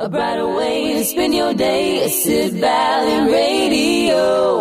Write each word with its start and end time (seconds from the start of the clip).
A 0.00 0.08
brighter 0.08 0.46
way 0.46 0.92
to 0.92 1.04
spend 1.04 1.34
your 1.34 1.52
day 1.54 2.08
Sid 2.08 2.52
Valley 2.52 3.32
Radio. 3.32 4.57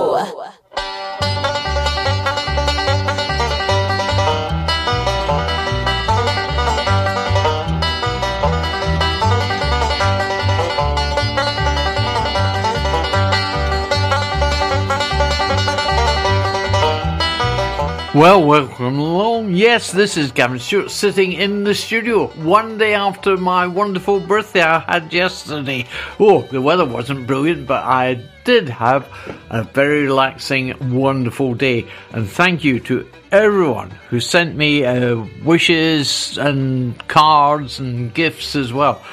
Well, 18.18 18.44
welcome 18.44 18.98
along. 18.98 19.54
Yes, 19.54 19.92
this 19.92 20.18
is 20.18 20.32
Gavin 20.32 20.58
Stewart 20.58 20.90
sitting 20.90 21.34
in 21.34 21.64
the 21.64 21.76
studio 21.76 22.30
one 22.30 22.80
day 22.80 22.96
after 22.96 23.38
my 23.38 23.68
wonderful 23.68 24.20
birthday 24.20 24.64
I 24.64 24.80
had 24.80 25.14
yesterday. 25.14 25.86
Oh, 26.20 26.42
the 26.42 26.60
weather 26.60 26.84
wasn't 26.84 27.28
brilliant, 27.28 27.68
but 27.68 27.84
I 27.84 28.28
did 28.44 28.70
have 28.70 29.08
a 29.52 29.62
very 29.66 30.06
relaxing, 30.06 30.96
wonderful 30.96 31.54
day. 31.54 31.86
And 32.12 32.28
thank 32.28 32.64
you 32.64 32.80
to 32.80 33.08
everyone 33.32 33.92
who 34.10 34.20
sent 34.20 34.56
me 34.56 34.84
uh, 34.84 35.24
wishes 35.44 36.40
and 36.40 36.98
cards 37.08 37.78
and 37.80 38.12
gifts 38.16 38.56
as 38.56 38.74
well. 38.74 39.04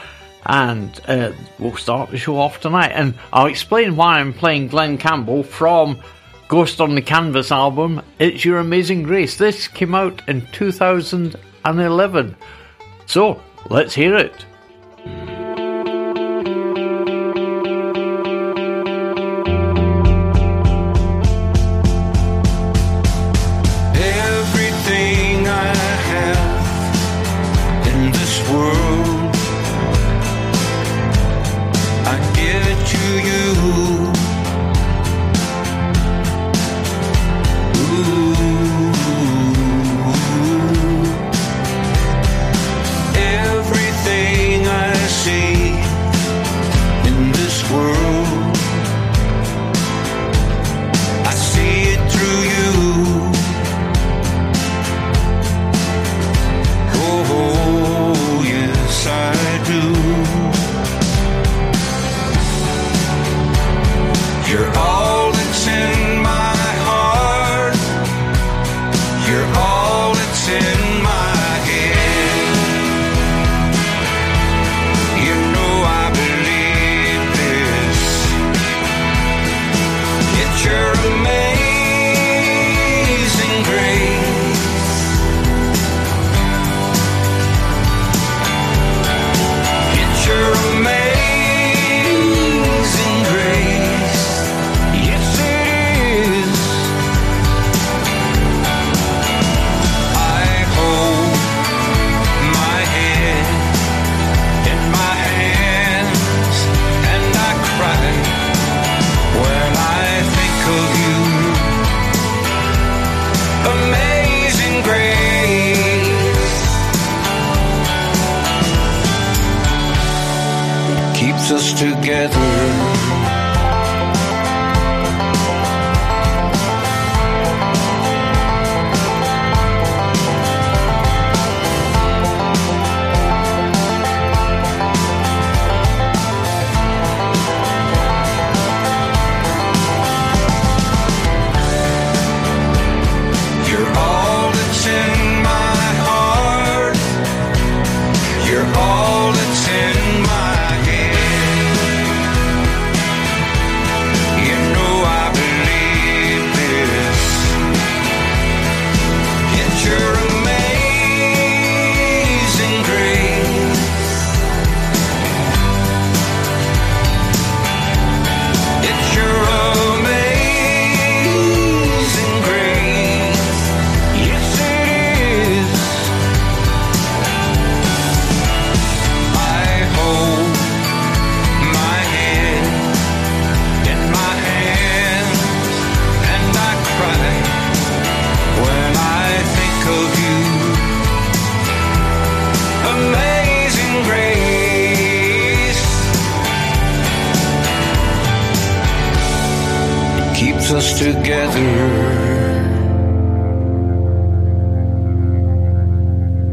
And 0.47 0.99
uh, 1.07 1.33
we'll 1.59 1.77
start 1.77 2.11
the 2.11 2.17
show 2.17 2.39
off 2.39 2.63
tonight. 2.63 2.93
And 2.93 3.17
I'll 3.35 3.49
explain 3.49 3.97
why 3.97 4.21
I'm 4.21 4.33
playing 4.33 4.69
Glen 4.69 4.97
Campbell 4.97 5.43
from 5.43 6.01
Ghost 6.49 6.81
on 6.81 6.95
the 6.95 7.03
Canvas 7.03 7.51
album, 7.51 8.03
It's 8.19 8.45
Your 8.45 8.59
Amazing 8.59 9.05
Grace. 9.05 9.39
This 9.39 9.67
came 9.67 9.95
out 9.95 10.21
in 10.29 10.47
2011. 10.53 12.37
So, 13.07 13.43
let's 13.71 13.95
hear 13.95 14.15
it. 14.17 14.45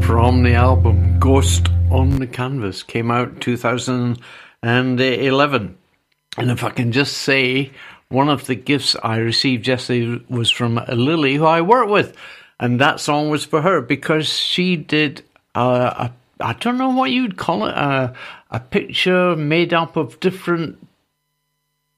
From 0.02 0.44
the 0.44 0.54
album 0.54 1.18
Ghost 1.18 1.66
on 1.90 2.20
the 2.20 2.28
Canvas 2.28 2.84
came 2.84 3.10
out 3.10 3.40
2011 3.40 5.78
and 6.38 6.50
if 6.50 6.64
I 6.64 6.70
can 6.70 6.92
just 6.92 7.18
say 7.18 7.72
one 8.10 8.28
of 8.28 8.46
the 8.46 8.54
gifts 8.54 8.94
I 9.02 9.16
received 9.16 9.66
yesterday 9.66 10.22
was 10.28 10.50
from 10.50 10.80
Lily 10.88 11.34
who 11.34 11.46
I 11.46 11.62
work 11.62 11.88
with. 11.88 12.16
And 12.60 12.80
that 12.80 13.00
song 13.00 13.28
was 13.28 13.44
for 13.44 13.60
her 13.62 13.80
because 13.80 14.28
she 14.28 14.76
did 14.76 15.24
uh, 15.56 16.08
a 16.08 16.12
I 16.40 16.52
don't 16.54 16.78
know 16.78 16.90
what 16.90 17.10
you'd 17.10 17.36
call 17.36 17.66
it 17.66 17.74
a, 17.74 18.14
a 18.50 18.60
picture 18.60 19.34
made 19.34 19.74
up 19.74 19.96
of 19.96 20.20
different 20.20 20.86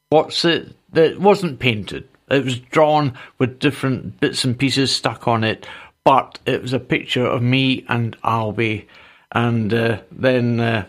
what's 0.08 0.42
it 0.44 0.74
that 0.92 1.20
wasn't 1.20 1.58
painted 1.58 2.08
it 2.34 2.44
was 2.44 2.58
drawn 2.58 3.16
with 3.38 3.58
different 3.58 4.20
bits 4.20 4.44
and 4.44 4.58
pieces 4.58 4.94
stuck 4.94 5.26
on 5.28 5.44
it 5.44 5.66
but 6.04 6.38
it 6.44 6.60
was 6.60 6.74
a 6.74 6.78
picture 6.78 7.26
of 7.26 7.42
me 7.42 7.84
and 7.88 8.16
Albie, 8.22 8.86
and 9.32 9.72
uh, 9.72 10.00
then 10.12 10.60
uh, 10.60 10.84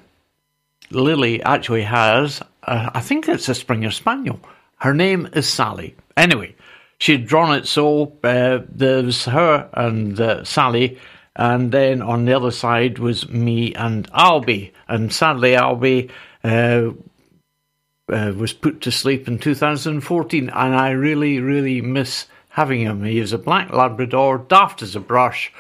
Lily 0.92 1.42
actually 1.42 1.84
has, 1.84 2.42
uh, 2.64 2.90
I 2.94 3.00
think 3.00 3.28
it's 3.28 3.50
a 3.50 3.56
Springer 3.56 3.92
Spaniel. 3.92 4.40
Her 4.78 4.94
name 4.94 5.30
is 5.34 5.48
Sally. 5.48 5.96
Anyway, 6.18 6.54
she'd 7.00 7.26
drawn 7.26 7.56
it 7.58 7.66
so 7.66 8.18
uh, 8.24 8.60
there 8.70 9.04
was 9.04 9.24
her 9.26 9.70
and 9.74 10.20
uh, 10.20 10.44
Sally, 10.44 11.00
and 11.38 11.72
then 11.72 12.02
on 12.02 12.26
the 12.26 12.34
other 12.34 12.52
side 12.52 13.00
was 13.00 13.30
me 13.30 13.74
and 13.74 14.12
Albie. 14.12 14.72
And 14.88 15.12
sadly, 15.14 15.54
Albie 15.54 16.12
uh, 18.12 18.34
was 18.36 18.54
put 18.54 18.82
to 18.82 18.92
sleep 18.92 19.28
in 19.28 19.40
2014, 19.40 20.50
and 20.50 20.76
I 20.76 20.92
really, 20.92 21.40
really 21.40 21.82
miss 21.82 22.28
having 22.50 22.82
him. 22.82 23.04
He 23.04 23.20
was 23.20 23.34
a 23.34 23.38
black 23.38 23.72
Labrador, 23.72 24.38
daft 24.38 24.82
as 24.82 24.96
a 24.96 25.00
brush, 25.00 25.52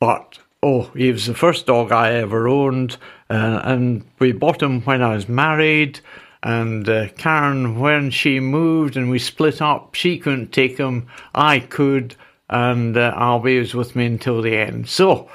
but 0.00 0.38
oh, 0.62 0.90
he 0.96 1.12
was 1.12 1.26
the 1.26 1.34
first 1.34 1.66
dog 1.66 1.92
I 1.92 2.12
ever 2.12 2.48
owned, 2.48 2.96
uh, 3.28 3.60
and 3.64 4.04
we 4.18 4.32
bought 4.32 4.62
him 4.62 4.80
when 4.82 5.02
I 5.02 5.14
was 5.14 5.28
married. 5.28 6.00
And 6.42 6.86
uh, 6.88 7.08
Karen, 7.16 7.78
when 7.78 8.10
she 8.10 8.38
moved 8.38 8.96
and 8.96 9.10
we 9.10 9.18
split 9.18 9.62
up, 9.62 9.94
she 9.94 10.18
couldn't 10.18 10.52
take 10.52 10.76
him. 10.76 11.06
I 11.34 11.60
could, 11.60 12.16
and 12.50 12.96
uh, 12.96 13.14
Albie 13.14 13.58
was 13.58 13.74
with 13.74 13.96
me 13.96 14.06
until 14.06 14.42
the 14.42 14.56
end. 14.56 14.88
So, 14.88 15.30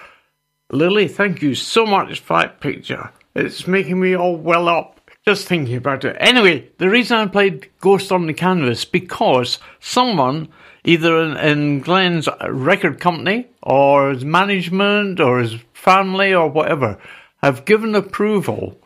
Lily, 0.72 1.08
thank 1.08 1.42
you 1.42 1.56
so 1.56 1.86
much 1.86 2.20
for 2.20 2.40
that 2.40 2.60
picture. 2.60 3.12
It's 3.36 3.68
making 3.68 4.00
me 4.00 4.16
all 4.16 4.36
well 4.36 4.68
up 4.68 4.99
just 5.26 5.48
thinking 5.48 5.76
about 5.76 6.06
it. 6.06 6.16
Anyway, 6.20 6.70
the 6.78 6.90
reason 6.90 7.18
I 7.18 7.28
played 7.28 7.70
Ghost 7.80 8.12
on 8.12 8.26
the 8.26 8.34
Canvas 8.34 8.86
because 8.86 9.60
someone, 9.80 10.50
either 10.84 11.22
in, 11.22 11.38
in 11.38 11.80
Glen's 11.82 12.28
record 12.48 13.00
company 13.00 13.48
or 13.62 14.12
his 14.12 14.26
management 14.26 15.20
or 15.20 15.40
his 15.40 15.56
family 15.74 16.34
or 16.34 16.50
whatever, 16.50 17.00
have 17.44 17.66
given 17.66 17.96
approval 17.96 18.80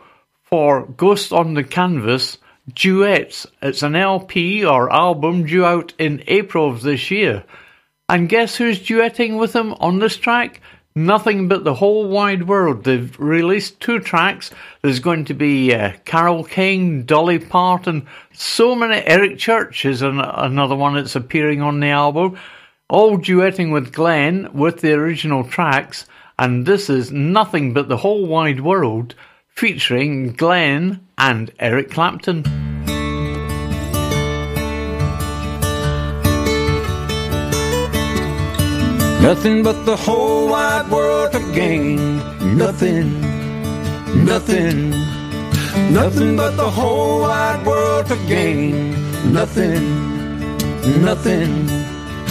for 0.43 0.85
Ghost 0.85 1.31
on 1.31 1.53
the 1.53 1.63
Canvas 1.63 2.37
duets. 2.73 3.47
It's 3.61 3.83
an 3.83 3.95
LP 3.95 4.65
or 4.65 4.91
album 4.91 5.45
due 5.45 5.65
out 5.65 5.93
in 5.97 6.23
April 6.27 6.69
of 6.69 6.81
this 6.81 7.11
year. 7.11 7.43
And 8.09 8.29
guess 8.29 8.57
who's 8.57 8.79
duetting 8.79 9.39
with 9.39 9.55
him 9.55 9.73
on 9.73 9.99
this 9.99 10.17
track? 10.17 10.61
Nothing 10.95 11.47
but 11.47 11.63
the 11.63 11.73
whole 11.73 12.07
wide 12.07 12.47
world. 12.47 12.83
They've 12.83 13.19
released 13.19 13.79
two 13.79 13.99
tracks. 13.99 14.51
There's 14.81 14.99
going 14.99 15.25
to 15.25 15.33
be 15.33 15.73
uh, 15.73 15.93
Carole 16.05 16.43
King, 16.43 17.03
Dolly 17.03 17.39
Parton, 17.39 18.07
so 18.31 18.75
many. 18.75 18.97
Eric 18.97 19.39
Church 19.39 19.85
is 19.85 20.03
an, 20.03 20.19
another 20.19 20.75
one 20.75 20.93
that's 20.93 21.15
appearing 21.15 21.61
on 21.61 21.79
the 21.79 21.87
album. 21.87 22.37
All 22.89 23.17
duetting 23.17 23.73
with 23.73 23.91
Glen 23.91 24.53
with 24.53 24.81
the 24.81 24.93
original 24.93 25.43
tracks. 25.43 26.05
And 26.37 26.65
this 26.65 26.89
is 26.89 27.11
Nothing 27.11 27.73
But 27.73 27.89
the 27.89 27.97
Whole 27.97 28.27
Wide 28.27 28.61
World 28.61 29.15
featuring 29.47 30.33
Glen 30.33 31.07
and 31.17 31.51
Eric 31.59 31.89
Clapton. 31.89 32.82
Nothing 39.23 39.63
but 39.63 39.85
the 39.85 39.95
whole 39.95 40.49
wide 40.49 40.91
world 40.91 41.31
to 41.31 41.39
gain. 41.53 42.17
Nothing, 42.57 43.21
nothing, 44.25 44.89
nothing 45.93 46.35
but 46.35 46.57
the 46.57 46.69
whole 46.69 47.21
wide 47.21 47.65
world 47.65 48.07
to 48.07 48.17
gain. 48.27 48.91
Nothing, 49.31 49.85
nothing, 51.01 51.67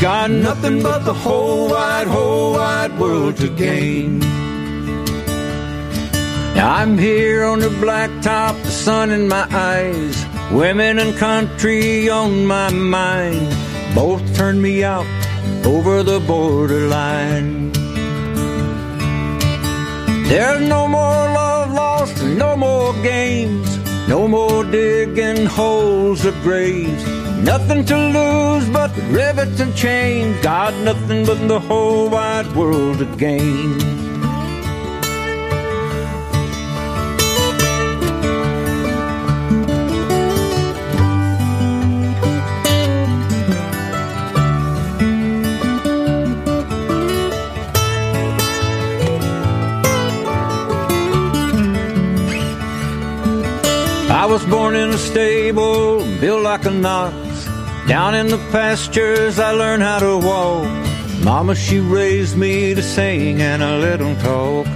got 0.03 0.31
nothing 0.31 0.83
but 0.83 1.07
the 1.07 1.15
whole 1.15 1.71
wide, 1.71 2.09
whole 2.09 2.53
wide 2.53 2.99
world 2.99 3.39
to 3.39 3.49
gain. 3.49 4.19
Now 6.55 6.75
I'm 6.75 6.99
here 6.99 7.45
on 7.45 7.61
the 7.61 7.71
blacktop, 7.81 8.63
the 8.65 8.71
sun 8.71 9.11
in 9.11 9.29
my 9.29 9.47
eyes, 9.51 10.27
women 10.53 10.99
and 10.99 11.17
country 11.17 12.11
on 12.11 12.45
my 12.45 12.69
mind. 12.71 13.49
Both 13.95 14.37
turn 14.37 14.61
me 14.61 14.85
out 14.85 15.07
over 15.65 16.03
the 16.03 16.21
borderline. 16.21 17.73
There's 20.29 20.67
no 20.69 20.89
more 20.89 21.23
love 21.39 21.73
lost 21.73 22.23
no 22.23 22.57
more 22.57 22.93
games, 23.03 23.69
no 24.09 24.27
more 24.27 24.65
digging 24.65 25.47
holes 25.47 26.25
of 26.25 26.35
graves. 26.43 27.05
Nothing 27.43 27.85
to 27.87 27.97
lose 27.97 28.69
but 28.71 28.91
rivets 29.11 29.61
and 29.61 29.75
chains. 29.75 30.41
Got 30.43 30.75
nothing 30.85 31.27
but 31.27 31.49
the 31.49 31.61
whole 31.61 32.09
wide 32.09 32.51
world 32.55 32.99
to 32.99 33.07
gain. 33.17 34.02
I 54.23 54.27
was 54.27 54.47
born 54.47 54.77
in 54.77 54.91
a 54.91 54.99
stable, 54.99 55.99
built 56.21 56.45
like 56.45 56.65
a 56.65 56.87
ox. 56.87 57.45
Down 57.89 58.15
in 58.15 58.29
the 58.29 58.39
pastures, 58.53 59.41
I 59.41 59.51
learned 59.51 59.83
how 59.83 59.99
to 59.99 60.17
walk. 60.17 60.69
Mama, 61.25 61.57
she 61.57 61.81
raised 61.81 62.37
me 62.37 62.73
to 62.73 62.83
sing 62.85 63.43
and 63.43 63.65
a 63.65 63.79
little 63.79 64.15
talk. 64.23 64.69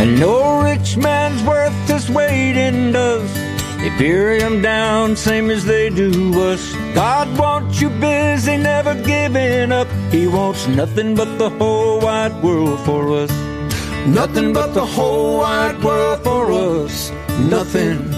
And 0.00 0.18
no 0.18 0.62
rich 0.62 0.96
man's 0.96 1.42
worth 1.42 1.76
his 1.86 2.08
weight 2.08 2.56
in 2.56 2.92
dust. 2.92 3.34
They 3.80 3.90
bury 3.98 4.40
him 4.40 4.62
down, 4.62 5.16
same 5.16 5.50
as 5.50 5.66
they 5.66 5.90
do 5.90 6.10
us. 6.50 6.72
God 6.94 7.28
wants 7.38 7.78
you 7.82 7.90
busy, 7.90 8.56
never 8.56 8.94
giving 8.94 9.70
up. 9.70 9.88
He 10.10 10.26
wants 10.26 10.66
nothing 10.66 11.14
but 11.14 11.36
the 11.36 11.50
whole 11.50 12.00
wide 12.00 12.42
world 12.42 12.80
for 12.86 13.12
us. 13.12 13.49
Nothing 14.06 14.52
but 14.52 14.74
the 14.74 14.84
whole 14.84 15.38
wide 15.38 15.82
world 15.84 16.22
for 16.24 16.52
us. 16.52 17.10
Nothing, 17.48 18.10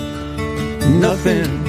nothing, 1.01 1.65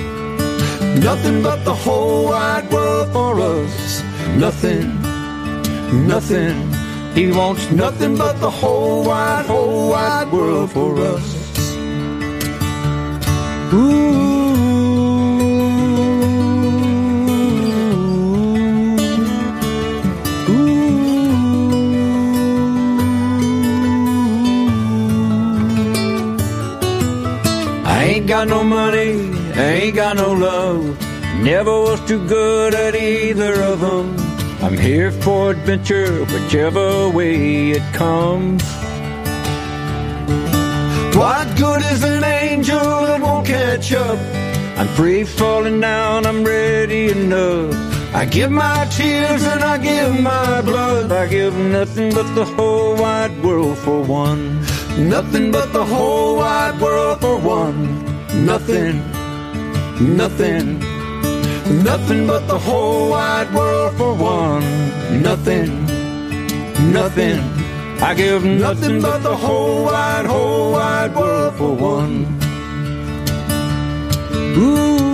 nothing 1.01 1.41
but 1.41 1.65
the 1.65 1.73
whole 1.73 2.25
wide 2.25 2.71
world 2.71 3.11
for 3.11 3.39
us. 3.41 4.03
Nothing, 4.37 5.01
nothing. 6.07 6.71
He 7.15 7.31
wants 7.31 7.69
nothing 7.71 8.15
but 8.17 8.39
the 8.39 8.49
whole 8.49 9.03
wide, 9.03 9.45
whole 9.45 9.89
wide 9.89 10.31
world 10.31 10.71
for 10.71 10.97
us. 10.97 11.43
I 13.75 14.32
got 28.33 28.47
no 28.47 28.63
money, 28.63 29.11
ain't 29.53 29.95
got 29.95 30.15
no 30.15 30.31
love. 30.31 30.83
Never 31.43 31.71
was 31.81 31.99
too 32.07 32.27
good 32.27 32.73
at 32.73 32.95
either 32.95 33.53
of 33.61 33.79
them. 33.79 34.15
I'm 34.59 34.75
here 34.75 35.11
for 35.11 35.51
adventure, 35.51 36.25
whichever 36.25 37.09
way 37.09 37.69
it 37.77 37.85
comes. 37.93 38.63
What 41.15 41.45
good 41.57 41.81
is 41.93 42.01
an 42.03 42.23
angel 42.23 43.05
that 43.05 43.21
won't 43.21 43.45
catch 43.45 43.93
up? 43.93 44.17
I'm 44.79 44.87
free 44.97 45.23
falling 45.25 45.79
down, 45.79 46.25
I'm 46.25 46.43
ready 46.43 47.11
enough. 47.11 47.75
I 48.15 48.25
give 48.25 48.49
my 48.49 48.87
tears 48.97 49.43
and 49.43 49.63
I 49.63 49.77
give 49.77 50.19
my 50.19 50.61
blood. 50.61 51.11
I 51.11 51.27
give 51.27 51.55
nothing 51.55 52.11
but 52.11 52.33
the 52.33 52.45
whole 52.45 52.95
wide 52.95 53.35
world 53.43 53.77
for 53.77 54.01
one. 54.01 54.59
Nothing 54.97 55.51
but 55.51 55.71
the 55.71 55.85
whole 55.85 56.37
wide 56.37 56.81
world 56.81 57.21
for 57.21 57.37
one. 57.37 58.12
Nothing, 58.35 58.97
nothing, 60.17 60.79
nothing 61.83 62.27
but 62.27 62.47
the 62.47 62.57
whole 62.57 63.11
wide 63.11 63.53
world 63.53 63.95
for 63.95 64.13
one. 64.13 64.63
Nothing, 65.21 65.85
nothing. 66.91 67.39
I 68.01 68.13
give 68.15 68.43
nothing 68.43 69.01
but 69.01 69.23
the 69.23 69.35
whole 69.35 69.85
wide, 69.85 70.25
whole 70.25 70.71
wide 70.73 71.15
world 71.15 71.53
for 71.55 71.73
one. 71.73 72.39
The 74.55 75.12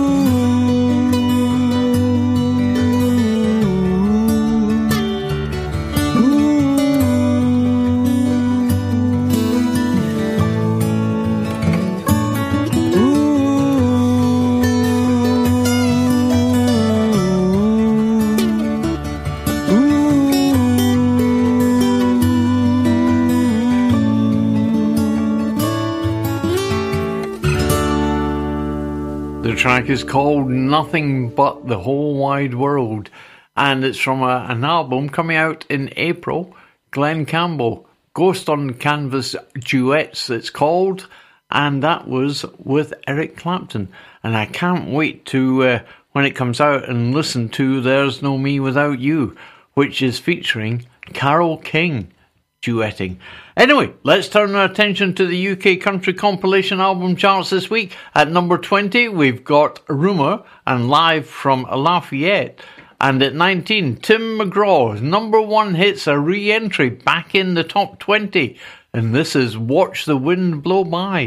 track 29.60 29.90
is 29.90 30.04
called 30.04 30.48
Nothing 30.48 31.28
But 31.28 31.68
the 31.68 31.78
Whole 31.78 32.16
Wide 32.16 32.54
World, 32.54 33.10
and 33.54 33.84
it's 33.84 33.98
from 33.98 34.22
a, 34.22 34.46
an 34.48 34.64
album 34.64 35.10
coming 35.10 35.36
out 35.36 35.66
in 35.68 35.92
April. 35.96 36.56
Glen 36.92 37.26
Campbell, 37.26 37.86
Ghost 38.14 38.48
on 38.48 38.72
Canvas 38.72 39.36
Duets, 39.58 40.30
it's 40.30 40.48
called. 40.48 41.08
and 41.50 41.82
that 41.82 42.08
was 42.08 42.46
with 42.58 42.94
Eric 43.06 43.36
Clapton. 43.36 43.88
And 44.22 44.34
I 44.34 44.46
can't 44.46 44.88
wait 44.88 45.26
to, 45.26 45.62
uh, 45.62 45.80
when 46.12 46.24
it 46.24 46.36
comes 46.36 46.58
out, 46.58 46.88
and 46.88 47.14
listen 47.14 47.50
to 47.50 47.82
There's 47.82 48.22
No 48.22 48.38
Me 48.38 48.60
Without 48.60 48.98
You, 48.98 49.36
which 49.74 50.00
is 50.00 50.18
featuring 50.18 50.86
Carole 51.12 51.58
King 51.58 52.10
duetting. 52.62 53.16
Anyway, 53.60 53.92
let's 54.04 54.26
turn 54.26 54.54
our 54.54 54.64
attention 54.64 55.14
to 55.14 55.26
the 55.26 55.48
UK 55.50 55.78
country 55.82 56.14
compilation 56.14 56.80
album 56.80 57.14
charts 57.14 57.50
this 57.50 57.68
week. 57.68 57.94
At 58.14 58.30
number 58.30 58.56
20, 58.56 59.10
we've 59.10 59.44
got 59.44 59.82
Rumour 59.86 60.44
and 60.66 60.88
Live 60.88 61.26
from 61.26 61.64
Lafayette. 61.64 62.58
And 63.02 63.22
at 63.22 63.34
19, 63.34 63.96
Tim 63.96 64.38
McGraw's 64.38 65.02
number 65.02 65.42
one 65.42 65.74
hits 65.74 66.06
a 66.06 66.18
re 66.18 66.50
entry 66.50 66.88
back 66.88 67.34
in 67.34 67.52
the 67.52 67.62
top 67.62 67.98
20. 67.98 68.56
And 68.94 69.14
this 69.14 69.36
is 69.36 69.58
Watch 69.58 70.06
the 70.06 70.16
Wind 70.16 70.62
Blow 70.62 70.82
By. 70.82 71.26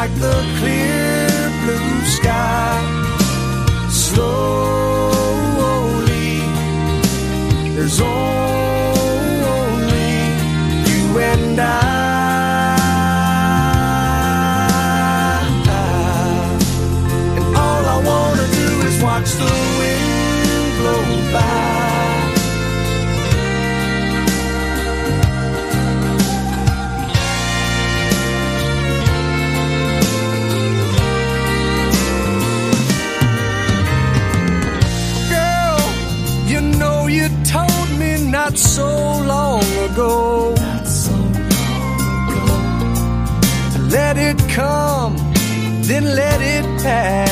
Like 0.00 0.14
the 0.14 0.32
clear 0.58 0.79
let 46.82 47.29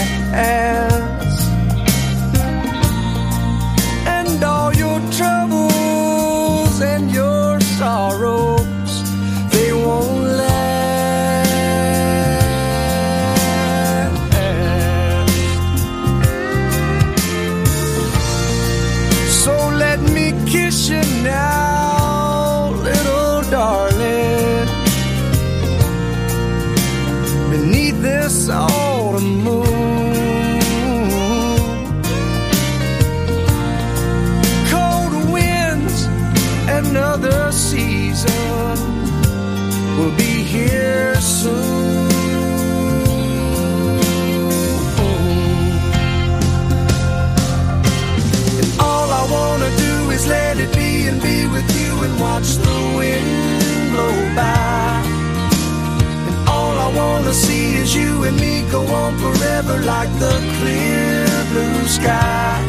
forever 59.63 59.83
like 59.85 60.11
the 60.19 60.35
clear 60.59 61.27
blue 61.51 61.87
sky. 61.87 62.63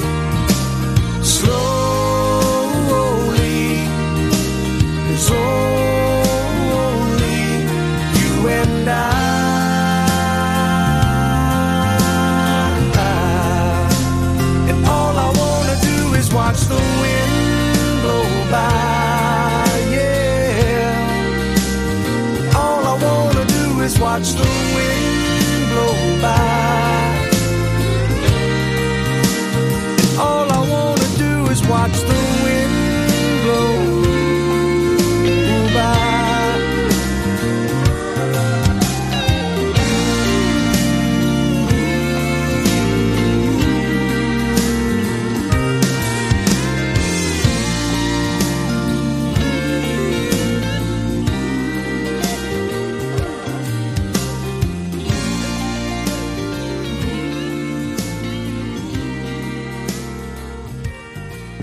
Slowly, 1.22 1.58
there's 5.05 5.29
only 5.31 6.60
you 8.19 8.48
and 8.48 8.89
I. 8.89 8.93
And 14.69 14.86
all 14.88 15.15
I 15.17 15.29
wanna 15.41 15.75
do 15.81 16.13
is 16.15 16.34
watch 16.34 16.62
the 16.74 16.81
wind 17.01 18.01
blow 18.01 18.25
by, 18.50 19.77
yeah. 19.96 20.93
All 22.55 22.84
I 22.93 22.96
wanna 23.05 23.46
do 23.46 23.81
is 23.81 24.00
watch 24.00 24.34
the 24.34 24.58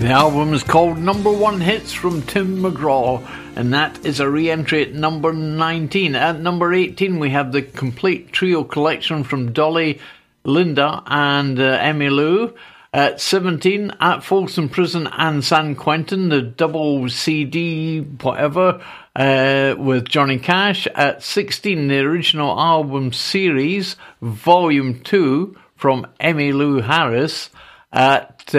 The 0.07 0.13
album 0.13 0.53
is 0.53 0.63
called 0.63 0.97
Number 0.97 1.29
One 1.29 1.59
Hits 1.59 1.91
from 1.91 2.21
Tim 2.21 2.59
McGraw, 2.59 3.27
and 3.57 3.73
that 3.73 4.05
is 4.05 4.21
a 4.21 4.29
re 4.29 4.49
entry 4.49 4.83
at 4.83 4.93
number 4.93 5.33
19. 5.33 6.15
At 6.15 6.39
number 6.39 6.73
18, 6.73 7.19
we 7.19 7.31
have 7.31 7.51
the 7.51 7.61
complete 7.61 8.31
trio 8.31 8.63
collection 8.63 9.25
from 9.25 9.51
Dolly, 9.51 9.99
Linda, 10.45 11.03
and 11.07 11.59
uh, 11.59 11.77
Emmylou. 11.79 12.55
At 12.93 13.19
17, 13.19 13.97
at 13.99 14.23
Folsom 14.23 14.69
Prison 14.69 15.09
and 15.11 15.43
San 15.43 15.75
Quentin, 15.75 16.29
the 16.29 16.41
double 16.41 17.09
CD, 17.09 17.99
whatever, 17.99 18.81
uh, 19.13 19.75
with 19.77 20.07
Johnny 20.07 20.39
Cash. 20.39 20.87
At 20.95 21.21
16, 21.21 21.89
the 21.89 21.99
original 21.99 22.57
album 22.57 23.11
series, 23.11 23.97
Volume 24.21 25.01
2, 25.01 25.57
from 25.75 26.07
Emmylou 26.21 26.81
Harris. 26.85 27.49
At, 27.91 28.53
uh, 28.53 28.57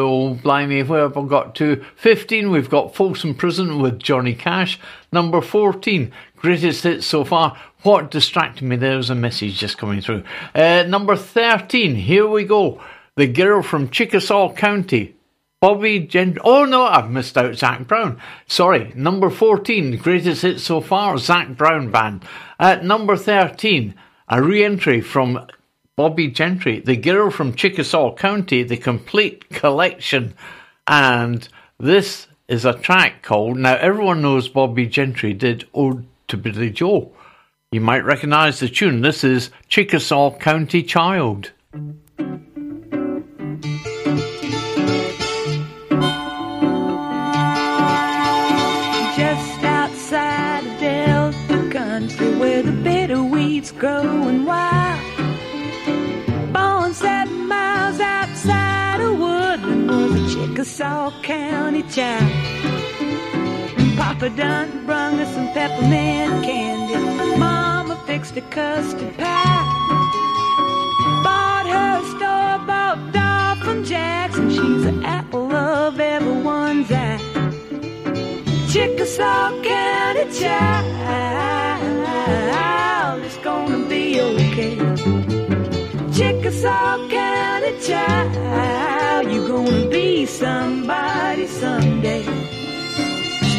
oh, 0.00 0.34
blimey, 0.42 0.82
where 0.82 1.02
have 1.02 1.16
I 1.16 1.24
got 1.26 1.54
to? 1.56 1.84
15, 1.96 2.50
we've 2.50 2.68
got 2.68 2.94
Folsom 2.94 3.34
Prison 3.34 3.80
with 3.80 4.00
Johnny 4.00 4.34
Cash. 4.34 4.80
Number 5.12 5.40
14, 5.40 6.10
greatest 6.36 6.82
hits 6.82 7.06
so 7.06 7.24
far. 7.24 7.56
What 7.82 8.10
distracted 8.10 8.64
me? 8.64 8.74
There's 8.74 9.10
a 9.10 9.14
message 9.14 9.58
just 9.58 9.78
coming 9.78 10.00
through. 10.00 10.24
Uh, 10.54 10.84
number 10.88 11.14
13, 11.14 11.94
here 11.94 12.26
we 12.26 12.44
go. 12.44 12.82
The 13.14 13.28
girl 13.28 13.62
from 13.62 13.90
Chickasaw 13.90 14.54
County. 14.54 15.14
Bobby 15.60 15.98
Gent. 16.00 16.38
Oh 16.44 16.64
no, 16.64 16.84
I've 16.84 17.10
missed 17.10 17.36
out 17.36 17.56
Zac 17.56 17.88
Brown. 17.88 18.20
Sorry, 18.46 18.92
number 18.94 19.28
14, 19.28 19.96
greatest 19.96 20.42
hit 20.42 20.60
so 20.60 20.80
far, 20.80 21.18
Zac 21.18 21.56
Brown 21.56 21.90
Band. 21.90 22.24
At 22.60 22.84
number 22.84 23.16
13, 23.16 23.94
a 24.28 24.42
re 24.42 24.64
entry 24.64 25.00
from 25.00 25.48
Bobbie 25.98 26.28
Gentry, 26.28 26.78
The 26.78 26.94
Girl 26.94 27.28
from 27.28 27.56
Chickasaw 27.56 28.14
County, 28.14 28.62
The 28.62 28.76
Complete 28.76 29.48
Collection. 29.48 30.32
And 30.86 31.48
this 31.80 32.28
is 32.46 32.64
a 32.64 32.72
track 32.72 33.24
called, 33.24 33.56
now 33.56 33.74
everyone 33.74 34.22
knows 34.22 34.48
Bobbie 34.48 34.86
Gentry 34.86 35.32
did 35.32 35.66
Ode 35.74 36.06
to 36.28 36.36
Billie 36.36 36.70
Joe. 36.70 37.10
You 37.72 37.80
might 37.80 38.04
recognize 38.04 38.60
the 38.60 38.68
tune. 38.68 39.00
This 39.00 39.24
is 39.24 39.50
Chickasaw 39.66 40.38
County 40.38 40.84
Child. 40.84 41.50
Just 49.16 49.64
outside 49.64 50.64
of 50.64 50.78
Delta 50.78 51.70
country 51.72 52.36
where 52.36 52.62
the 52.62 52.70
bitter 52.70 53.24
weeds 53.24 53.72
growing 53.72 54.27
Chickasaw 60.68 61.10
County 61.22 61.82
child. 61.84 62.30
Papa 63.96 64.28
done 64.28 64.84
brung 64.84 65.18
us 65.18 65.32
some 65.34 65.48
peppermint 65.54 66.44
candy. 66.44 66.94
Mama 67.38 67.96
fixed 68.06 68.36
a 68.36 68.42
custard 68.42 69.16
pie. 69.16 69.64
Bought 71.24 71.66
her 71.66 72.02
store-bought 72.10 73.12
doll 73.12 73.56
from 73.64 73.82
Jackson. 73.82 74.50
She's 74.50 74.84
the 74.84 75.00
apple 75.04 75.50
of 75.50 75.98
everyone's 75.98 76.92
eye. 76.92 77.18
Chickasaw 78.70 79.62
County 79.62 80.30
child, 80.38 80.92
it's 83.24 83.38
gonna. 83.38 83.87
Chickasaw 86.48 87.08
County 87.10 87.78
child, 87.86 89.30
you're 89.30 89.46
gonna 89.46 89.86
be 89.90 90.24
somebody 90.24 91.46
someday. 91.46 92.24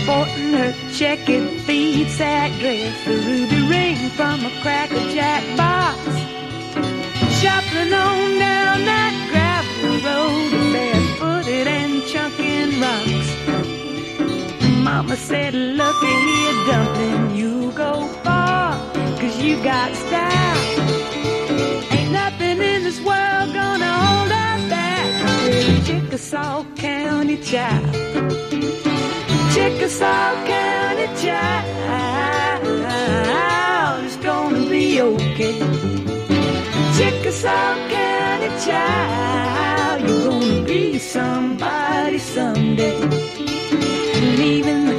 Sporting 0.02 0.54
her 0.54 0.74
checkered 0.92 1.50
feed 1.68 2.10
sack 2.10 2.52
dress, 2.60 3.06
a 3.06 3.12
ruby 3.12 3.62
ring 3.70 4.10
from 4.18 4.44
a 4.44 4.50
cracker 4.64 5.06
jack 5.14 5.44
box. 5.56 6.00
Shuffling 7.40 7.94
on 7.94 8.40
down 8.40 8.86
that 8.90 9.14
gravel 9.30 9.96
road, 10.08 10.52
barefooted 10.74 11.68
and 11.68 12.04
chunking 12.08 12.82
rocks. 12.82 13.30
Mama 14.84 15.16
said, 15.16 15.54
looky 15.54 16.08
here, 16.08 16.66
dumpling, 16.66 17.36
you 17.36 17.72
go 17.74 18.08
far, 18.24 18.80
cause 19.20 19.38
you 19.44 19.62
got 19.64 19.96
style. 19.96 20.49
Chickasaw 26.30 26.64
County 26.76 27.38
child. 27.38 27.94
Chickasaw 29.52 30.46
County 30.46 31.08
child, 31.24 32.64
it's 34.06 34.18
gonna 34.18 34.70
be 34.70 35.02
okay. 35.02 35.60
Chickasaw 36.96 37.74
County 37.90 38.50
child, 38.64 40.02
you're 40.08 40.24
gonna 40.30 40.62
be 40.66 41.00
somebody 41.00 42.20
someday 42.20 43.00
leaving 44.38 44.86
the 44.86 44.99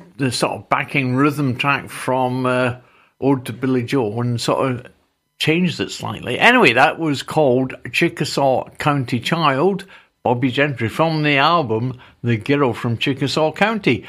the 0.17 0.31
sort 0.31 0.53
of 0.53 0.69
backing 0.69 1.15
rhythm 1.15 1.55
track 1.57 1.89
from 1.89 2.45
uh, 2.45 2.75
Ode 3.19 3.45
to 3.45 3.53
Billie 3.53 3.83
Joe 3.83 4.19
and 4.21 4.39
sort 4.39 4.71
of 4.71 4.87
changed 5.37 5.79
it 5.79 5.91
slightly. 5.91 6.37
Anyway, 6.37 6.73
that 6.73 6.99
was 6.99 7.23
called 7.23 7.73
Chickasaw 7.91 8.69
County 8.77 9.19
Child, 9.19 9.85
Bobbie 10.23 10.51
Gentry 10.51 10.87
from 10.89 11.23
the 11.23 11.37
album 11.37 11.99
The 12.23 12.37
Girl 12.37 12.73
from 12.73 12.97
Chickasaw 12.97 13.51
County. 13.53 14.05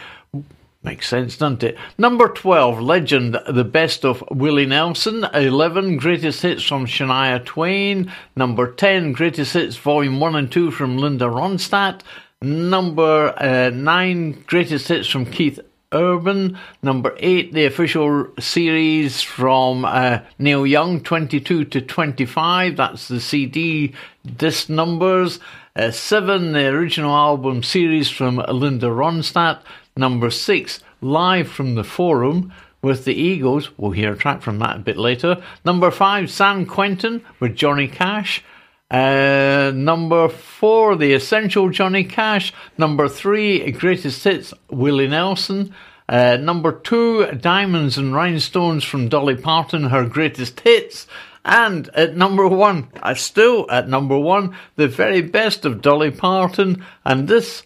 Makes 0.84 1.08
sense, 1.08 1.36
doesn't 1.36 1.62
it? 1.62 1.78
Number 1.96 2.28
12, 2.28 2.80
Legend, 2.80 3.38
the 3.48 3.64
best 3.64 4.04
of 4.04 4.24
Willie 4.30 4.66
Nelson. 4.66 5.24
11, 5.32 5.96
Greatest 5.98 6.42
Hits 6.42 6.64
from 6.64 6.86
Shania 6.86 7.44
Twain. 7.44 8.12
Number 8.34 8.72
10, 8.72 9.12
Greatest 9.12 9.54
Hits 9.54 9.76
Volume 9.76 10.18
1 10.18 10.34
and 10.34 10.50
2 10.50 10.72
from 10.72 10.98
Linda 10.98 11.26
Ronstadt. 11.26 12.00
Number 12.42 13.32
uh, 13.40 13.70
9, 13.70 14.44
Greatest 14.48 14.88
Hits 14.88 15.06
from 15.06 15.24
Keith 15.24 15.60
Urban. 15.92 16.58
Number 16.82 17.14
8, 17.18 17.52
the 17.52 17.66
official 17.66 18.26
series 18.38 19.22
from 19.22 19.84
uh, 19.84 20.20
Neil 20.38 20.66
Young, 20.66 21.00
22 21.00 21.64
to 21.66 21.80
25. 21.80 22.76
That's 22.76 23.08
the 23.08 23.20
CD 23.20 23.94
disc 24.36 24.68
numbers. 24.68 25.40
Uh, 25.74 25.90
7, 25.90 26.52
the 26.52 26.66
original 26.66 27.14
album 27.14 27.62
series 27.62 28.10
from 28.10 28.36
Linda 28.36 28.86
Ronstadt. 28.86 29.60
Number 29.96 30.30
6, 30.30 30.80
live 31.00 31.48
from 31.48 31.74
the 31.74 31.84
forum 31.84 32.52
with 32.82 33.04
the 33.04 33.14
Eagles. 33.14 33.70
We'll 33.78 33.92
hear 33.92 34.12
a 34.12 34.16
track 34.16 34.42
from 34.42 34.58
that 34.58 34.76
a 34.76 34.80
bit 34.80 34.98
later. 34.98 35.42
Number 35.64 35.90
5, 35.90 36.30
San 36.30 36.66
Quentin 36.66 37.24
with 37.40 37.56
Johnny 37.56 37.88
Cash. 37.88 38.44
Uh, 38.92 39.72
number 39.74 40.28
four, 40.28 40.96
The 40.96 41.14
Essential 41.14 41.70
Johnny 41.70 42.04
Cash. 42.04 42.52
Number 42.76 43.08
three, 43.08 43.70
Greatest 43.72 44.22
Hits, 44.22 44.52
Willie 44.70 45.08
Nelson. 45.08 45.74
Uh, 46.08 46.36
number 46.36 46.72
two, 46.72 47.24
Diamonds 47.32 47.96
and 47.96 48.14
Rhinestones 48.14 48.84
from 48.84 49.08
Dolly 49.08 49.34
Parton, 49.34 49.84
her 49.84 50.04
greatest 50.04 50.60
hits. 50.60 51.06
And 51.42 51.88
at 51.94 52.16
number 52.16 52.46
one, 52.46 52.88
uh, 53.02 53.14
still 53.14 53.66
at 53.70 53.88
number 53.88 54.18
one, 54.18 54.54
the 54.76 54.88
very 54.88 55.22
best 55.22 55.64
of 55.64 55.80
Dolly 55.80 56.10
Parton, 56.10 56.84
and 57.04 57.28
this 57.28 57.62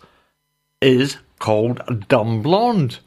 is 0.81 1.19
called 1.41 2.07
Dumb 2.09 2.41
Blonde. 2.41 3.01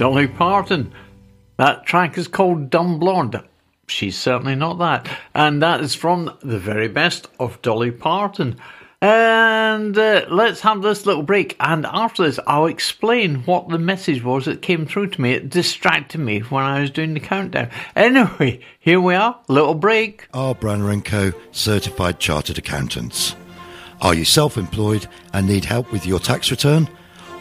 Dolly 0.00 0.28
Parton. 0.28 0.94
That 1.58 1.84
track 1.84 2.16
is 2.16 2.26
called 2.26 2.70
Dumb 2.70 2.98
Blonde. 2.98 3.38
She's 3.86 4.16
certainly 4.16 4.54
not 4.54 4.78
that. 4.78 5.06
And 5.34 5.60
that 5.60 5.82
is 5.82 5.94
from 5.94 6.34
the 6.40 6.58
very 6.58 6.88
best 6.88 7.28
of 7.38 7.60
Dolly 7.60 7.90
Parton. 7.90 8.56
And 9.02 9.98
uh, 9.98 10.24
let's 10.30 10.62
have 10.62 10.80
this 10.80 11.04
little 11.04 11.22
break. 11.22 11.54
And 11.60 11.84
after 11.84 12.22
this, 12.22 12.40
I'll 12.46 12.64
explain 12.64 13.42
what 13.42 13.68
the 13.68 13.78
message 13.78 14.24
was 14.24 14.46
that 14.46 14.62
came 14.62 14.86
through 14.86 15.08
to 15.08 15.20
me. 15.20 15.32
It 15.32 15.50
distracted 15.50 16.16
me 16.16 16.40
when 16.40 16.64
I 16.64 16.80
was 16.80 16.90
doing 16.90 17.12
the 17.12 17.20
countdown. 17.20 17.68
Anyway, 17.94 18.60
here 18.78 19.02
we 19.02 19.14
are. 19.14 19.38
Little 19.48 19.74
break. 19.74 20.28
R. 20.32 20.54
Branner 20.54 21.04
& 21.04 21.04
Co. 21.04 21.32
Certified 21.52 22.18
Chartered 22.18 22.56
Accountants. 22.56 23.36
Are 24.00 24.14
you 24.14 24.24
self-employed 24.24 25.06
and 25.34 25.46
need 25.46 25.66
help 25.66 25.92
with 25.92 26.06
your 26.06 26.20
tax 26.20 26.50
return? 26.50 26.88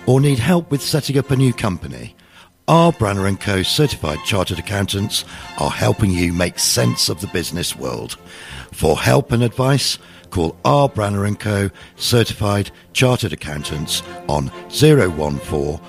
Or 0.05 0.19
need 0.19 0.39
help 0.39 0.71
with 0.71 0.81
setting 0.81 1.17
up 1.17 1.31
a 1.31 1.37
new 1.37 1.53
company? 1.53 2.17
R. 2.69 2.91
Branner 2.91 3.37
& 3.39 3.41
Co. 3.41 3.63
Certified 3.63 4.19
Chartered 4.23 4.59
Accountants 4.59 5.25
are 5.57 5.71
helping 5.71 6.11
you 6.11 6.31
make 6.31 6.59
sense 6.59 7.09
of 7.09 7.19
the 7.19 7.25
business 7.25 7.75
world. 7.75 8.15
For 8.71 8.95
help 8.99 9.31
and 9.31 9.41
advice, 9.41 9.97
call 10.29 10.55
R. 10.63 10.87
Branner 10.87 11.37
& 11.39 11.39
Co. 11.39 11.71
Certified 11.95 12.69
Chartered 12.93 13.33
Accountants 13.33 14.03
on 14.27 14.49
014 14.69 15.79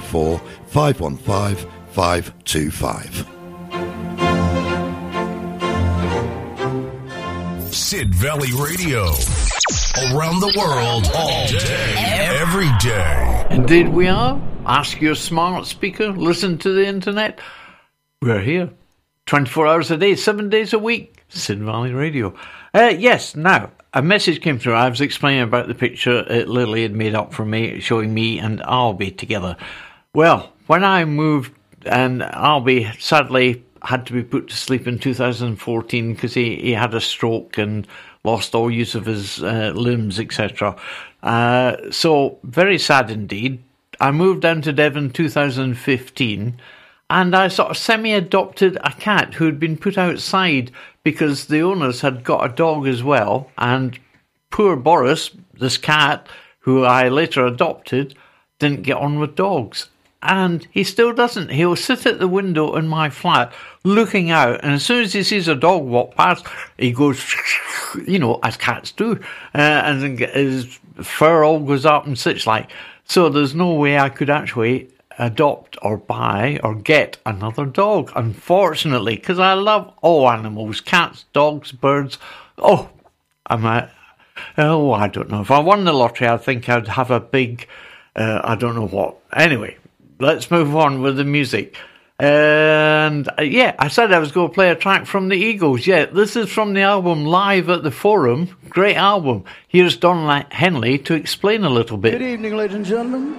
04 0.00 0.40
515 0.68 1.70
525. 1.92 3.26
Sid 7.74 8.14
Valley 8.14 8.52
Radio. 8.52 9.12
Around 9.96 10.40
the 10.40 10.52
world, 10.58 11.10
all 11.14 11.46
day, 11.46 11.94
every 12.38 12.68
day. 12.80 13.46
Indeed, 13.48 13.88
we 13.88 14.08
are. 14.08 14.38
Ask 14.66 15.00
your 15.00 15.14
smart 15.14 15.64
speaker. 15.64 16.08
Listen 16.10 16.58
to 16.58 16.72
the 16.72 16.86
internet. 16.86 17.40
We're 18.20 18.42
here. 18.42 18.68
24 19.24 19.66
hours 19.66 19.90
a 19.90 19.96
day, 19.96 20.14
seven 20.14 20.50
days 20.50 20.74
a 20.74 20.78
week. 20.78 21.24
Sid 21.28 21.62
Valley 21.62 21.94
Radio. 21.94 22.34
Uh, 22.74 22.92
yes, 22.98 23.36
now, 23.36 23.70
a 23.94 24.02
message 24.02 24.42
came 24.42 24.58
through. 24.58 24.74
I 24.74 24.90
was 24.90 25.00
explaining 25.00 25.40
about 25.44 25.66
the 25.66 25.74
picture 25.74 26.22
that 26.24 26.46
Lily 26.46 26.82
had 26.82 26.94
made 26.94 27.14
up 27.14 27.32
for 27.32 27.46
me, 27.46 27.80
showing 27.80 28.12
me 28.12 28.38
and 28.38 28.60
Albie 28.60 29.16
together. 29.16 29.56
Well, 30.12 30.52
when 30.66 30.84
I 30.84 31.06
moved, 31.06 31.54
and 31.86 32.20
Albie 32.20 33.00
sadly 33.00 33.64
had 33.80 34.04
to 34.06 34.12
be 34.12 34.22
put 34.22 34.48
to 34.48 34.56
sleep 34.56 34.86
in 34.86 34.98
2014 34.98 36.12
because 36.12 36.34
he, 36.34 36.56
he 36.56 36.72
had 36.72 36.92
a 36.92 37.00
stroke 37.00 37.56
and 37.56 37.86
lost 38.26 38.54
all 38.54 38.70
use 38.70 38.94
of 38.94 39.06
his 39.06 39.42
uh, 39.42 39.72
limbs, 39.74 40.20
etc. 40.20 40.76
Uh, 41.22 41.76
so, 41.90 42.38
very 42.42 42.78
sad 42.78 43.10
indeed. 43.10 43.62
I 43.98 44.10
moved 44.10 44.42
down 44.42 44.60
to 44.62 44.72
Devon 44.72 45.10
2015 45.10 46.60
and 47.08 47.36
I 47.36 47.48
sort 47.48 47.70
of 47.70 47.76
semi 47.76 48.12
adopted 48.12 48.76
a 48.82 48.92
cat 48.92 49.34
who 49.34 49.46
had 49.46 49.58
been 49.60 49.78
put 49.78 49.96
outside 49.96 50.72
because 51.04 51.46
the 51.46 51.60
owners 51.60 52.00
had 52.00 52.24
got 52.24 52.44
a 52.44 52.54
dog 52.54 52.86
as 52.86 53.02
well. 53.02 53.50
And 53.56 53.98
poor 54.50 54.76
Boris, 54.76 55.30
this 55.54 55.78
cat, 55.78 56.26
who 56.60 56.84
I 56.84 57.08
later 57.08 57.46
adopted, 57.46 58.14
didn't 58.58 58.82
get 58.82 58.96
on 58.96 59.18
with 59.18 59.36
dogs. 59.36 59.88
And 60.22 60.66
he 60.70 60.82
still 60.82 61.12
doesn't. 61.12 61.50
He'll 61.50 61.76
sit 61.76 62.06
at 62.06 62.18
the 62.18 62.28
window 62.28 62.74
in 62.76 62.88
my 62.88 63.10
flat 63.10 63.52
looking 63.84 64.30
out, 64.30 64.60
and 64.64 64.72
as 64.72 64.84
soon 64.84 65.04
as 65.04 65.12
he 65.12 65.22
sees 65.22 65.46
a 65.46 65.54
dog 65.54 65.84
walk 65.84 66.16
past, 66.16 66.44
he 66.76 66.90
goes, 66.90 67.22
you 68.06 68.18
know, 68.18 68.40
as 68.42 68.56
cats 68.56 68.90
do, 68.90 69.20
uh, 69.54 69.58
and 69.58 70.18
his 70.18 70.78
fur 71.02 71.44
all 71.44 71.60
goes 71.60 71.86
up 71.86 72.06
and 72.06 72.18
such 72.18 72.46
like. 72.46 72.70
So 73.04 73.28
there's 73.28 73.54
no 73.54 73.74
way 73.74 73.98
I 73.98 74.08
could 74.08 74.30
actually 74.30 74.90
adopt 75.18 75.78
or 75.80 75.96
buy 75.96 76.60
or 76.62 76.74
get 76.74 77.18
another 77.24 77.64
dog, 77.64 78.12
unfortunately, 78.16 79.16
because 79.16 79.38
I 79.38 79.54
love 79.54 79.92
all 80.02 80.28
animals 80.28 80.80
cats, 80.80 81.24
dogs, 81.32 81.72
birds. 81.72 82.18
Oh, 82.58 82.90
I'm 83.46 83.64
a, 83.64 83.90
oh, 84.58 84.92
I 84.92 85.08
don't 85.08 85.30
know. 85.30 85.40
If 85.40 85.50
I 85.50 85.60
won 85.60 85.84
the 85.84 85.92
lottery, 85.92 86.28
I 86.28 86.36
think 86.36 86.68
I'd 86.68 86.88
have 86.88 87.10
a 87.10 87.20
big, 87.20 87.68
uh, 88.14 88.40
I 88.42 88.56
don't 88.56 88.74
know 88.74 88.88
what. 88.88 89.16
Anyway, 89.32 89.76
let's 90.18 90.50
move 90.50 90.74
on 90.74 91.02
with 91.02 91.16
the 91.16 91.24
music. 91.24 91.76
And 92.18 93.28
uh, 93.38 93.42
yeah, 93.42 93.74
I 93.78 93.88
said 93.88 94.10
I 94.10 94.18
was 94.18 94.32
going 94.32 94.48
to 94.48 94.54
play 94.54 94.70
a 94.70 94.74
track 94.74 95.04
from 95.04 95.28
the 95.28 95.36
Eagles. 95.36 95.86
Yeah, 95.86 96.06
this 96.06 96.34
is 96.34 96.48
from 96.48 96.72
the 96.72 96.80
album 96.80 97.26
Live 97.26 97.68
at 97.68 97.82
the 97.82 97.90
Forum. 97.90 98.56
Great 98.70 98.96
album. 98.96 99.44
Here's 99.68 99.98
Don 99.98 100.46
Henley 100.50 100.98
to 101.00 101.14
explain 101.14 101.64
a 101.64 101.70
little 101.70 101.98
bit. 101.98 102.12
Good 102.12 102.22
evening, 102.22 102.56
ladies 102.56 102.76
and 102.76 102.86
gentlemen, 102.86 103.34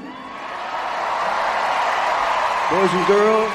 boys 2.69 2.91
and 2.91 3.07
girls, 3.07 3.51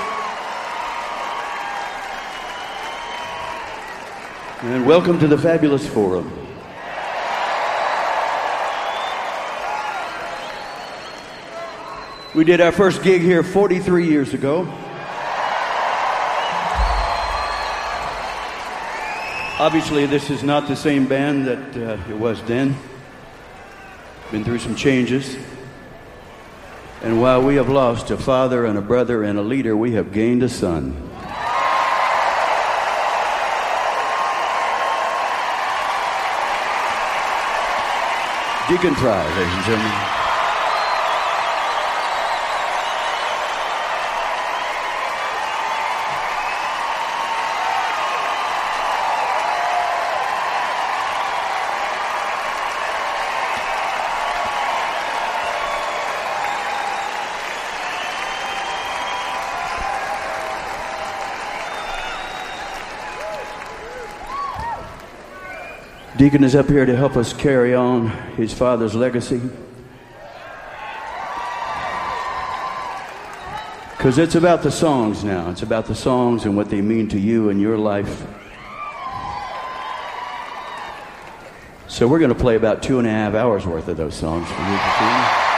and 4.63 4.87
welcome 4.87 5.21
to 5.21 5.29
the 5.29 5.39
Fabulous 5.39 5.87
Forum. 5.89 6.42
We 12.35 12.45
did 12.45 12.63
our 12.63 12.73
first 12.73 13.03
gig 13.03 13.21
here 13.21 13.43
43 13.43 14.09
years 14.09 14.33
ago. 14.33 14.61
Obviously, 19.59 20.07
this 20.07 20.31
is 20.31 20.43
not 20.43 20.67
the 20.67 20.75
same 20.75 21.07
band 21.07 21.47
that 21.47 21.77
uh, 21.77 22.11
it 22.11 22.17
was 22.17 22.43
then. 22.45 22.75
Been 24.31 24.45
through 24.45 24.61
some 24.61 24.75
changes. 24.75 25.37
And 27.03 27.21
while 27.21 27.43
we 27.43 27.57
have 27.57 27.69
lost 27.69 28.11
a 28.11 28.17
father 28.17 28.65
and 28.65 28.79
a 28.79 28.83
brother 28.83 29.23
and 29.23 29.39
a 29.39 29.43
leader, 29.43 29.77
we 29.77 29.93
have 29.93 30.11
gained 30.11 30.43
a 30.43 30.49
son. 30.49 30.93
Deacon 38.71 38.95
Frey, 38.95 39.23
ladies 39.37 39.53
and 39.53 39.65
gentlemen. 39.67 40.22
Deacon 66.23 66.45
is 66.45 66.55
up 66.55 66.69
here 66.69 66.87
to 66.87 66.95
help 66.95 67.17
us 67.17 67.33
carry 67.33 67.75
on 67.75 68.07
his 68.37 68.55
father's 68.55 68.95
legacy. 68.95 69.41
Because 73.97 74.19
it's 74.19 74.37
about 74.37 74.63
the 74.63 74.71
songs 74.71 75.25
now. 75.25 75.51
It's 75.51 75.63
about 75.63 75.87
the 75.87 75.97
songs 75.97 76.45
and 76.45 76.57
what 76.57 76.71
they 76.71 76.81
mean 76.81 77.09
to 77.09 77.19
you 77.19 77.51
and 77.51 77.61
your 77.61 77.77
life. 77.77 78.25
So 81.89 82.07
we're 82.07 82.21
going 82.21 82.29
to 82.33 82.39
play 82.39 82.55
about 82.55 82.85
two 82.85 83.01
and 83.01 83.09
a 83.09 83.11
half 83.11 83.35
hours 83.35 83.67
worth 83.67 83.89
of 83.89 83.97
those 83.97 84.15
songs 84.15 84.47
for 84.47 84.63
you 84.63 84.77
to 84.77 84.91
sing. 85.01 85.52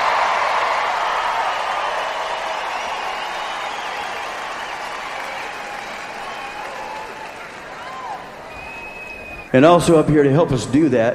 And 9.54 9.64
also 9.64 10.00
up 10.00 10.08
here 10.08 10.24
to 10.24 10.32
help 10.32 10.50
us 10.50 10.66
do 10.66 10.88
that, 10.88 11.14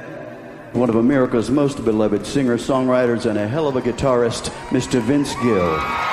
one 0.73 0.87
of 0.87 0.95
America's 0.95 1.51
most 1.51 1.83
beloved 1.83 2.25
singer 2.25 2.57
songwriters 2.57 3.29
and 3.29 3.37
a 3.37 3.45
hell 3.45 3.67
of 3.67 3.75
a 3.75 3.81
guitarist, 3.81 4.49
Mr. 4.69 5.01
Vince 5.01 5.35
Gill. 5.43 6.08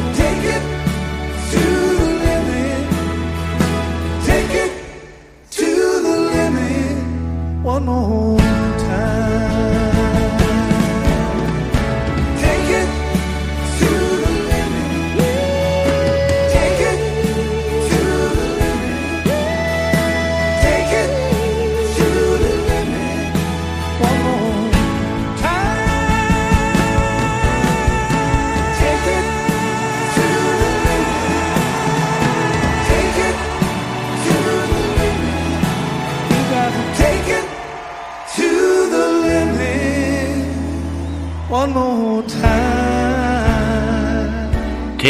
to 0.00 0.29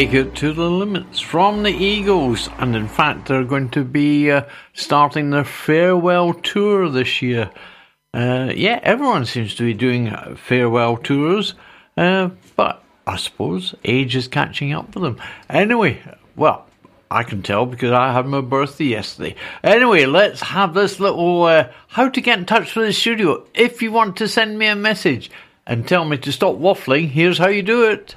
take 0.01 0.15
it 0.15 0.35
to 0.35 0.55
the 0.55 0.71
limits 0.71 1.21
from 1.21 1.63
the 1.63 1.71
Eagles, 1.71 2.49
and 2.57 2.75
in 2.75 2.89
fact, 2.89 3.29
they're 3.29 3.45
going 3.45 3.69
to 3.69 3.85
be 3.85 4.31
uh, 4.31 4.43
starting 4.73 5.29
their 5.29 5.45
farewell 5.45 6.33
tour 6.33 6.89
this 6.89 7.21
year. 7.21 7.51
Uh, 8.15 8.51
yeah, 8.57 8.81
everyone 8.83 9.27
seems 9.27 9.55
to 9.55 9.63
be 9.63 9.75
doing 9.75 10.09
uh, 10.09 10.35
farewell 10.39 10.97
tours, 10.97 11.53
uh, 11.99 12.31
but 12.57 12.83
I 13.07 13.17
suppose 13.17 13.75
age 13.85 14.17
is 14.17 14.27
catching 14.27 14.73
up 14.73 14.95
with 14.95 15.05
them. 15.05 15.21
Anyway, 15.51 16.01
well, 16.35 16.67
I 17.11 17.23
can 17.23 17.43
tell 17.43 17.67
because 17.67 17.93
I 17.93 18.15
had 18.15 18.25
my 18.25 18.41
birthday 18.41 18.85
yesterday. 18.85 19.35
Anyway, 19.63 20.07
let's 20.07 20.41
have 20.41 20.73
this 20.73 20.99
little 20.99 21.43
uh, 21.43 21.69
how 21.89 22.09
to 22.09 22.21
get 22.23 22.39
in 22.39 22.47
touch 22.47 22.75
with 22.75 22.87
the 22.87 22.95
studio. 22.95 23.47
If 23.53 23.83
you 23.83 23.93
want 23.93 24.17
to 24.17 24.29
send 24.29 24.59
me 24.59 24.67
a 24.67 24.75
message 24.75 25.31
and 25.67 25.87
tell 25.87 26.07
me 26.07 26.17
to 26.17 26.33
stop 26.33 26.55
waffling, 26.57 27.11
here's 27.11 27.37
how 27.37 27.49
you 27.49 27.63
do 27.63 27.85
it. 27.91 28.17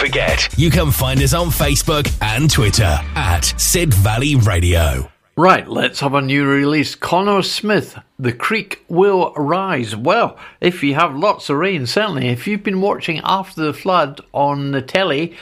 forget, 0.01 0.49
you 0.57 0.71
can 0.71 0.89
find 0.89 1.21
us 1.21 1.31
on 1.31 1.49
Facebook 1.49 2.11
and 2.23 2.49
Twitter 2.49 2.99
at 3.15 3.53
Sid 3.57 3.93
Valley 3.93 4.35
Radio. 4.35 5.11
Right, 5.37 5.67
let's 5.67 5.99
have 5.99 6.15
a 6.15 6.21
new 6.21 6.43
release. 6.43 6.95
Connor 6.95 7.43
Smith, 7.43 7.99
The 8.17 8.33
Creek 8.33 8.83
Will 8.87 9.31
Rise. 9.35 9.95
Well, 9.95 10.39
if 10.59 10.81
you 10.81 10.95
have 10.95 11.15
lots 11.15 11.51
of 11.51 11.57
rain, 11.57 11.85
certainly. 11.85 12.29
If 12.29 12.47
you've 12.47 12.63
been 12.63 12.81
watching 12.81 13.21
After 13.23 13.61
the 13.61 13.73
Flood 13.73 14.21
on 14.33 14.71
the 14.71 14.81
telly, 14.81 15.37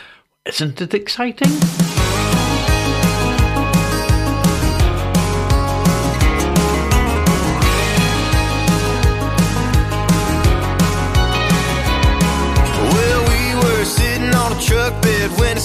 isn't 0.45 0.81
it 0.81 0.93
exciting? 0.93 1.51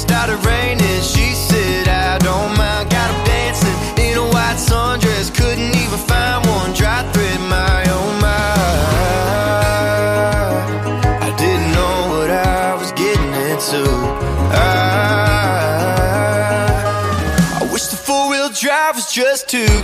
Started 0.07 0.38
raining. 0.45 1.01
She 1.03 1.27
said, 1.49 1.88
I 1.88 2.19
don't 2.19 2.53
mind. 2.57 2.90
Got 2.90 3.09
him 3.12 3.21
dancing 3.25 3.77
in 4.05 4.14
a 4.25 4.27
white 4.35 4.59
sundress. 4.69 5.27
Couldn't 5.35 5.73
even 5.83 6.01
find 6.11 6.38
one 6.47 6.73
dry 6.81 7.01
thread. 7.12 7.40
My 7.55 7.85
oh 7.97 8.11
my. 8.25 8.55
I 11.27 11.31
didn't 11.43 11.71
know 11.79 11.97
what 12.14 12.31
I 12.31 12.75
was 12.81 12.90
getting 13.03 13.33
into. 13.49 13.83
I, 14.53 14.87
I 17.61 17.62
wish 17.73 17.87
the 17.95 17.97
four 17.97 18.29
wheel 18.31 18.51
drive 18.51 18.95
was 18.97 19.09
just 19.12 19.49
two. 19.49 19.84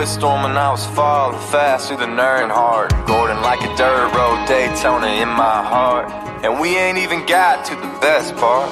The 0.00 0.06
storm 0.06 0.40
storming. 0.40 0.56
I 0.56 0.70
was 0.70 0.86
falling 0.86 1.38
fast 1.50 1.88
through 1.88 1.98
the 1.98 2.06
Nernhart. 2.06 2.90
Gordon 3.06 3.40
like 3.40 3.60
a 3.60 3.70
dirt 3.76 4.12
road 4.12 4.46
Daytona 4.46 5.06
in 5.22 5.28
my 5.28 5.62
heart. 5.64 6.10
And 6.44 6.60
we 6.60 6.76
ain't 6.76 6.98
even 6.98 7.24
got 7.26 7.64
to 7.66 7.74
the 7.74 7.90
best 8.00 8.36
part. 8.36 8.70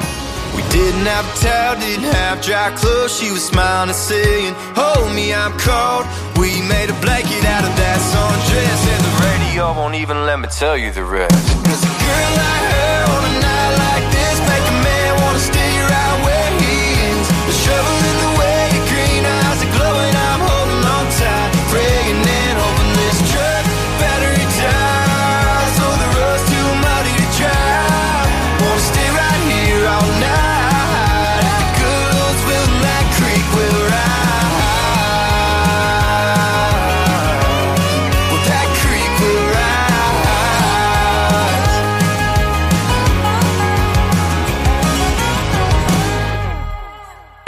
We 0.54 0.62
didn't 0.70 1.06
have 1.06 1.24
a 1.24 1.34
towel, 1.40 1.80
didn't 1.80 2.12
have 2.12 2.42
dry 2.42 2.70
clothes. 2.76 3.16
She 3.16 3.30
was 3.30 3.44
smiling 3.44 3.88
and 3.88 3.96
saying, 3.96 4.54
Hold 4.76 5.14
me, 5.14 5.32
I'm 5.32 5.56
cold. 5.58 6.04
We 6.36 6.60
made 6.68 6.90
a 6.90 6.98
blanket 7.00 7.44
out 7.44 7.64
of 7.64 7.74
that 7.82 7.98
sundress. 8.12 8.80
And 8.92 9.02
the 9.08 9.14
radio 9.24 9.72
won't 9.72 9.94
even 9.94 10.26
let 10.26 10.38
me 10.40 10.48
tell 10.48 10.76
you 10.76 10.92
the 10.92 11.04
rest. 11.04 11.46
Cause 11.64 11.82
a 11.82 11.92
girl 12.04 12.30
like 12.36 12.64
her 12.74 12.93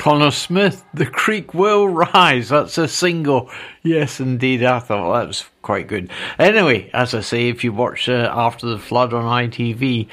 Connor 0.07 0.31
Smith, 0.31 0.85
The 0.95 1.05
Creek 1.05 1.53
Will 1.53 1.89
Rise. 1.89 2.51
That's 2.51 2.79
a 2.79 2.87
single. 2.87 3.51
Yes, 3.83 4.21
indeed. 4.21 4.63
I 4.63 4.79
thought 4.79 5.13
that 5.19 5.27
was 5.27 5.47
quite 5.63 5.89
good. 5.89 6.13
Anyway, 6.39 6.89
as 6.95 7.13
I 7.13 7.19
say, 7.19 7.49
if 7.49 7.65
you 7.65 7.73
watch 7.73 8.09
uh, 8.09 8.33
After 8.33 8.69
the 8.69 8.79
Flood 8.79 9.13
on 9.13 9.25
ITV, 9.25 10.07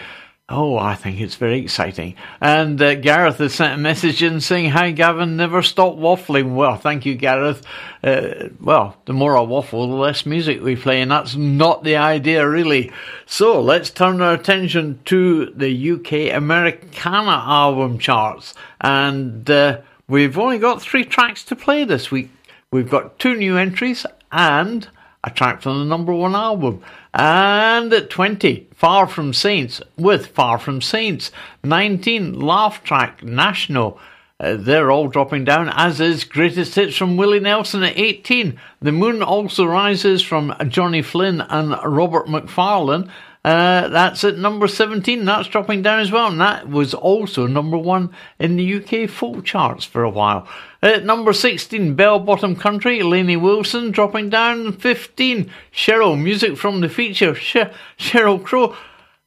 oh, 0.53 0.77
I 0.77 0.95
think 0.95 1.19
it's 1.19 1.35
very 1.35 1.59
exciting. 1.59 2.15
And 2.39 2.81
uh, 2.81 2.95
Gareth 2.95 3.37
has 3.37 3.55
sent 3.55 3.73
a 3.73 3.77
message 3.77 4.21
in 4.21 4.39
saying, 4.41 4.69
Hi, 4.69 4.91
Gavin, 4.91 5.35
never 5.35 5.61
stop 5.61 5.95
waffling. 5.95 6.55
Well, 6.55 6.77
thank 6.77 7.05
you, 7.05 7.15
Gareth. 7.15 7.65
Uh, 8.03 8.49
well, 8.61 8.97
the 9.05 9.13
more 9.13 9.37
I 9.37 9.41
waffle, 9.41 9.87
the 9.87 9.95
less 9.95 10.25
music 10.25 10.61
we 10.61 10.75
play, 10.75 11.01
and 11.01 11.11
that's 11.11 11.35
not 11.35 11.83
the 11.83 11.95
idea, 11.97 12.47
really. 12.47 12.91
So 13.25 13.61
let's 13.61 13.89
turn 13.89 14.21
our 14.21 14.33
attention 14.33 14.99
to 15.05 15.47
the 15.47 15.91
UK 15.91 16.35
Americana 16.35 17.43
album 17.45 17.97
charts. 17.99 18.53
And 18.79 19.49
uh, 19.49 19.81
we've 20.07 20.37
only 20.37 20.59
got 20.59 20.81
three 20.81 21.03
tracks 21.05 21.43
to 21.45 21.55
play 21.55 21.83
this 21.83 22.11
week. 22.11 22.29
We've 22.71 22.89
got 22.89 23.19
two 23.19 23.35
new 23.35 23.57
entries 23.57 24.05
and 24.31 24.87
a 25.23 25.29
track 25.29 25.61
from 25.61 25.79
the 25.79 25.85
number 25.85 26.13
one 26.13 26.35
album. 26.35 26.81
And 27.13 27.93
at 27.93 28.09
20, 28.09 28.67
Far 28.73 29.07
From 29.07 29.33
Saints 29.33 29.81
with 29.97 30.27
Far 30.27 30.57
From 30.57 30.81
Saints. 30.81 31.31
19, 31.63 32.39
Laugh 32.39 32.83
Track 32.83 33.23
National. 33.23 33.99
Uh, 34.39 34.57
they're 34.57 34.91
all 34.91 35.07
dropping 35.07 35.45
down, 35.45 35.69
as 35.69 36.01
is 36.01 36.25
Greatest 36.25 36.75
Hits 36.75 36.97
from 36.97 37.15
Willie 37.15 37.39
Nelson 37.39 37.83
at 37.83 37.97
18. 37.97 38.59
The 38.81 38.91
Moon 38.91 39.23
Also 39.23 39.65
Rises 39.65 40.21
from 40.21 40.53
Johnny 40.67 41.01
Flynn 41.01 41.39
and 41.41 41.77
Robert 41.85 42.27
Macfarlane. 42.27 43.09
Uh, 43.43 43.89
that's 43.89 44.23
at 44.23 44.37
number 44.37 44.67
17. 44.67 45.25
That's 45.25 45.49
dropping 45.49 45.81
down 45.81 45.99
as 45.99 46.11
well. 46.11 46.27
And 46.27 46.39
that 46.39 46.69
was 46.69 46.93
also 46.93 47.45
number 47.45 47.77
one 47.77 48.13
in 48.39 48.55
the 48.55 48.75
UK 48.75 49.09
folk 49.09 49.43
charts 49.43 49.83
for 49.83 50.03
a 50.03 50.09
while. 50.09 50.47
At 50.81 51.05
number 51.05 51.33
16, 51.33 51.95
Bell 51.95 52.19
Bottom 52.19 52.55
Country, 52.55 53.03
Lainey 53.03 53.35
Wilson 53.35 53.91
dropping 53.91 54.29
down. 54.29 54.73
15, 54.73 55.51
Sheryl, 55.73 56.21
music 56.21 56.57
from 56.57 56.79
the 56.79 56.89
feature, 56.89 57.35
Sh- 57.35 57.57
Sheryl 57.97 58.41
Crow. 58.41 58.75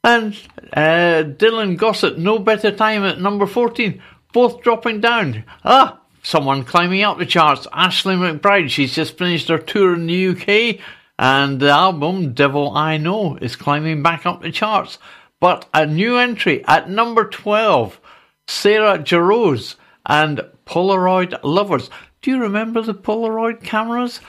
And 0.03 0.33
uh, 0.73 1.23
Dylan 1.23 1.77
Gossett, 1.77 2.17
No 2.17 2.39
Better 2.39 2.71
Time 2.71 3.03
at 3.03 3.19
number 3.21 3.45
14. 3.45 4.01
Both 4.33 4.61
dropping 4.61 5.01
down. 5.01 5.43
Ah, 5.63 5.99
someone 6.23 6.63
climbing 6.63 7.03
up 7.03 7.17
the 7.17 7.25
charts. 7.25 7.67
Ashley 7.71 8.15
McBryde, 8.15 8.69
she's 8.69 8.95
just 8.95 9.17
finished 9.17 9.47
her 9.47 9.57
tour 9.57 9.93
in 9.93 10.07
the 10.07 10.27
UK. 10.29 10.79
And 11.19 11.59
the 11.59 11.69
album 11.69 12.33
Devil 12.33 12.75
I 12.75 12.97
Know 12.97 13.37
is 13.37 13.55
climbing 13.55 14.03
back 14.03 14.25
up 14.25 14.41
the 14.41 14.51
charts. 14.51 14.99
But 15.39 15.67
a 15.73 15.85
new 15.85 16.17
entry 16.17 16.63
at 16.65 16.89
number 16.89 17.27
12, 17.27 17.99
Sarah 18.47 18.99
Jarosz 18.99 19.75
and 20.05 20.41
Polaroid 20.65 21.39
Lovers. 21.43 21.89
Do 22.21 22.31
you 22.31 22.41
remember 22.41 22.81
the 22.81 22.93
Polaroid 22.93 23.63
cameras? 23.63 24.19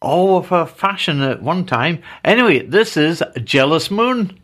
All 0.00 0.38
of 0.38 0.52
a 0.52 0.66
fashion 0.66 1.22
at 1.22 1.42
one 1.42 1.64
time. 1.64 2.02
Anyway, 2.24 2.66
this 2.66 2.96
is 2.96 3.22
Jealous 3.42 3.90
Moon. 3.90 4.38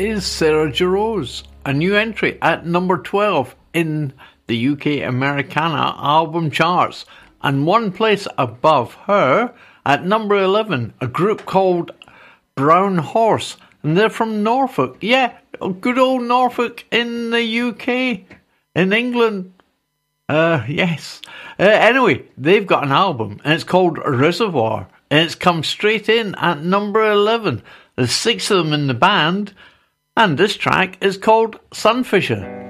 Is 0.00 0.24
Sarah 0.24 0.72
Jarosz, 0.72 1.42
a 1.66 1.74
new 1.74 1.94
entry 1.94 2.38
at 2.40 2.64
number 2.64 2.96
12 2.96 3.54
in 3.74 4.14
the 4.46 4.68
UK 4.68 5.06
Americana 5.06 5.94
album 5.98 6.50
charts, 6.50 7.04
and 7.42 7.66
one 7.66 7.92
place 7.92 8.26
above 8.38 8.94
her 9.06 9.52
at 9.84 10.06
number 10.06 10.36
11, 10.36 10.94
a 11.02 11.06
group 11.06 11.44
called 11.44 11.90
Brown 12.54 12.96
Horse, 12.96 13.58
and 13.82 13.94
they're 13.94 14.08
from 14.08 14.42
Norfolk. 14.42 14.96
Yeah, 15.02 15.36
good 15.80 15.98
old 15.98 16.22
Norfolk 16.22 16.86
in 16.90 17.28
the 17.28 17.60
UK, 17.60 18.38
in 18.74 18.94
England. 18.94 19.52
Uh, 20.30 20.64
yes. 20.66 21.20
Uh, 21.58 21.64
anyway, 21.64 22.24
they've 22.38 22.66
got 22.66 22.84
an 22.84 22.92
album, 22.92 23.38
and 23.44 23.52
it's 23.52 23.64
called 23.64 23.98
Reservoir, 23.98 24.88
and 25.10 25.26
it's 25.26 25.34
come 25.34 25.62
straight 25.62 26.08
in 26.08 26.34
at 26.36 26.62
number 26.62 27.04
11. 27.04 27.62
There's 27.96 28.12
six 28.12 28.50
of 28.50 28.64
them 28.64 28.72
in 28.72 28.86
the 28.86 28.94
band, 28.94 29.52
and 30.16 30.36
this 30.38 30.56
track 30.56 31.02
is 31.02 31.16
called 31.16 31.58
Sunfisher. 31.70 32.69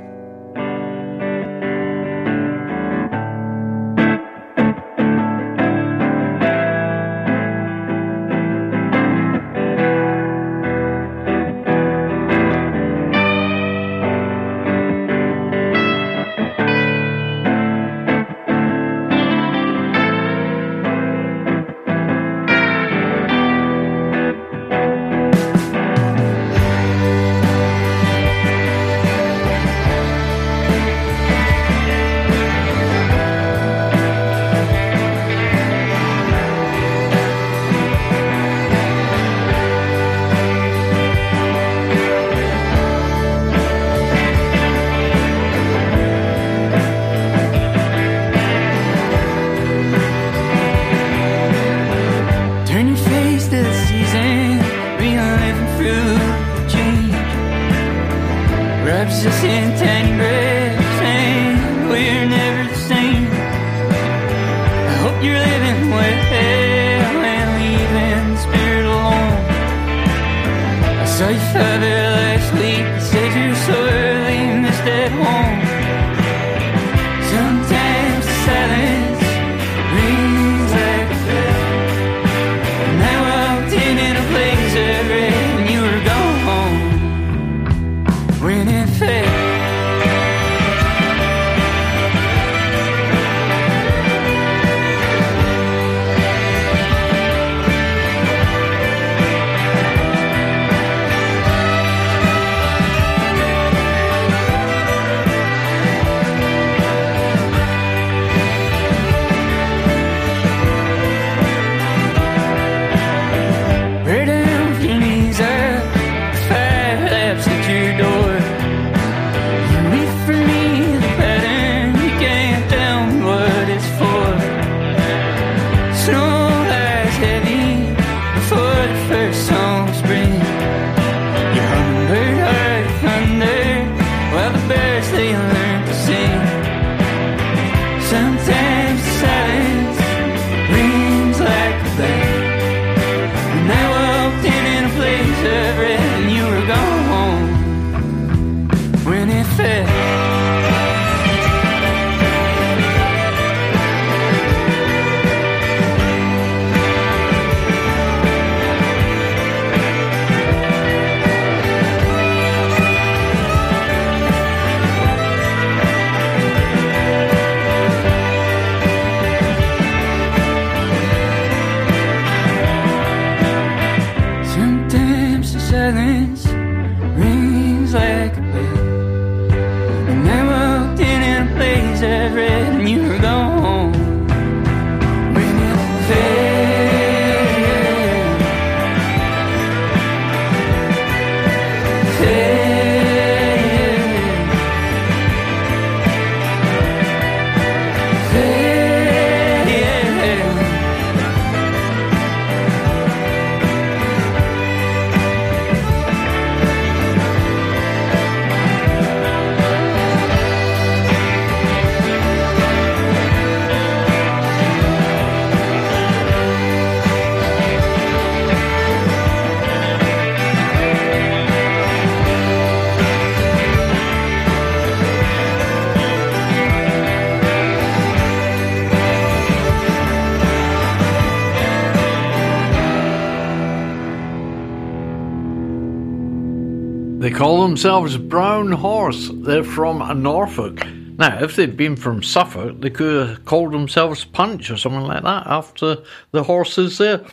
They 237.31 237.37
call 237.37 237.63
themselves 237.63 238.17
Brown 238.17 238.73
Horse. 238.73 239.31
They're 239.33 239.63
from 239.63 240.21
Norfolk. 240.21 240.85
Now, 241.17 241.41
if 241.41 241.55
they'd 241.55 241.77
been 241.77 241.95
from 241.95 242.25
Suffolk, 242.25 242.81
they 242.81 242.91
could 242.91 243.29
have 243.29 243.45
called 243.45 243.73
themselves 243.73 244.25
Punch 244.25 244.69
or 244.69 244.77
something 244.77 245.03
like 245.03 245.23
that 245.23 245.47
after 245.47 245.99
the 246.33 246.43
horses 246.43 246.99
there. 246.99 247.25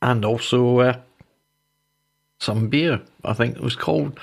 And 0.00 0.24
also 0.24 0.78
uh, 0.78 1.00
some 2.40 2.68
beer. 2.68 3.02
I 3.22 3.34
think 3.34 3.56
it 3.56 3.62
was 3.62 3.76
called 3.76 4.18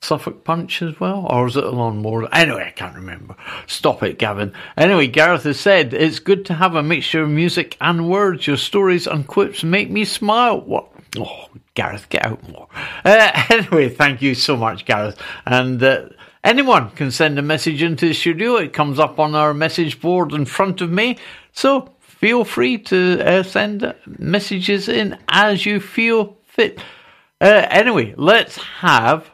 Suffolk 0.00 0.44
Punch 0.44 0.80
as 0.80 0.98
well. 0.98 1.26
Or 1.28 1.44
was 1.44 1.58
it 1.58 1.64
a 1.64 1.70
lawnmower? 1.70 2.34
Anyway, 2.34 2.64
I 2.66 2.70
can't 2.70 2.96
remember. 2.96 3.36
Stop 3.66 4.02
it, 4.02 4.18
Gavin. 4.18 4.54
Anyway, 4.78 5.08
Gareth 5.08 5.42
has 5.42 5.60
said, 5.60 5.92
it's 5.92 6.20
good 6.20 6.46
to 6.46 6.54
have 6.54 6.74
a 6.74 6.82
mixture 6.82 7.24
of 7.24 7.28
music 7.28 7.76
and 7.82 8.08
words. 8.08 8.46
Your 8.46 8.56
stories 8.56 9.06
and 9.06 9.26
quips 9.26 9.62
make 9.62 9.90
me 9.90 10.06
smile. 10.06 10.62
What? 10.62 10.93
Oh, 11.16 11.46
Gareth, 11.74 12.08
get 12.08 12.24
out 12.24 12.48
more. 12.48 12.68
Uh, 13.04 13.44
anyway, 13.50 13.88
thank 13.88 14.22
you 14.22 14.34
so 14.34 14.56
much, 14.56 14.84
Gareth. 14.84 15.20
And 15.46 15.82
uh, 15.82 16.08
anyone 16.42 16.90
can 16.90 17.10
send 17.10 17.38
a 17.38 17.42
message 17.42 17.82
into 17.82 18.08
the 18.08 18.14
studio. 18.14 18.56
It 18.56 18.72
comes 18.72 18.98
up 18.98 19.18
on 19.18 19.34
our 19.34 19.54
message 19.54 20.00
board 20.00 20.32
in 20.32 20.44
front 20.44 20.80
of 20.80 20.90
me. 20.90 21.18
So 21.52 21.92
feel 22.00 22.44
free 22.44 22.78
to 22.78 23.20
uh, 23.24 23.42
send 23.42 23.94
messages 24.06 24.88
in 24.88 25.18
as 25.28 25.66
you 25.66 25.80
feel 25.80 26.36
fit. 26.46 26.78
Uh, 27.40 27.66
anyway, 27.70 28.14
let's 28.16 28.56
have 28.56 29.30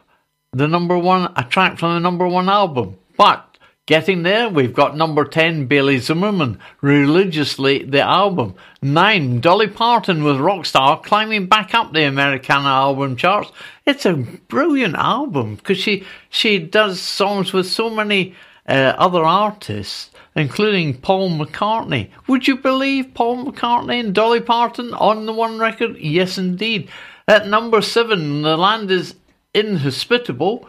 the 0.53 0.66
number 0.66 0.99
one, 0.99 1.33
a 1.37 1.45
track 1.45 1.78
from 1.78 1.95
the 1.95 2.01
number 2.01 2.26
one 2.26 2.49
album. 2.49 2.97
But 3.16 3.50
Getting 3.91 4.22
there, 4.22 4.49
we've 4.49 4.72
got 4.72 4.97
number 4.97 5.24
10, 5.24 5.66
Bailey 5.66 5.99
Zimmerman, 5.99 6.61
Religiously, 6.80 7.82
the 7.82 8.01
album. 8.01 8.55
9, 8.82 9.41
Dolly 9.41 9.66
Parton 9.66 10.22
with 10.22 10.36
Rockstar, 10.36 11.03
climbing 11.03 11.47
back 11.47 11.74
up 11.74 11.93
the 11.93 12.05
Americana 12.05 12.68
album 12.68 13.16
charts. 13.16 13.51
It's 13.84 14.07
a 14.07 14.14
brilliant 14.14 14.95
album 14.95 15.57
because 15.57 15.78
she, 15.78 16.07
she 16.28 16.61
does 16.61 17.01
songs 17.01 17.53
with 17.53 17.66
so 17.66 17.91
many 17.91 18.36
uh, 18.68 18.95
other 18.97 19.24
artists, 19.24 20.11
including 20.36 21.01
Paul 21.01 21.30
McCartney. 21.30 22.11
Would 22.28 22.47
you 22.47 22.59
believe 22.59 23.12
Paul 23.12 23.45
McCartney 23.45 23.99
and 23.99 24.14
Dolly 24.14 24.41
Parton 24.41 24.95
on 24.95 25.26
the 25.26 25.32
one 25.32 25.59
record? 25.59 25.97
Yes, 25.99 26.38
indeed. 26.38 26.88
At 27.26 27.49
number 27.49 27.82
7, 27.82 28.43
The 28.43 28.57
Land 28.57 28.88
is 28.93 29.16
Inhospitable 29.53 30.68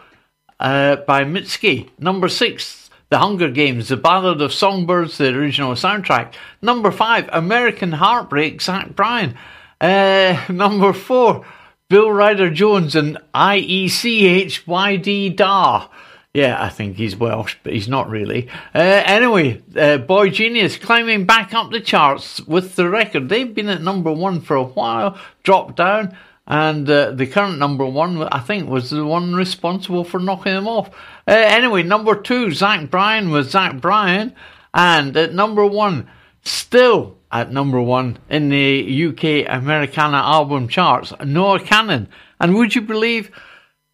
uh, 0.58 0.96
by 0.96 1.22
Mitski. 1.22 1.88
Number 2.00 2.28
6, 2.28 2.81
the 3.12 3.18
Hunger 3.18 3.50
Games, 3.50 3.88
The 3.88 3.98
Ballad 3.98 4.40
of 4.40 4.54
Songbirds, 4.54 5.18
the 5.18 5.34
original 5.34 5.74
soundtrack. 5.74 6.32
Number 6.62 6.90
five, 6.90 7.28
American 7.30 7.92
Heartbreak, 7.92 8.62
Zach 8.62 8.96
Bryan. 8.96 9.36
Uh, 9.78 10.42
number 10.48 10.94
four, 10.94 11.44
Bill 11.90 12.10
Ryder 12.10 12.48
Jones 12.48 12.96
and 12.96 13.18
Iechyd 13.34 15.36
Da. 15.36 15.88
Yeah, 16.32 16.56
I 16.58 16.70
think 16.70 16.96
he's 16.96 17.14
Welsh, 17.14 17.56
but 17.62 17.74
he's 17.74 17.86
not 17.86 18.08
really. 18.08 18.48
Uh, 18.74 19.02
anyway, 19.04 19.58
uh, 19.76 19.98
boygenius 19.98 20.80
climbing 20.80 21.26
back 21.26 21.52
up 21.52 21.70
the 21.70 21.80
charts 21.80 22.40
with 22.40 22.76
the 22.76 22.88
record. 22.88 23.28
They've 23.28 23.54
been 23.54 23.68
at 23.68 23.82
number 23.82 24.10
one 24.10 24.40
for 24.40 24.56
a 24.56 24.64
while, 24.64 25.18
dropped 25.42 25.76
down, 25.76 26.16
and 26.46 26.88
uh, 26.90 27.12
the 27.12 27.26
current 27.26 27.58
number 27.58 27.86
one, 27.86 28.22
I 28.24 28.40
think, 28.40 28.68
was 28.68 28.90
the 28.90 29.04
one 29.04 29.34
responsible 29.34 30.04
for 30.04 30.18
knocking 30.18 30.54
them 30.54 30.66
off. 30.66 30.88
Uh, 31.26 31.32
anyway, 31.32 31.82
number 31.82 32.20
two, 32.20 32.50
Zach 32.50 32.90
Bryan 32.90 33.30
was 33.30 33.50
Zach 33.50 33.80
Bryan, 33.80 34.34
and 34.74 35.16
at 35.16 35.34
number 35.34 35.64
one, 35.64 36.08
still 36.44 37.16
at 37.30 37.52
number 37.52 37.80
one 37.80 38.18
in 38.28 38.48
the 38.48 39.06
UK 39.06 39.48
Americana 39.48 40.18
album 40.18 40.68
charts, 40.68 41.12
Noah 41.24 41.60
Kahan. 41.60 42.08
And 42.40 42.54
would 42.54 42.74
you 42.74 42.82
believe 42.82 43.30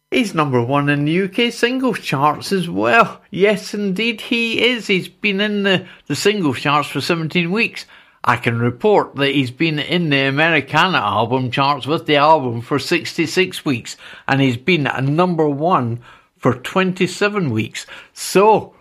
he's 0.09 0.33
number 0.33 0.61
one 0.63 0.89
in 0.89 1.05
the 1.05 1.21
UK 1.21 1.53
singles 1.53 1.99
charts 1.99 2.51
as 2.51 2.67
well? 2.67 3.21
Yes, 3.29 3.75
indeed, 3.75 4.21
he 4.21 4.65
is. 4.65 4.87
He's 4.87 5.07
been 5.07 5.39
in 5.39 5.63
the, 5.63 5.85
the 6.07 6.15
singles 6.15 6.59
charts 6.59 6.89
for 6.89 6.99
17 6.99 7.51
weeks. 7.51 7.85
I 8.23 8.35
can 8.35 8.59
report 8.59 9.15
that 9.15 9.31
he's 9.31 9.51
been 9.51 9.79
in 9.79 10.09
the 10.09 10.27
Americana 10.27 10.97
album 10.97 11.51
charts 11.51 11.87
with 11.87 12.05
the 12.05 12.17
album 12.17 12.61
for 12.61 12.79
66 12.79 13.63
weeks, 13.63 13.95
and 14.27 14.41
he's 14.41 14.57
been 14.57 14.87
a 14.87 15.01
number 15.01 15.47
one 15.47 16.01
for 16.37 16.53
27 16.53 17.49
weeks. 17.49 17.85
So, 18.13 18.73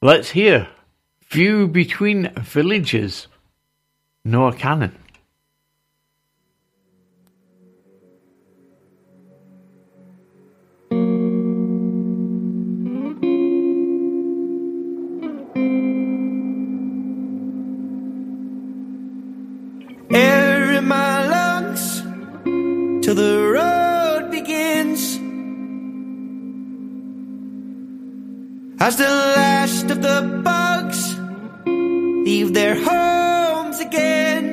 let's 0.00 0.30
hear 0.30 0.68
View 1.30 1.68
Between 1.68 2.32
Villages, 2.40 3.26
Noah 4.24 4.54
Kahan. 4.54 4.92
As 28.82 28.96
the 28.96 29.04
last 29.04 29.90
of 29.90 30.00
the 30.00 30.40
bugs 30.42 31.14
leave 31.66 32.54
their 32.54 32.74
homes 32.74 33.78
again, 33.78 34.44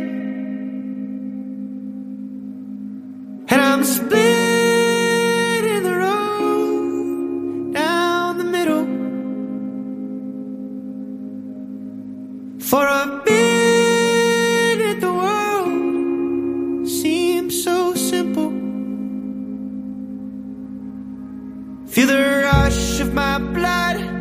and 3.48 3.62
I'm 3.62 3.86
split 3.86 5.64
in 5.64 5.84
the 5.84 5.96
road 5.96 7.74
down 7.74 8.38
the 8.38 8.44
middle 8.44 8.86
for 12.60 12.86
a 12.86 13.24
minute. 13.26 15.00
The 15.00 15.14
world 15.14 16.86
seems 16.86 17.64
so 17.64 17.94
simple. 17.96 18.52
Feel 21.88 22.08
the 22.08 22.42
rush 22.44 23.00
of 23.00 23.14
my 23.14 23.38
blood. 23.40 24.17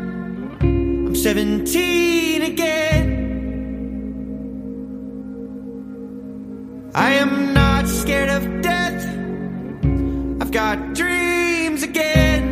I'm 1.17 1.23
17 1.23 2.43
again. 2.43 3.09
I 6.95 7.13
am 7.15 7.55
not 7.55 7.89
scared 7.89 8.29
of 8.29 8.61
death. 8.61 9.03
I've 10.43 10.51
got 10.51 10.93
dreams 10.93 11.83
again. 11.83 12.45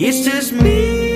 It's 0.00 0.24
just 0.24 0.52
me 0.52 1.07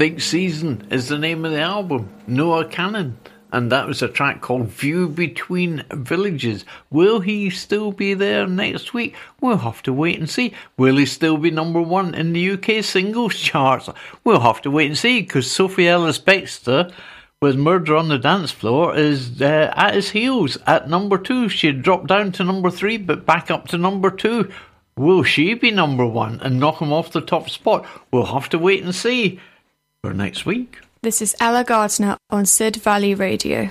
Distinct 0.00 0.22
Season 0.22 0.88
is 0.90 1.08
the 1.08 1.18
name 1.18 1.44
of 1.44 1.52
the 1.52 1.60
album. 1.60 2.08
Noah 2.26 2.64
Kahan. 2.64 3.16
And 3.52 3.70
that 3.70 3.86
was 3.86 4.00
a 4.00 4.08
track 4.08 4.40
called 4.40 4.68
View 4.68 5.10
Between 5.10 5.84
Villages. 5.92 6.64
Will 6.88 7.20
he 7.20 7.50
still 7.50 7.92
be 7.92 8.14
there 8.14 8.46
next 8.46 8.94
week? 8.94 9.14
We'll 9.42 9.58
have 9.58 9.82
to 9.82 9.92
wait 9.92 10.18
and 10.18 10.30
see. 10.30 10.54
Will 10.78 10.96
he 10.96 11.04
still 11.04 11.36
be 11.36 11.50
number 11.50 11.82
one 11.82 12.14
in 12.14 12.32
the 12.32 12.52
UK 12.52 12.82
singles 12.82 13.34
charts? 13.38 13.90
We'll 14.24 14.40
have 14.40 14.62
to 14.62 14.70
wait 14.70 14.86
and 14.86 14.96
see 14.96 15.20
because 15.20 15.50
Sophie 15.50 15.86
Ellis 15.86 16.18
Bextor 16.18 16.90
with 17.42 17.56
Murder 17.56 17.94
on 17.94 18.08
the 18.08 18.16
Dance 18.16 18.52
Floor 18.52 18.96
is 18.96 19.42
uh, 19.42 19.70
at 19.76 19.92
his 19.92 20.08
heels 20.08 20.56
at 20.66 20.88
number 20.88 21.18
two. 21.18 21.50
She 21.50 21.72
dropped 21.72 22.06
down 22.06 22.32
to 22.32 22.44
number 22.44 22.70
three, 22.70 22.96
but 22.96 23.26
back 23.26 23.50
up 23.50 23.68
to 23.68 23.76
number 23.76 24.10
two. 24.10 24.50
Will 24.96 25.24
she 25.24 25.52
be 25.52 25.70
number 25.70 26.06
one 26.06 26.40
and 26.40 26.58
knock 26.58 26.80
him 26.80 26.90
off 26.90 27.12
the 27.12 27.20
top 27.20 27.50
spot? 27.50 27.86
We'll 28.10 28.24
have 28.24 28.48
to 28.48 28.58
wait 28.58 28.82
and 28.82 28.94
see 28.94 29.38
for 30.02 30.14
next 30.14 30.46
week. 30.46 30.80
This 31.02 31.22
is 31.22 31.34
Ella 31.40 31.64
Gardner 31.64 32.16
on 32.30 32.46
Sid 32.46 32.76
Valley 32.76 33.14
Radio. 33.14 33.70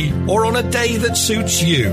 or 0.27 0.45
on 0.45 0.55
a 0.55 0.63
day 0.63 0.97
that 0.97 1.17
suits 1.17 1.61
you. 1.61 1.91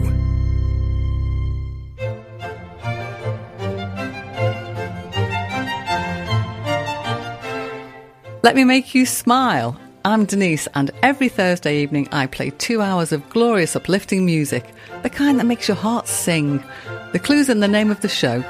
Let 8.41 8.55
me 8.55 8.63
make 8.63 8.95
you 8.95 9.05
smile. 9.05 9.79
I'm 10.03 10.25
Denise, 10.25 10.67
and 10.73 10.89
every 11.03 11.29
Thursday 11.29 11.84
evening 11.84 12.09
I 12.11 12.25
play 12.25 12.49
two 12.49 12.82
hours 12.82 13.11
of 13.11 13.29
glorious, 13.29 13.75
uplifting 13.75 14.25
music, 14.25 14.65
the 15.03 15.09
kind 15.11 15.39
that 15.39 15.45
makes 15.45 15.67
your 15.67 15.77
heart 15.77 16.07
sing. 16.07 16.63
The 17.11 17.19
clue's 17.19 17.47
in 17.47 17.59
the 17.59 17.67
name 17.67 17.91
of 17.91 18.01
the 18.01 18.09
show 18.09 18.41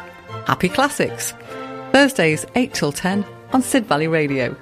Happy 0.48 0.70
Classics. 0.70 1.34
Thursdays, 1.92 2.46
8 2.56 2.74
till 2.74 2.94
10 2.94 3.26
on 3.52 3.62
Sid 3.62 3.88
Valley 3.88 4.08
Radio. 4.08 4.56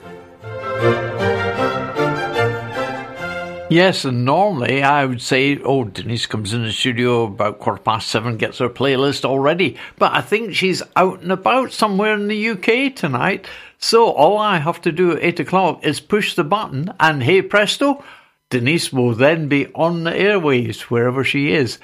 Yes, 3.70 4.04
and 4.04 4.26
normally 4.26 4.82
I 4.82 5.06
would 5.06 5.22
say, 5.22 5.60
oh, 5.60 5.84
Denise 5.84 6.26
comes 6.26 6.54
in 6.54 6.64
the 6.64 6.72
studio 6.72 7.26
about 7.26 7.60
quarter 7.60 7.80
past 7.80 8.10
seven, 8.10 8.36
gets 8.36 8.58
her 8.58 8.68
playlist 8.68 9.24
already. 9.24 9.78
But 10.00 10.12
I 10.14 10.22
think 10.22 10.56
she's 10.56 10.82
out 10.96 11.22
and 11.22 11.32
about 11.32 11.72
somewhere 11.72 12.16
in 12.16 12.28
the 12.28 12.50
UK 12.50 12.96
tonight. 12.96 13.46
So 13.78 14.10
all 14.10 14.40
I 14.40 14.58
have 14.58 14.82
to 14.82 14.92
do 14.92 15.12
at 15.12 15.24
eight 15.24 15.40
o'clock 15.40 15.86
is 15.86 16.00
push 16.00 16.34
the 16.34 16.44
button, 16.44 16.92
and 17.00 17.22
hey 17.22 17.44
presto, 17.44 18.04
Denise 18.50 18.92
will 18.92 19.14
then 19.14 19.48
be 19.48 19.68
on 19.76 20.04
the 20.04 20.12
airwaves 20.12 20.82
wherever 20.82 21.24
she 21.24 21.52
is. 21.52 21.78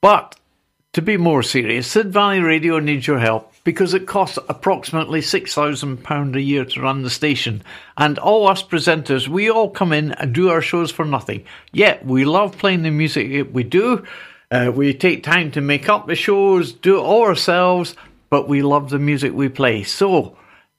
But 0.00 0.34
to 0.94 1.02
be 1.02 1.16
more 1.16 1.44
serious, 1.44 1.86
Sid 1.86 2.12
Valley 2.12 2.40
Radio 2.40 2.80
needs 2.80 3.06
your 3.06 3.20
help 3.20 3.47
because 3.64 3.94
it 3.94 4.06
costs 4.06 4.38
approximately 4.48 5.20
£6,000 5.20 6.34
a 6.34 6.40
year 6.40 6.64
to 6.64 6.80
run 6.80 7.02
the 7.02 7.10
station. 7.10 7.62
And 7.96 8.18
all 8.18 8.48
us 8.48 8.62
presenters, 8.62 9.28
we 9.28 9.50
all 9.50 9.70
come 9.70 9.92
in 9.92 10.12
and 10.12 10.34
do 10.34 10.50
our 10.50 10.62
shows 10.62 10.90
for 10.90 11.04
nothing. 11.04 11.44
Yet 11.72 12.04
we 12.04 12.24
love 12.24 12.58
playing 12.58 12.82
the 12.82 12.90
music 12.90 13.48
we 13.52 13.64
do. 13.64 14.04
Uh, 14.50 14.72
we 14.74 14.94
take 14.94 15.22
time 15.22 15.50
to 15.52 15.60
make 15.60 15.88
up 15.88 16.06
the 16.06 16.14
shows, 16.14 16.72
do 16.72 16.96
it 16.96 17.02
all 17.02 17.24
ourselves, 17.24 17.94
but 18.30 18.48
we 18.48 18.62
love 18.62 18.90
the 18.90 18.98
music 18.98 19.32
we 19.32 19.48
play. 19.48 19.82
So, 19.82 20.36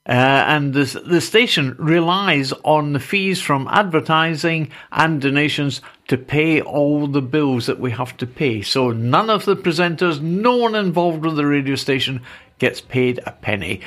uh, 0.08 0.12
and 0.48 0.74
the, 0.74 1.02
the 1.06 1.20
station 1.20 1.76
relies 1.78 2.52
on 2.64 2.94
the 2.94 3.00
fees 3.00 3.40
from 3.40 3.68
advertising 3.70 4.70
and 4.90 5.20
donations 5.20 5.82
to 6.08 6.16
pay 6.16 6.60
all 6.60 7.06
the 7.06 7.22
bills 7.22 7.66
that 7.66 7.78
we 7.78 7.92
have 7.92 8.16
to 8.16 8.26
pay. 8.26 8.62
So 8.62 8.90
none 8.90 9.30
of 9.30 9.44
the 9.44 9.54
presenters, 9.54 10.20
no 10.20 10.56
one 10.56 10.74
involved 10.74 11.24
with 11.24 11.36
the 11.36 11.46
radio 11.46 11.76
station 11.76 12.22
gets 12.60 12.80
paid 12.80 13.18
a 13.26 13.32
penny. 13.32 13.80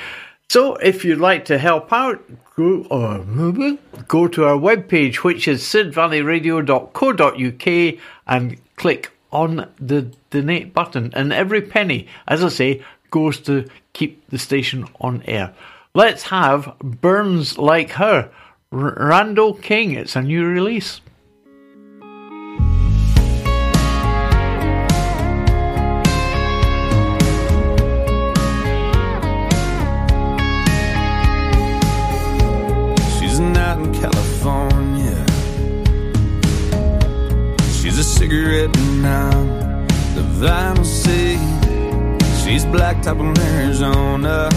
So 0.50 0.74
if 0.76 1.04
you'd 1.04 1.18
like 1.18 1.46
to 1.46 1.58
help 1.58 1.92
out, 1.92 2.22
go, 2.54 2.82
uh, 2.90 3.18
go 4.06 4.28
to 4.28 4.44
our 4.44 4.58
webpage, 4.58 5.16
which 5.16 5.48
is 5.48 5.62
sidvalleyradio.co.uk 5.62 7.98
and 8.26 8.56
click 8.76 9.10
on 9.32 9.68
the 9.80 10.02
donate 10.30 10.72
button. 10.74 11.10
And 11.14 11.32
every 11.32 11.62
penny, 11.62 12.06
as 12.28 12.44
I 12.44 12.48
say, 12.48 12.84
goes 13.10 13.40
to 13.40 13.66
keep 13.94 14.28
the 14.28 14.38
station 14.38 14.86
on 15.00 15.22
air. 15.22 15.54
Let's 15.94 16.24
have 16.24 16.76
Burns 16.80 17.56
Like 17.58 17.92
Her. 17.92 18.30
R- 18.70 18.96
Randall 18.98 19.54
King, 19.54 19.92
it's 19.92 20.16
a 20.16 20.22
new 20.22 20.44
release. 20.44 21.00
Cigarette 38.24 38.74
and 38.78 39.06
I'm 39.06 39.46
the 40.14 40.22
vinyl 40.40 40.86
sea. 40.86 41.36
She's 42.42 42.64
blacktop 42.64 43.20
in 43.20 43.38
Arizona. 43.52 44.48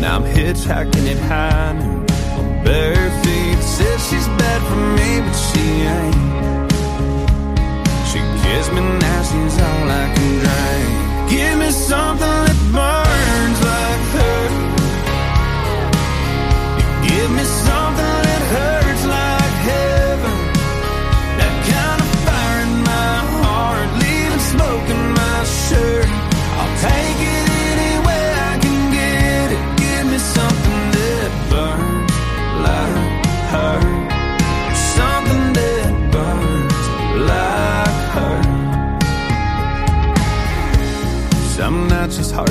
Now 0.00 0.16
I'm 0.16 0.24
hitchhiking 0.36 1.06
at 1.12 1.20
high 1.30 1.72
noon 1.78 2.06
on 2.38 2.64
bare 2.64 3.10
feet. 3.22 3.60
Says 3.74 4.00
she's 4.08 4.28
bad 4.40 4.60
for 4.68 4.82
me, 4.98 5.10
but 5.26 5.36
she 5.48 5.64
ain't. 5.98 6.20
She 8.10 8.20
kissed 8.42 8.72
me 8.72 8.80
now, 9.04 9.20
she's 9.30 9.56
all 9.66 9.88
I 10.02 10.04
can 10.14 10.32
drink. 10.44 11.30
Give 11.32 11.54
me 11.58 11.70
something 11.70 12.38
that 12.46 12.58
burns 12.76 13.69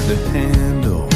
to 0.09 0.15
handle. 0.29 1.07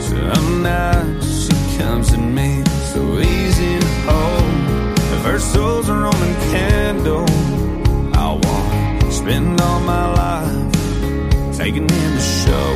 Some 0.00 0.62
nights 0.62 1.46
she 1.46 1.78
comes 1.78 2.12
at 2.12 2.20
me 2.20 2.62
so 2.92 3.18
easy 3.18 3.80
to 3.80 3.86
hold. 4.06 4.98
If 5.14 5.24
her 5.24 5.40
soul's 5.40 5.88
a 5.88 5.94
Roman 5.94 6.34
candle, 6.52 7.26
I 8.14 8.38
want 8.44 9.00
to 9.00 9.10
spend 9.10 9.60
all 9.60 9.80
my 9.80 10.06
life 10.14 11.56
taking 11.56 11.90
in 11.90 12.10
the 12.14 12.26
show. 12.42 12.68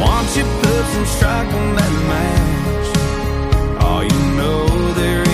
Once 0.00 0.36
you 0.36 0.42
put 0.62 0.84
some 0.94 1.06
strike 1.06 1.52
on 1.60 1.76
that 1.76 1.94
match, 2.12 2.88
oh, 3.80 4.00
you 4.00 4.20
know 4.38 4.92
there 4.94 5.25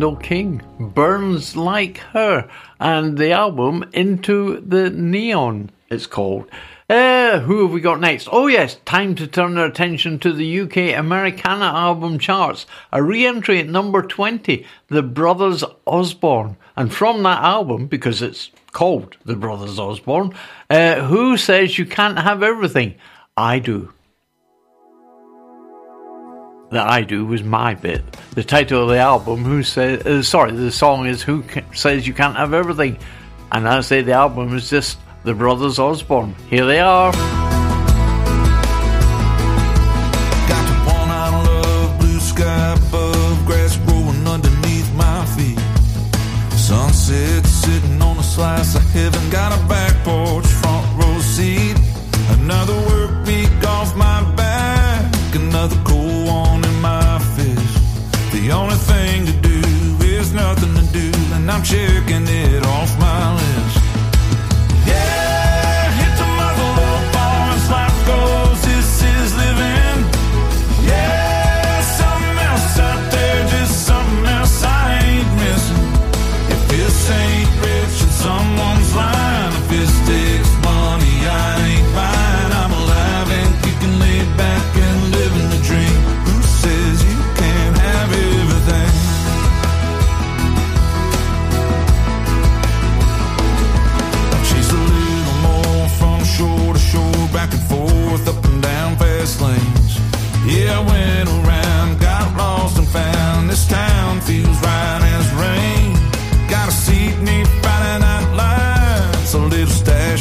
Randall 0.00 0.16
King, 0.16 0.62
Burns 0.80 1.56
Like 1.56 1.98
Her, 1.98 2.48
and 2.80 3.18
the 3.18 3.32
album 3.32 3.84
Into 3.92 4.58
the 4.62 4.88
Neon, 4.88 5.68
it's 5.90 6.06
called. 6.06 6.48
Uh, 6.88 7.40
who 7.40 7.60
have 7.60 7.70
we 7.70 7.82
got 7.82 8.00
next? 8.00 8.26
Oh, 8.32 8.46
yes, 8.46 8.78
time 8.86 9.14
to 9.16 9.26
turn 9.26 9.58
our 9.58 9.66
attention 9.66 10.18
to 10.20 10.32
the 10.32 10.60
UK 10.60 10.98
Americana 10.98 11.66
album 11.66 12.18
charts. 12.18 12.64
A 12.90 13.02
re 13.02 13.26
entry 13.26 13.58
at 13.58 13.68
number 13.68 14.00
20, 14.00 14.64
The 14.88 15.02
Brothers 15.02 15.64
Osborne. 15.86 16.56
And 16.76 16.90
from 16.90 17.22
that 17.24 17.42
album, 17.42 17.86
because 17.86 18.22
it's 18.22 18.50
called 18.72 19.18
The 19.26 19.36
Brothers 19.36 19.78
Osborne, 19.78 20.32
uh, 20.70 21.02
Who 21.08 21.36
Says 21.36 21.76
You 21.76 21.84
Can't 21.84 22.18
Have 22.18 22.42
Everything? 22.42 22.94
I 23.36 23.58
Do. 23.58 23.92
That 26.70 26.86
I 26.86 27.02
Do 27.02 27.26
was 27.26 27.42
my 27.42 27.74
bit. 27.74 28.02
The 28.34 28.44
title 28.44 28.84
of 28.84 28.88
the 28.90 28.98
album, 28.98 29.42
Who 29.42 29.64
Says, 29.64 30.06
uh, 30.06 30.22
sorry, 30.22 30.52
the 30.52 30.70
song 30.70 31.06
is 31.06 31.20
Who 31.20 31.42
Ca- 31.42 31.62
Says 31.74 32.06
You 32.06 32.14
Can't 32.14 32.36
Have 32.36 32.54
Everything? 32.54 32.96
And 33.50 33.68
I 33.68 33.80
say 33.80 34.02
the 34.02 34.12
album 34.12 34.54
is 34.54 34.70
just 34.70 34.98
The 35.24 35.34
Brothers 35.34 35.80
Osborne. 35.80 36.34
Here 36.48 36.64
they 36.66 36.78
are. 36.78 37.12
Sunset 46.70 47.44
sitting 47.46 48.00
on 48.00 48.16
a 48.16 48.22
slice 48.22 48.76
of 48.76 48.82
heaven, 48.92 49.28
got 49.30 49.52
a 49.52 49.60
back 49.66 49.92
porch, 50.04 50.46
front 50.46 50.86
row 51.02 51.18
seat. 51.18 51.76
Another 52.38 52.74
work 52.86 53.26
week 53.26 53.50
off 53.66 53.96
my 53.96 54.22
back, 54.36 55.34
another 55.34 55.74
cold 55.84 55.99
I'm 61.60 61.66
checking 61.66 62.39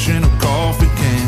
a 0.07 0.39
coffee 0.39 0.87
can, 0.95 1.27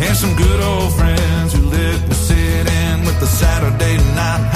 and 0.00 0.16
some 0.16 0.34
good 0.36 0.60
old 0.62 0.92
friends 0.94 1.52
who 1.52 1.62
let 1.70 2.08
me 2.08 2.14
sit 2.14 2.66
in 2.72 3.04
with 3.04 3.18
the 3.18 3.26
Saturday 3.26 3.96
night 4.14 4.53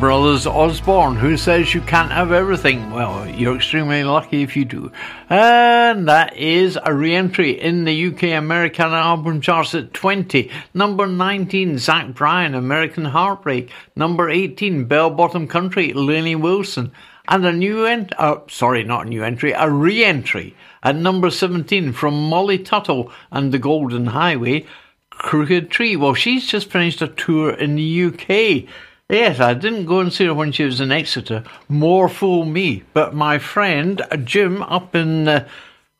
Brothers 0.00 0.46
Osborne, 0.46 1.16
who 1.16 1.36
says 1.36 1.74
you 1.74 1.80
can't 1.80 2.12
have 2.12 2.30
everything. 2.30 2.92
Well, 2.92 3.28
you're 3.28 3.56
extremely 3.56 4.04
lucky 4.04 4.42
if 4.42 4.56
you 4.56 4.64
do. 4.64 4.92
And 5.28 6.06
that 6.06 6.36
is 6.36 6.78
a 6.80 6.94
re 6.94 7.16
entry 7.16 7.60
in 7.60 7.84
the 7.84 8.06
UK 8.06 8.22
American 8.38 8.92
album 8.92 9.40
charts 9.40 9.74
at 9.74 9.92
20. 9.92 10.52
Number 10.72 11.08
19, 11.08 11.78
Zach 11.78 12.14
Bryan, 12.14 12.54
American 12.54 13.06
Heartbreak. 13.06 13.72
Number 13.96 14.30
18, 14.30 14.84
Bell 14.84 15.10
Bottom 15.10 15.48
Country, 15.48 15.92
Lainey 15.92 16.36
Wilson. 16.36 16.92
And 17.26 17.44
a 17.44 17.52
new 17.52 17.84
entry, 17.84 18.16
uh, 18.18 18.36
sorry, 18.48 18.84
not 18.84 19.06
a 19.06 19.08
new 19.08 19.24
entry, 19.24 19.50
a 19.50 19.68
re 19.68 20.04
entry 20.04 20.54
at 20.84 20.94
number 20.94 21.28
17 21.28 21.92
from 21.92 22.28
Molly 22.28 22.58
Tuttle 22.58 23.10
and 23.32 23.50
the 23.50 23.58
Golden 23.58 24.06
Highway, 24.06 24.64
Crooked 25.10 25.72
Tree. 25.72 25.96
Well, 25.96 26.14
she's 26.14 26.46
just 26.46 26.70
finished 26.70 27.02
a 27.02 27.08
tour 27.08 27.50
in 27.50 27.74
the 27.74 28.04
UK. 28.04 28.68
Yes, 29.10 29.40
I 29.40 29.54
didn't 29.54 29.86
go 29.86 30.00
and 30.00 30.12
see 30.12 30.26
her 30.26 30.34
when 30.34 30.52
she 30.52 30.64
was 30.64 30.82
in 30.82 30.92
Exeter. 30.92 31.42
More 31.66 32.10
fool 32.10 32.44
me. 32.44 32.82
But 32.92 33.14
my 33.14 33.38
friend 33.38 34.02
Jim 34.24 34.62
up 34.62 34.94
in 34.94 35.26
uh, 35.26 35.48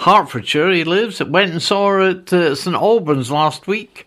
Hertfordshire, 0.01 0.71
he 0.73 0.85
lives, 0.85 1.23
went 1.23 1.51
and 1.51 1.63
saw 1.63 1.89
her 1.89 2.01
at 2.11 2.33
uh, 2.33 2.55
St 2.55 2.77
Albans 2.77 3.31
last 3.31 3.67
week. 3.67 4.07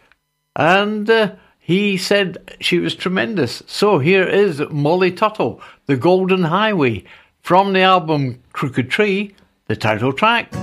And 0.56 1.10
uh, 1.10 1.32
he 1.58 1.98
said 1.98 2.56
she 2.60 2.78
was 2.78 2.94
tremendous. 2.94 3.64
So 3.66 3.98
here 3.98 4.28
is 4.28 4.62
Molly 4.70 5.12
Tuttle, 5.12 5.62
The 5.88 5.98
Golden 5.98 6.44
Highway, 6.44 7.04
from 7.42 7.74
the 7.74 7.82
album 7.82 8.44
Crooked 8.54 8.92
Tree, 8.92 9.34
the 9.66 9.76
title 9.76 10.14
track. 10.14 10.54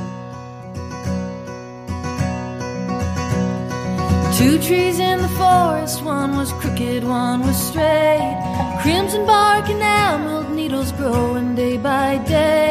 Two 4.39 4.57
trees 4.61 5.01
in 5.01 5.20
the 5.20 5.28
forest, 5.30 6.05
one 6.05 6.36
was 6.36 6.53
crooked, 6.53 7.03
one 7.03 7.41
was 7.41 7.57
straight. 7.57 8.39
Crimson 8.82 9.26
bark 9.26 9.68
and 9.68 9.82
emerald 9.82 10.53
needles 10.53 10.93
growing 10.93 11.57
day 11.57 11.76
by 11.76 12.18
day. 12.18 12.70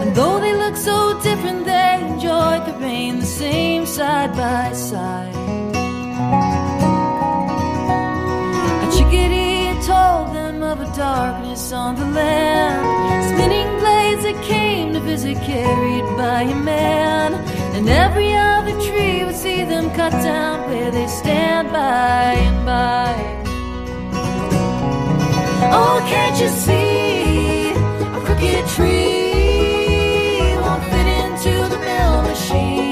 And 0.00 0.14
though 0.14 0.38
they 0.38 0.52
look 0.52 0.76
so 0.76 1.18
different, 1.22 1.64
they 1.64 2.04
enjoyed 2.06 2.66
the 2.66 2.74
rain 2.80 3.20
the 3.20 3.24
same 3.24 3.86
side 3.86 4.32
by 4.36 4.74
side. 4.74 5.34
A 8.84 8.88
chickadee 8.94 9.72
told 9.86 10.36
them 10.36 10.62
of 10.62 10.82
a 10.82 10.94
darkness 10.94 11.72
on 11.72 11.94
the 11.94 12.04
land. 12.04 13.24
Spinning 13.30 13.70
blades 13.78 14.22
that 14.24 14.44
came 14.44 14.92
to 14.92 15.00
visit, 15.00 15.38
carried 15.38 16.04
by 16.18 16.42
a 16.42 16.54
man. 16.54 17.55
And 17.76 17.90
every 17.90 18.34
other 18.34 18.72
tree 18.80 19.22
would 19.22 19.34
see 19.34 19.62
them 19.62 19.90
cut 19.90 20.10
down 20.10 20.70
where 20.70 20.90
they 20.90 21.06
stand 21.08 21.70
by 21.72 22.32
and 22.48 22.64
by. 22.64 23.14
Oh, 25.78 25.98
can't 26.08 26.40
you 26.40 26.48
see 26.48 27.72
a 28.16 28.20
crooked 28.24 28.66
tree 28.68 30.56
won't 30.62 30.84
fit 30.84 31.06
into 31.20 31.52
the 31.68 31.78
mill 31.84 32.22
machine? 32.22 32.86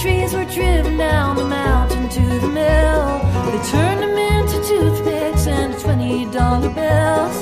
Trees 0.00 0.32
were 0.32 0.46
driven 0.46 0.96
down 0.96 1.36
the 1.36 1.44
mountain 1.44 2.08
to 2.08 2.22
the 2.40 2.48
mill. 2.48 3.18
They 3.50 3.60
turned 3.70 4.00
them 4.00 4.16
into 4.16 4.56
toothpicks 4.66 5.46
and 5.46 5.78
twenty 5.78 6.24
dollar 6.24 6.70
bills. 6.70 7.36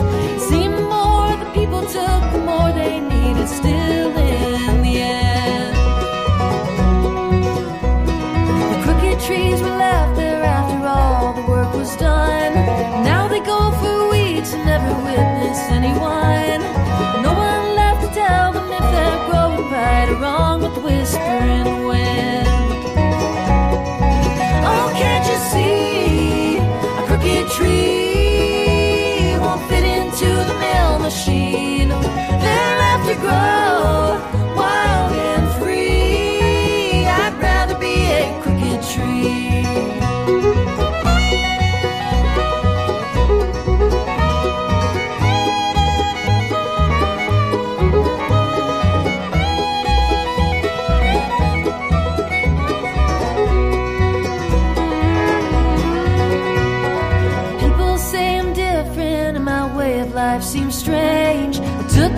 Seemed 0.48 0.74
the 0.74 0.82
more 0.82 1.30
the 1.36 1.50
people 1.54 1.82
took, 1.82 2.22
the 2.32 2.42
more 2.44 2.72
they 2.72 2.98
needed 2.98 3.48
still 3.48 4.10
in 4.10 4.82
the 4.82 4.94
end. 4.98 5.76
The 8.72 8.78
crooked 8.82 9.20
trees 9.20 9.60
were 9.60 9.76
left 9.86 10.16
there 10.16 10.42
after 10.42 10.84
all 10.84 11.34
the 11.34 11.42
work 11.42 11.72
was 11.74 11.96
done. 11.96 12.54
Now 13.04 13.28
they 13.28 13.40
go 13.40 13.70
for 13.78 14.10
weeds 14.10 14.52
and 14.52 14.64
never 14.66 14.94
witness 15.04 15.58
any 15.70 15.92
wine. 16.00 16.62
No 17.22 17.34
one 17.34 17.76
left 17.76 18.00
to 18.04 18.10
tell 18.12 18.52
them 18.52 18.66
if 18.72 18.86
they're 18.94 19.30
growing 19.30 19.70
right 19.70 20.08
or 20.08 20.16
wrong 20.16 20.60
the 20.62 20.80
whispering 20.80 21.86
wind. 21.86 22.47
Tree 27.48 27.97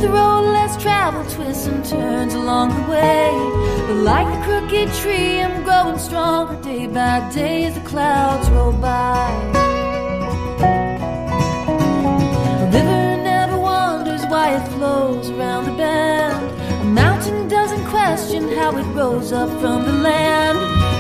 the 0.01 0.09
road 0.09 0.47
less 0.53 0.83
traveled, 0.83 1.29
twists 1.29 1.67
and 1.67 1.85
turns 1.85 2.35
along 2.35 2.69
the 2.71 2.91
way. 2.91 3.31
But 3.87 3.97
like 3.97 4.27
the 4.33 4.41
crooked 4.47 4.95
tree, 4.95 5.41
I'm 5.41 5.63
growing 5.63 5.99
stronger 5.99 6.61
day 6.63 6.87
by 6.87 7.29
day 7.35 7.65
as 7.65 7.75
the 7.75 7.81
clouds 7.81 8.49
roll 8.51 8.73
by. 8.73 9.31
A 12.63 12.67
river 12.73 13.23
never 13.31 13.59
wonders 13.59 14.25
why 14.33 14.57
it 14.57 14.67
flows 14.75 15.29
around 15.31 15.65
the 15.67 15.73
bend. 15.73 16.47
A 16.81 16.85
mountain 16.85 17.49
doesn't 17.49 17.85
question 17.87 18.49
how 18.57 18.77
it 18.79 18.87
rose 18.95 19.33
up 19.33 19.51
from 19.61 19.85
the 19.85 19.93
land. 19.93 20.59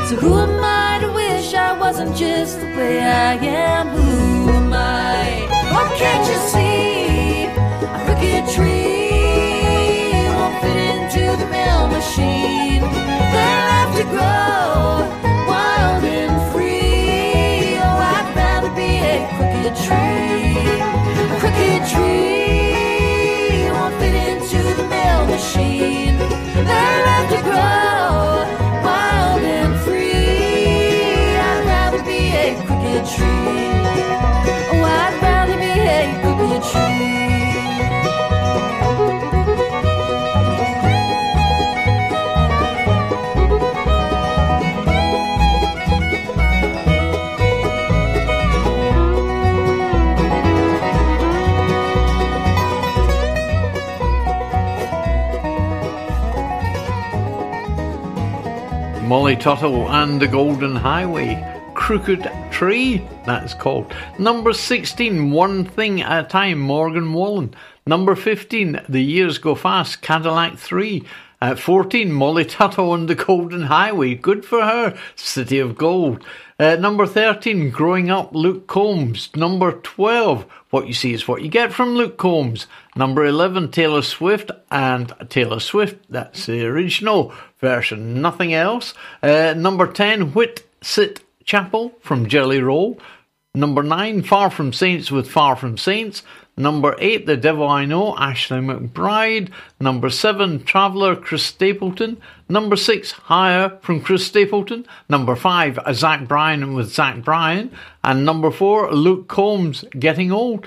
So 0.09 0.17
who 0.17 0.35
am 0.35 0.61
I 0.63 0.99
to 1.01 1.13
wish 1.13 1.55
I 1.55 1.79
wasn't 1.79 2.15
just 2.17 2.61
the 2.61 2.67
way 2.77 3.01
I 3.01 3.35
am? 3.35 3.89
Who 3.89 4.51
am 4.51 4.73
I? 4.73 5.49
What 5.73 5.89
can't 5.99 6.27
you 6.29 6.39
see? 6.49 6.70
Tree 8.55 10.27
won't 10.35 10.61
fit 10.61 10.77
into 10.77 11.37
the 11.37 11.47
mill 11.47 11.87
machine. 11.87 12.81
They'll 12.81 13.67
have 13.71 13.93
to 13.97 14.05
grow 14.05 15.07
wild 15.47 16.03
and 16.05 16.53
free. 16.53 17.79
Oh, 17.79 18.11
I'd 18.13 18.33
rather 18.35 18.71
be 18.75 18.99
a 18.99 19.29
crooked 19.37 19.77
tree. 19.87 20.81
A 21.23 21.39
crooked 21.39 21.83
tree 21.93 22.40
Molly 59.11 59.35
Tuttle 59.35 59.91
and 59.91 60.23
the 60.23 60.29
Golden 60.29 60.77
Highway. 60.77 61.45
Crooked 61.75 62.31
Tree, 62.53 63.05
that's 63.27 63.55
called. 63.55 63.93
Number 64.21 64.53
16, 64.53 65.33
One 65.33 65.65
Thing 65.65 66.01
at 66.01 66.27
a 66.27 66.29
Time, 66.29 66.61
Morgan 66.61 67.13
Wallen. 67.13 67.53
Number 67.89 68.15
15, 68.15 68.83
The 68.89 69.03
Years 69.03 69.39
Go 69.39 69.57
Fast, 69.57 70.01
Cadillac 70.01 70.59
3. 70.59 71.05
At 71.43 71.59
14, 71.59 72.13
Molly 72.13 72.45
Tuttle 72.45 72.95
and 72.95 73.09
the 73.09 73.17
Golden 73.17 73.63
Highway. 73.63 74.15
Good 74.15 74.45
for 74.45 74.63
her, 74.63 74.97
City 75.17 75.59
of 75.59 75.77
Gold. 75.77 76.25
Number 76.61 77.05
13, 77.05 77.71
Growing 77.71 78.11
Up, 78.13 78.33
Luke 78.33 78.69
Combs. 78.69 79.31
Number 79.35 79.73
12, 79.73 80.45
What 80.71 80.87
You 80.87 80.93
See 80.93 81.15
Is 81.15 81.27
What 81.27 81.43
You 81.43 81.49
Get 81.49 81.73
from 81.73 81.97
Luke 81.97 82.17
Combs. 82.17 82.69
Number 82.97 83.25
11, 83.25 83.71
Taylor 83.71 84.03
Swift 84.03 84.51
and 84.71 85.13
Taylor 85.29 85.61
Swift. 85.61 86.05
That's 86.11 86.47
the 86.47 86.65
original 86.67 87.33
version, 87.61 88.21
nothing 88.21 88.53
else. 88.53 88.95
Uh, 89.23 89.55
number 89.57 89.87
10, 89.87 90.33
Whit 90.33 90.67
Sit 90.83 91.21
Chapel 91.45 91.93
from 92.01 92.29
Jelly 92.29 92.61
Roll. 92.61 92.99
Number 93.55 93.83
9, 93.83 94.23
Far 94.23 94.51
From 94.51 94.73
Saints 94.73 95.11
with 95.11 95.29
Far 95.29 95.57
From 95.57 95.77
Saints. 95.77 96.23
Number 96.57 96.95
8, 96.99 97.27
The 97.27 97.37
Devil 97.37 97.67
I 97.67 97.85
Know, 97.85 98.17
Ashley 98.17 98.59
McBryde. 98.59 99.51
Number 99.81 100.11
7, 100.11 100.63
Traveller, 100.65 101.17
Chris 101.17 101.45
Stapleton. 101.45 102.21
Number 102.49 102.77
6, 102.77 103.13
Higher 103.13 103.79
from 103.83 104.03
Chris 104.03 104.27
Stapleton. 104.27 104.87
Number 105.09 105.35
5, 105.35 105.79
A 105.87 105.95
Zach 105.95 106.29
Bryan 106.29 106.75
with 106.75 106.93
Zach 106.93 107.25
Bryan. 107.25 107.71
And 108.05 108.25
number 108.25 108.51
4, 108.51 108.93
Luke 108.93 109.27
Combs, 109.27 109.85
Getting 109.99 110.31
Old. 110.31 110.67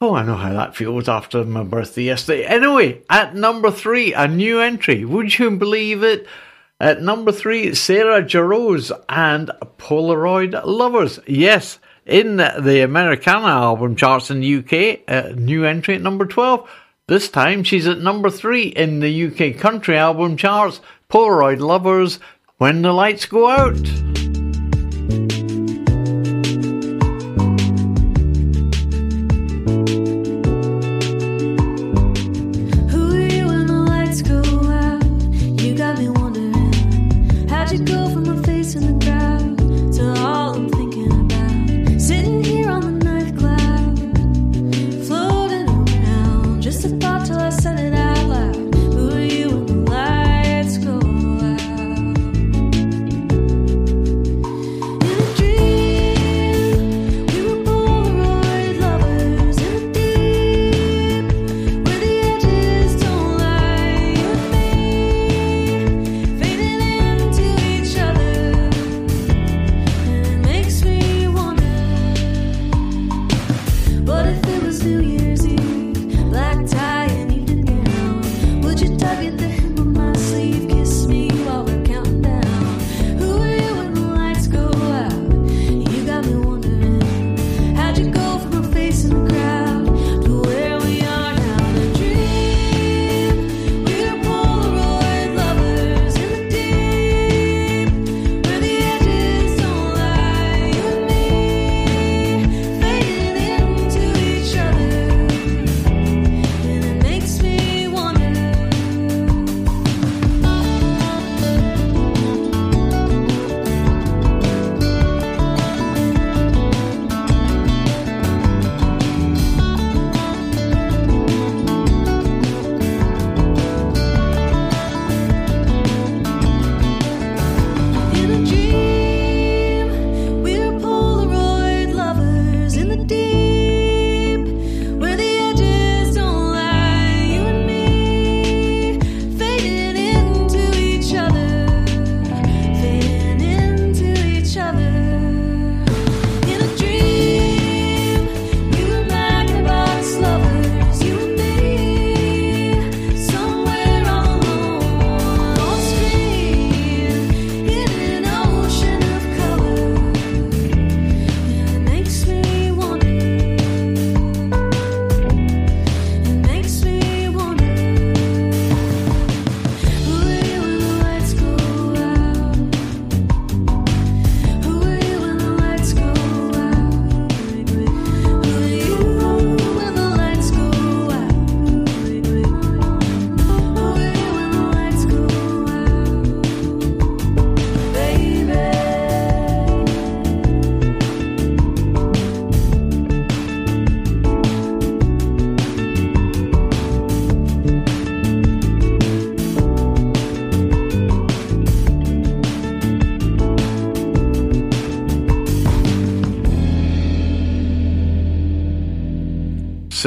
Oh, 0.00 0.14
I 0.14 0.22
know 0.22 0.36
how 0.36 0.52
that 0.52 0.76
feels 0.76 1.08
after 1.08 1.44
my 1.44 1.64
birthday 1.64 2.04
yesterday. 2.04 2.44
Anyway, 2.44 3.02
at 3.10 3.34
number 3.34 3.72
3, 3.72 4.12
a 4.14 4.28
new 4.28 4.60
entry. 4.60 5.04
Would 5.04 5.36
you 5.40 5.50
believe 5.56 6.04
it? 6.04 6.24
At 6.78 7.02
number 7.02 7.32
3, 7.32 7.74
Sarah 7.74 8.22
Jarosz 8.22 8.92
and 9.08 9.50
Polaroid 9.76 10.64
Lovers. 10.64 11.18
Yes, 11.26 11.80
in 12.06 12.36
the 12.36 12.84
Americana 12.84 13.48
album 13.48 13.96
charts 13.96 14.30
in 14.30 14.38
the 14.38 14.58
UK, 14.58 15.00
a 15.08 15.34
new 15.34 15.64
entry 15.64 15.96
at 15.96 16.02
number 16.02 16.26
12. 16.26 16.70
This 17.08 17.28
time 17.28 17.64
she's 17.64 17.88
at 17.88 17.98
number 17.98 18.30
3 18.30 18.68
in 18.68 19.00
the 19.00 19.26
UK 19.26 19.58
country 19.58 19.98
album 19.98 20.36
charts, 20.36 20.80
Polaroid 21.10 21.58
Lovers, 21.58 22.20
When 22.58 22.82
the 22.82 22.92
Lights 22.92 23.26
Go 23.26 23.48
Out. 23.48 23.74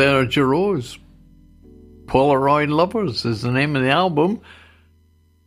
Sarah 0.01 0.25
Jarosz. 0.25 0.97
Polaroid 2.07 2.71
Lovers 2.71 3.23
is 3.23 3.43
the 3.43 3.51
name 3.51 3.75
of 3.75 3.83
the 3.83 3.91
album. 3.91 4.41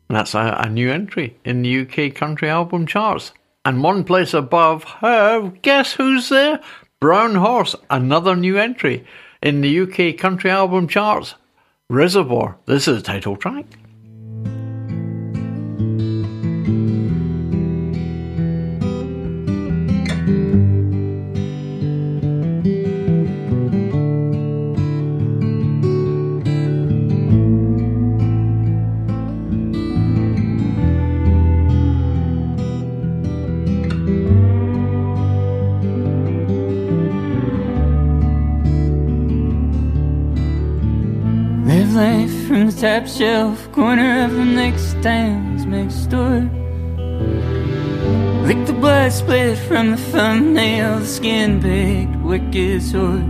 That's 0.08 0.32
a, 0.32 0.60
a 0.60 0.70
new 0.70 0.92
entry 0.92 1.36
in 1.44 1.62
the 1.62 1.80
UK 1.80 2.14
country 2.14 2.48
album 2.48 2.86
charts. 2.86 3.32
And 3.64 3.82
one 3.82 4.04
place 4.04 4.32
above 4.32 4.84
her, 4.84 5.50
guess 5.62 5.94
who's 5.94 6.28
there? 6.28 6.60
Brown 7.00 7.34
Horse, 7.34 7.74
another 7.90 8.36
new 8.36 8.56
entry 8.56 9.04
in 9.42 9.60
the 9.60 9.80
UK 9.80 10.16
country 10.16 10.52
album 10.52 10.86
charts. 10.86 11.34
Reservoir, 11.90 12.56
this 12.66 12.86
is 12.86 12.98
the 12.98 13.02
title 13.02 13.36
track. 13.36 13.66
From 42.54 42.70
the 42.70 42.80
top 42.80 43.04
shelf, 43.08 43.72
corner 43.72 44.24
of 44.24 44.32
the 44.32 44.44
next 44.44 44.92
town's 45.02 45.66
next 45.66 46.06
door. 46.06 46.48
Lick 48.46 48.64
the 48.68 48.72
blood 48.72 49.10
split 49.10 49.58
from 49.58 49.90
the 49.90 49.96
thumbnail, 49.96 51.00
the 51.00 51.04
skin 51.04 51.58
baked 51.58 52.14
wicked 52.22 52.80
sword. 52.80 53.26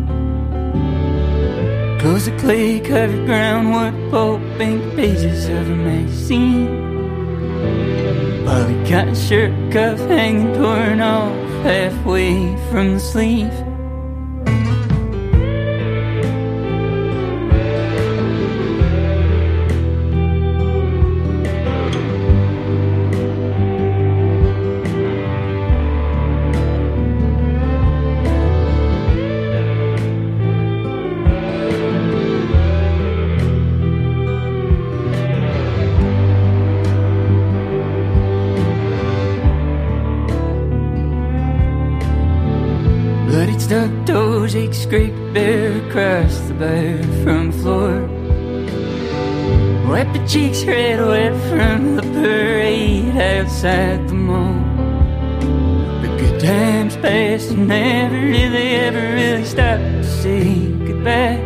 Close 2.01 2.27
the 2.27 2.37
clay 2.37 2.81
covered 2.81 3.25
groundwood 3.25 4.11
pulp, 4.11 4.43
ink 4.61 4.95
pages 4.95 5.49
of 5.49 5.71
a 5.71 5.75
magazine. 5.75 6.69
Polly 8.45 8.77
cotton 8.91 9.15
shirt 9.15 9.55
cuff 9.73 9.99
hanging 10.01 10.53
torn 10.53 11.01
off 11.01 11.33
halfway 11.65 12.55
from 12.71 12.93
the 12.93 13.01
sleeve. 13.01 13.74
The 46.59 46.65
bathroom 46.65 47.53
floor. 47.53 48.01
Wipe 49.89 50.13
the 50.13 50.27
cheeks 50.27 50.65
red 50.65 51.01
wet 51.01 51.33
from 51.49 51.97
the 51.97 52.03
parade 52.03 53.17
outside 53.17 54.07
the 54.09 54.15
mall. 54.15 54.55
The 56.03 56.09
good 56.19 56.41
times 56.41 56.97
passed 56.97 57.51
and 57.51 57.69
never 57.69 58.15
really 58.15 58.75
ever 58.77 59.15
really 59.15 59.45
stopped 59.45 59.83
to 59.83 60.05
say 60.05 60.67
goodbye. 60.87 61.44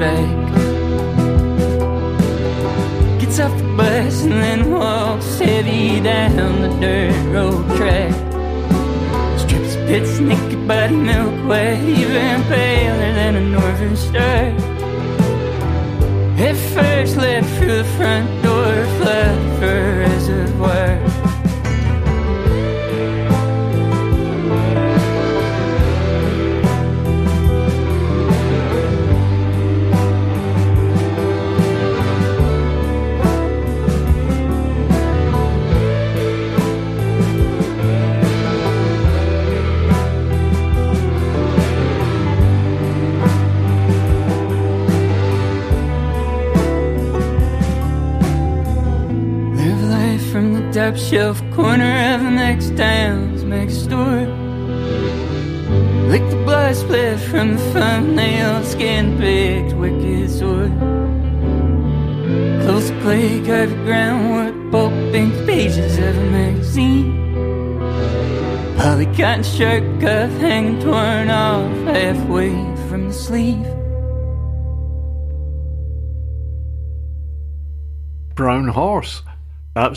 Across 0.00 0.37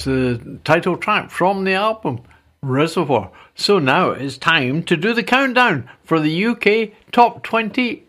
That's 0.01 0.39
the 0.39 0.57
title 0.63 0.97
track 0.97 1.29
from 1.29 1.63
the 1.63 1.73
album 1.73 2.21
Reservoir. 2.63 3.31
So 3.53 3.77
now 3.77 4.09
it's 4.09 4.35
time 4.35 4.81
to 4.83 4.97
do 4.97 5.13
the 5.13 5.21
countdown 5.21 5.87
for 6.03 6.19
the 6.19 6.45
UK 6.45 6.93
Top 7.11 7.43
20 7.43 8.07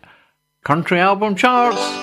Country 0.63 0.99
Album 0.99 1.35
Charts. 1.35 2.02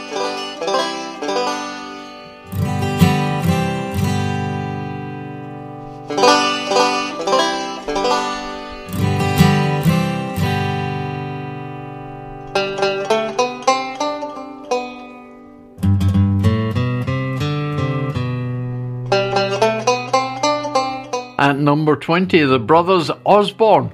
Number 21.81 21.97
20, 21.97 22.45
the 22.45 22.59
Brothers 22.59 23.11
Osborne. 23.25 23.91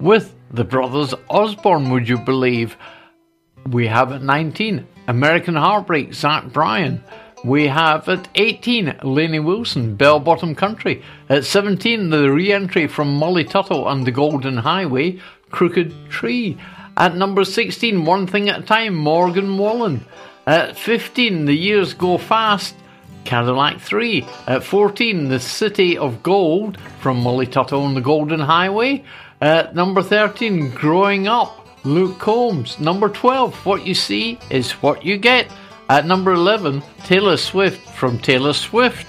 With 0.00 0.34
the 0.50 0.64
Brothers 0.64 1.12
Osborne, 1.28 1.90
would 1.90 2.08
you 2.08 2.16
believe? 2.16 2.78
We 3.68 3.88
have 3.88 4.10
at 4.10 4.22
19, 4.22 4.86
American 5.06 5.54
Heartbreak, 5.54 6.14
Zach 6.14 6.50
Bryan. 6.50 7.04
We 7.44 7.66
have 7.66 8.08
at 8.08 8.26
18, 8.36 9.00
Lainey 9.02 9.40
Wilson, 9.40 9.96
Bell 9.96 10.18
Bottom 10.18 10.54
Country. 10.54 11.02
At 11.28 11.44
17, 11.44 12.08
the 12.08 12.32
re 12.32 12.52
entry 12.52 12.86
from 12.86 13.14
Molly 13.14 13.44
Tuttle 13.44 13.86
and 13.86 14.06
the 14.06 14.12
Golden 14.12 14.56
Highway, 14.56 15.20
Crooked 15.50 16.08
Tree. 16.08 16.56
At 16.96 17.16
number 17.16 17.44
16, 17.44 18.06
One 18.06 18.26
Thing 18.26 18.48
at 18.48 18.60
a 18.60 18.62
Time, 18.62 18.94
Morgan 18.94 19.58
Wallen. 19.58 20.06
At 20.46 20.78
15, 20.78 21.44
The 21.44 21.52
Years 21.52 21.92
Go 21.92 22.16
Fast, 22.16 22.76
Cadillac 23.26 23.80
3. 23.80 24.24
At 24.46 24.64
14, 24.64 25.28
The 25.28 25.40
City 25.40 25.98
of 25.98 26.22
Gold 26.22 26.80
from 27.00 27.20
Molly 27.20 27.46
Tuttle 27.46 27.82
on 27.82 27.94
the 27.94 28.00
Golden 28.00 28.40
Highway. 28.40 29.04
At 29.40 29.74
number 29.74 30.02
13, 30.02 30.70
Growing 30.70 31.28
Up, 31.28 31.68
Luke 31.84 32.18
Combs. 32.18 32.78
Number 32.80 33.08
12, 33.08 33.66
What 33.66 33.86
You 33.86 33.94
See 33.94 34.38
is 34.48 34.72
What 34.72 35.04
You 35.04 35.18
Get. 35.18 35.52
At 35.90 36.06
number 36.06 36.32
11, 36.32 36.82
Taylor 37.04 37.36
Swift 37.36 37.90
from 37.90 38.18
Taylor 38.18 38.52
Swift. 38.52 39.06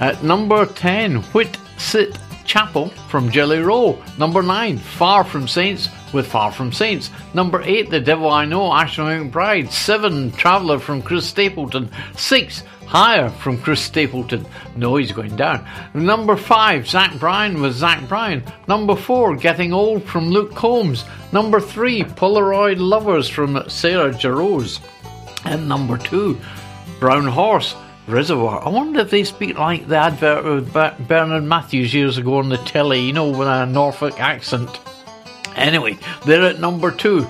At 0.00 0.22
number 0.22 0.64
10, 0.64 1.16
Whit 1.34 1.58
Sit 1.76 2.18
Chapel 2.46 2.88
from 3.08 3.30
Jelly 3.30 3.58
Roll. 3.58 4.02
Number 4.18 4.42
9, 4.42 4.78
Far 4.78 5.24
From 5.24 5.46
Saints 5.46 5.88
with 6.12 6.26
Far 6.26 6.52
From 6.52 6.72
Saints. 6.72 7.10
Number 7.34 7.62
8, 7.62 7.90
The 7.90 8.00
Devil 8.00 8.30
I 8.30 8.44
Know, 8.44 8.72
Ashley 8.72 9.04
McBryde. 9.04 9.70
7, 9.70 10.32
Traveller 10.32 10.78
from 10.78 11.02
Chris 11.02 11.26
Stapleton. 11.26 11.90
6, 12.16 12.62
Higher 12.86 13.28
from 13.30 13.58
Chris 13.58 13.80
Stapleton. 13.80 14.44
No, 14.76 14.96
he's 14.96 15.12
going 15.12 15.36
down. 15.36 15.64
Number 15.94 16.36
5, 16.36 16.88
Zach 16.88 17.18
Bryan 17.20 17.60
with 17.60 17.74
Zach 17.74 18.08
Bryan. 18.08 18.42
Number 18.66 18.96
4, 18.96 19.36
Getting 19.36 19.72
Old 19.72 20.04
from 20.04 20.30
Luke 20.30 20.54
Combs. 20.54 21.04
Number 21.32 21.60
3, 21.60 22.02
Polaroid 22.02 22.78
Lovers 22.78 23.28
from 23.28 23.62
Sarah 23.68 24.10
Jarosz. 24.10 24.80
And 25.44 25.68
number 25.68 25.96
2, 25.98 26.40
Brown 26.98 27.26
Horse. 27.26 27.74
Reservoir. 28.06 28.66
I 28.66 28.70
wonder 28.70 29.00
if 29.00 29.10
they 29.10 29.22
speak 29.22 29.56
like 29.56 29.86
the 29.86 29.96
advert 29.96 30.44
with 30.44 30.72
Bernard 31.06 31.44
Matthews 31.44 31.94
years 31.94 32.18
ago 32.18 32.38
on 32.38 32.48
the 32.48 32.56
telly, 32.56 33.02
you 33.02 33.12
know, 33.12 33.28
with 33.28 33.46
a 33.46 33.66
Norfolk 33.66 34.18
accent. 34.18 34.68
Anyway, 35.56 35.98
they're 36.24 36.44
at 36.44 36.60
number 36.60 36.90
two. 36.90 37.26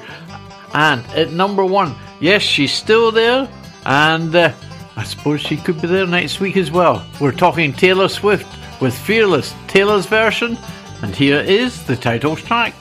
And 0.72 1.04
at 1.08 1.32
number 1.32 1.64
one, 1.64 1.94
yes, 2.20 2.42
she's 2.42 2.72
still 2.72 3.10
there, 3.10 3.48
and 3.84 4.34
uh, 4.34 4.52
I 4.96 5.04
suppose 5.04 5.40
she 5.40 5.56
could 5.56 5.80
be 5.80 5.88
there 5.88 6.06
next 6.06 6.40
week 6.40 6.56
as 6.56 6.70
well. 6.70 7.04
We're 7.20 7.32
talking 7.32 7.72
Taylor 7.72 8.08
Swift 8.08 8.46
with 8.80 8.96
Fearless, 8.96 9.54
Taylor's 9.66 10.06
version, 10.06 10.56
and 11.02 11.14
here 11.14 11.40
is 11.40 11.84
the 11.84 11.96
title 11.96 12.36
track. 12.36 12.74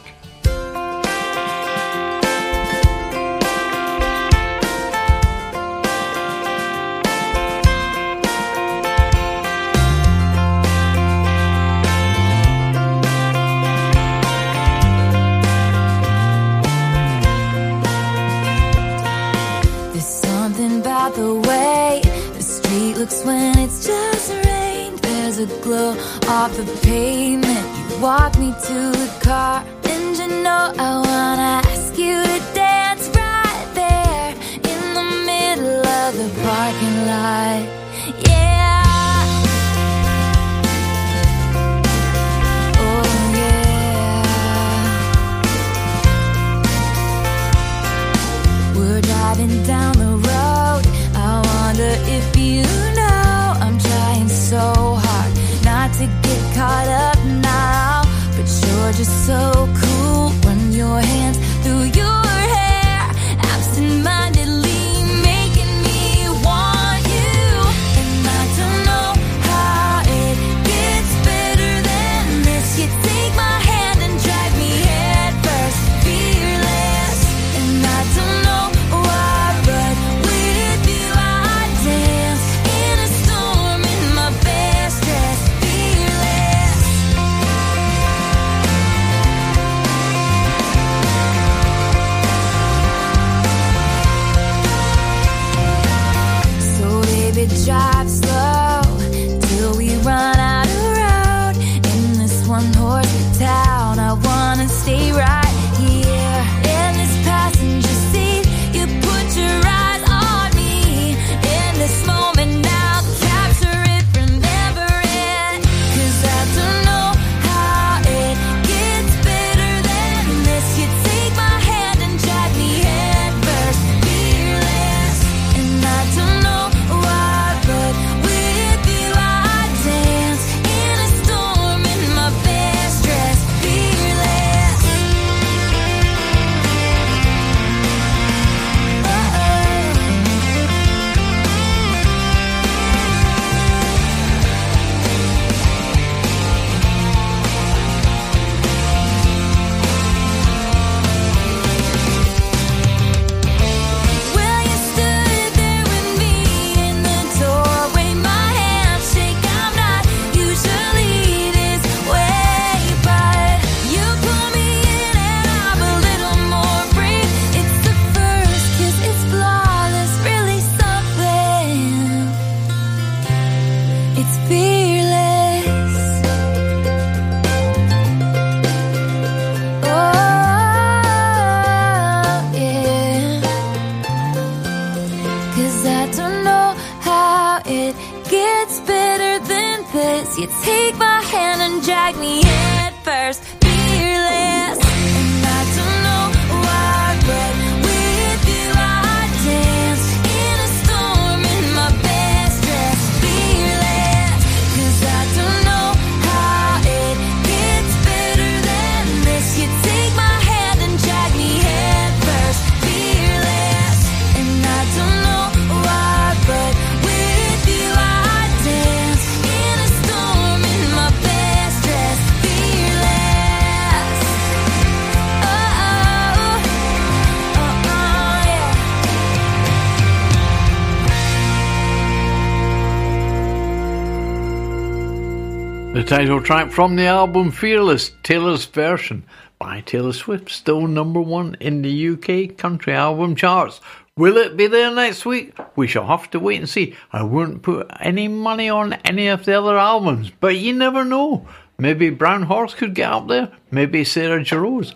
Title 236.19 236.41
track 236.41 236.69
from 236.69 236.97
the 236.97 237.05
album 237.05 237.49
Fearless, 237.49 238.11
Taylor's 238.23 238.65
version 238.65 239.23
by 239.57 239.79
Taylor 239.79 240.11
Swift, 240.11 240.49
still 240.49 240.85
number 240.85 241.21
one 241.21 241.55
in 241.61 241.81
the 241.81 242.09
UK 242.09 242.57
country 242.57 242.93
album 242.93 243.37
charts. 243.37 243.79
Will 244.17 244.35
it 244.35 244.57
be 244.57 244.67
there 244.67 244.93
next 244.93 245.25
week? 245.25 245.57
We 245.77 245.87
shall 245.87 246.05
have 246.07 246.29
to 246.31 246.39
wait 246.41 246.59
and 246.59 246.67
see. 246.67 246.93
I 247.13 247.23
wouldn't 247.23 247.61
put 247.61 247.89
any 248.01 248.27
money 248.27 248.67
on 248.67 248.95
any 249.05 249.29
of 249.29 249.45
the 249.45 249.57
other 249.57 249.77
albums, 249.77 250.29
but 250.41 250.57
you 250.57 250.73
never 250.73 251.05
know. 251.05 251.47
Maybe 251.77 252.09
Brown 252.09 252.43
Horse 252.43 252.73
could 252.73 252.95
get 252.95 253.13
up 253.13 253.29
there, 253.29 253.53
maybe 253.71 254.03
Sarah 254.03 254.43
Jarosz, 254.43 254.93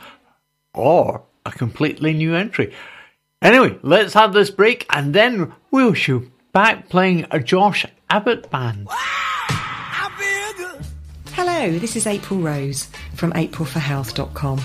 or 0.74 1.24
a 1.46 1.52
completely 1.54 2.12
new 2.12 2.36
entry. 2.36 2.74
Anyway, 3.42 3.80
let's 3.82 4.14
have 4.14 4.34
this 4.34 4.52
break 4.52 4.86
and 4.90 5.14
then 5.14 5.54
we'll 5.72 5.94
shoot 5.94 6.30
back 6.52 6.90
playing 6.90 7.28
a 7.32 7.40
Josh 7.40 7.86
Abbott 8.10 8.52
band. 8.52 8.90
Hello, 11.46 11.78
this 11.78 11.98
is 11.98 12.08
April 12.08 12.40
Rose 12.40 12.88
from 13.16 13.34
aprilforhealth.com. 13.34 14.62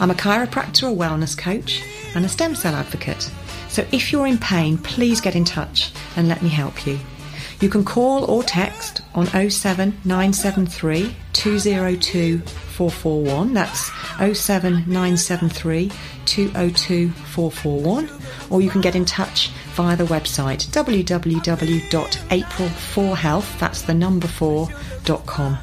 I'm 0.00 0.10
a 0.10 0.14
chiropractor, 0.14 0.92
a 0.92 0.94
wellness 0.94 1.34
coach, 1.36 1.82
and 2.14 2.26
a 2.26 2.28
stem 2.28 2.54
cell 2.54 2.74
advocate. 2.74 3.30
So 3.70 3.86
if 3.90 4.12
you're 4.12 4.26
in 4.26 4.36
pain, 4.36 4.76
please 4.76 5.22
get 5.22 5.34
in 5.34 5.46
touch 5.46 5.92
and 6.16 6.28
let 6.28 6.42
me 6.42 6.50
help 6.50 6.86
you. 6.86 6.98
You 7.60 7.70
can 7.70 7.86
call 7.86 8.26
or 8.26 8.42
text 8.42 9.00
on 9.14 9.28
07973 9.28 11.16
202 11.32 12.38
441. 12.40 13.54
That's 13.54 13.90
07973 14.18 15.90
202 16.26 17.10
441. 17.12 18.10
Or 18.50 18.60
you 18.60 18.68
can 18.68 18.82
get 18.82 18.94
in 18.94 19.06
touch 19.06 19.48
via 19.72 19.96
the 19.96 20.04
website 20.04 20.66
www.april4health, 20.66 23.58
that's 23.58 23.80
the 23.80 23.94
number 23.94 24.26
4.com. 24.26 25.58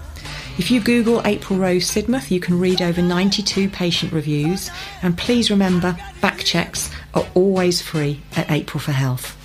If 0.60 0.72
you 0.72 0.82
Google 0.82 1.22
April 1.24 1.60
Rose 1.60 1.86
Sidmouth, 1.86 2.32
you 2.32 2.40
can 2.40 2.60
read 2.60 2.82
over 2.82 3.00
92 3.00 3.70
patient 3.70 4.12
reviews. 4.12 4.72
And 5.04 5.16
please 5.16 5.52
remember, 5.52 5.96
back 6.20 6.40
checks 6.40 6.90
are 7.14 7.28
always 7.36 7.80
free 7.80 8.22
at 8.36 8.50
April 8.50 8.80
for 8.80 8.92
Health. 8.92 9.36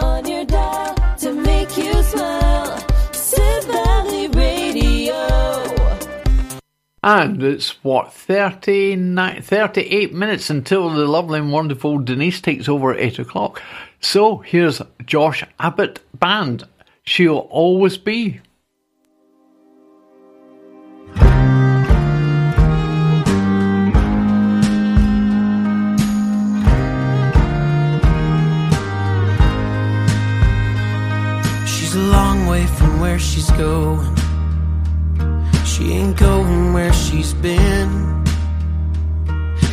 On 0.00 0.26
your 0.26 0.44
dial 0.46 0.94
to 1.18 1.32
make 1.32 1.76
you 1.76 2.02
smile. 2.02 2.76
Sid 3.12 3.64
Valley 3.64 4.26
Radio. 4.28 5.14
And 7.04 7.40
it's 7.40 7.82
what, 7.84 8.12
39, 8.12 9.42
38 9.42 10.12
minutes 10.12 10.50
until 10.50 10.90
the 10.90 11.06
lovely 11.06 11.38
and 11.38 11.52
wonderful 11.52 11.98
Denise 11.98 12.40
takes 12.40 12.68
over 12.68 12.92
at 12.92 12.98
8 13.00 13.20
o'clock. 13.20 13.62
So 14.02 14.38
here's 14.38 14.82
Josh 15.06 15.44
Abbott 15.60 16.00
Band. 16.18 16.64
She'll 17.04 17.46
always 17.50 17.96
be. 17.96 18.40
She's 31.64 31.94
a 31.94 32.00
long 32.00 32.46
way 32.48 32.66
from 32.66 33.00
where 33.00 33.20
she's 33.20 33.50
going. 33.52 34.16
She 35.64 35.92
ain't 35.92 36.16
going 36.16 36.72
where 36.72 36.92
she's 36.92 37.34
been. 37.34 38.24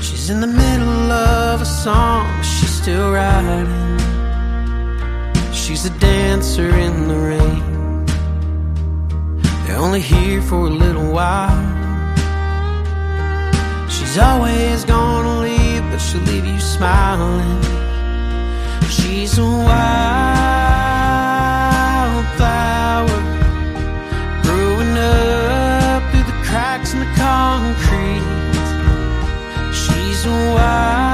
She's 0.01 0.29
in 0.29 0.39
the 0.39 0.47
middle 0.47 1.11
of 1.11 1.61
a 1.61 1.65
song, 1.65 2.43
she's 2.43 2.69
still 2.69 3.11
riding. 3.11 4.18
She's 5.51 5.85
a 5.85 5.89
dancer 5.99 6.69
in 6.69 7.07
the 7.07 7.15
rain. 7.15 8.05
They're 9.65 9.77
only 9.77 10.01
here 10.01 10.41
for 10.41 10.67
a 10.67 10.69
little 10.69 11.11
while. 11.11 11.77
She's 13.89 14.17
always 14.17 14.85
gonna 14.85 15.39
leave, 15.41 15.83
but 15.91 15.99
she'll 15.99 16.21
leave 16.21 16.45
you 16.45 16.59
smiling. 16.59 17.61
She's 18.89 19.37
a 19.37 19.43
wildflower 19.43 20.39
growing 24.43 24.97
up 24.97 26.01
through 26.11 26.23
the 26.31 26.39
cracks 26.47 26.93
in 26.93 26.99
the 26.99 27.11
concrete. 27.15 28.25
She's 29.73 30.25
a 30.25 30.27
wildflower, 30.29 31.08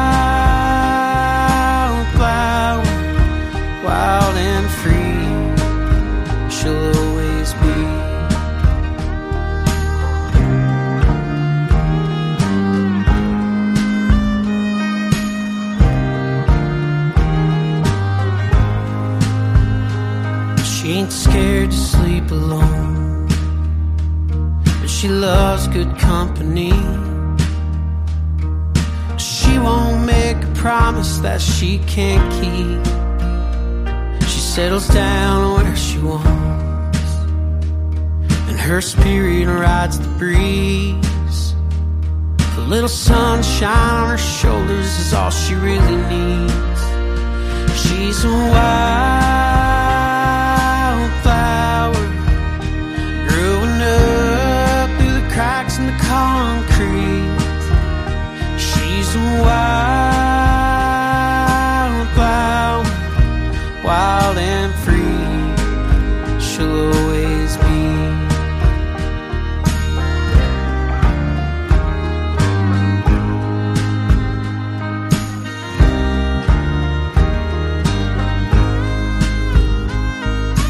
she 25.05 25.11
loves 25.11 25.67
good 25.67 25.95
company. 25.99 26.71
She 29.19 29.59
won't 29.59 30.03
make 30.03 30.37
a 30.37 30.51
promise 30.55 31.19
that 31.19 31.39
she 31.41 31.77
can't 31.85 32.27
keep. 32.39 32.83
She 34.27 34.39
settles 34.39 34.87
down 34.87 35.61
where 35.61 35.75
she 35.75 35.99
wants. 35.99 37.11
And 38.49 38.57
her 38.59 38.81
spirit 38.81 39.45
rides 39.45 39.99
the 39.99 40.09
breeze. 40.17 41.53
The 42.55 42.65
little 42.67 42.89
sunshine 42.89 43.93
on 44.01 44.09
her 44.09 44.17
shoulders 44.17 44.89
is 45.01 45.13
all 45.13 45.29
she 45.29 45.53
really 45.53 45.97
needs. 46.13 46.81
She's 47.79 48.25
a 48.25 48.29
wildflower 48.29 49.44
A 59.35 59.41
wildflower, 62.05 62.83
wild 63.83 64.37
and 64.37 64.73
free. 64.83 65.25
She'll 66.39 66.93
always 66.95 67.57
be. 67.57 67.83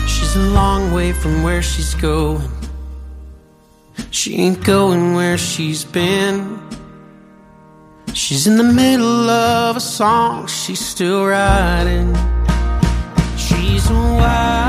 She's 0.07 0.35
a 0.35 0.39
long 0.39 0.91
way 0.91 1.11
from 1.13 1.43
where 1.43 1.61
she's 1.61 1.93
going. 1.95 2.49
She 4.09 4.35
ain't 4.37 4.63
going 4.63 5.13
where 5.13 5.37
she's 5.37 5.83
been. 5.83 6.55
She's 8.27 8.47
in 8.47 8.57
the 8.57 8.64
middle 8.64 9.30
of 9.30 9.77
a 9.77 9.80
song, 9.80 10.47
she's 10.47 10.84
still 10.84 11.27
writing. 11.27 12.11
She's 13.38 13.88
a 13.88 13.93
wildflower 13.93 14.64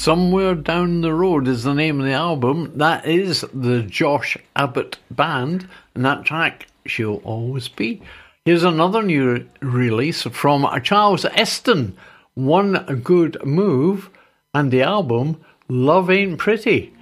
Somewhere 0.00 0.54
Down 0.54 1.02
the 1.02 1.12
Road 1.12 1.46
is 1.46 1.62
the 1.62 1.74
name 1.74 2.00
of 2.00 2.06
the 2.06 2.14
album. 2.14 2.72
That 2.74 3.04
is 3.04 3.44
the 3.52 3.82
Josh 3.82 4.34
Abbott 4.56 4.96
Band, 5.10 5.68
and 5.94 6.06
that 6.06 6.24
track, 6.24 6.68
She'll 6.86 7.20
Always 7.22 7.68
Be. 7.68 8.00
Here's 8.46 8.64
another 8.64 9.02
new 9.02 9.46
release 9.60 10.22
from 10.22 10.66
Charles 10.82 11.26
Esten, 11.26 11.98
One 12.32 13.02
Good 13.04 13.44
Move, 13.44 14.08
and 14.54 14.70
the 14.70 14.80
album 14.80 15.38
Love 15.68 16.08
Ain't 16.10 16.38
Pretty. 16.38 16.94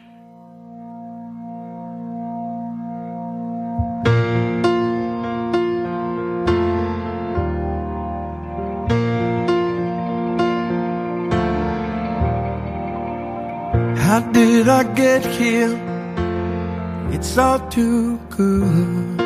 How 14.18 14.26
did 14.32 14.66
I 14.68 14.82
get 14.94 15.24
here? 15.24 15.78
It's 17.12 17.38
all 17.38 17.60
too 17.68 18.18
good. 18.30 19.18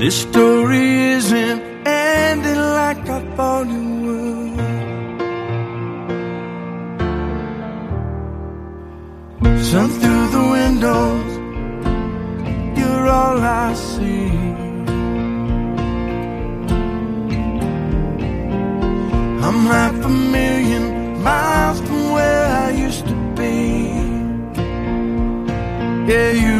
This 0.00 0.22
story 0.22 0.88
isn't 1.18 1.60
ending 1.86 2.62
like 2.80 3.06
I 3.10 3.20
thought 3.36 3.66
it 3.66 3.88
would. 4.04 4.56
Sun 9.68 9.88
through 10.00 10.28
the 10.36 10.44
windows, 10.56 11.30
you're 12.78 13.06
all 13.06 13.38
I 13.38 13.74
see. 13.74 14.67
Yeah, 26.08 26.30
you 26.30 26.57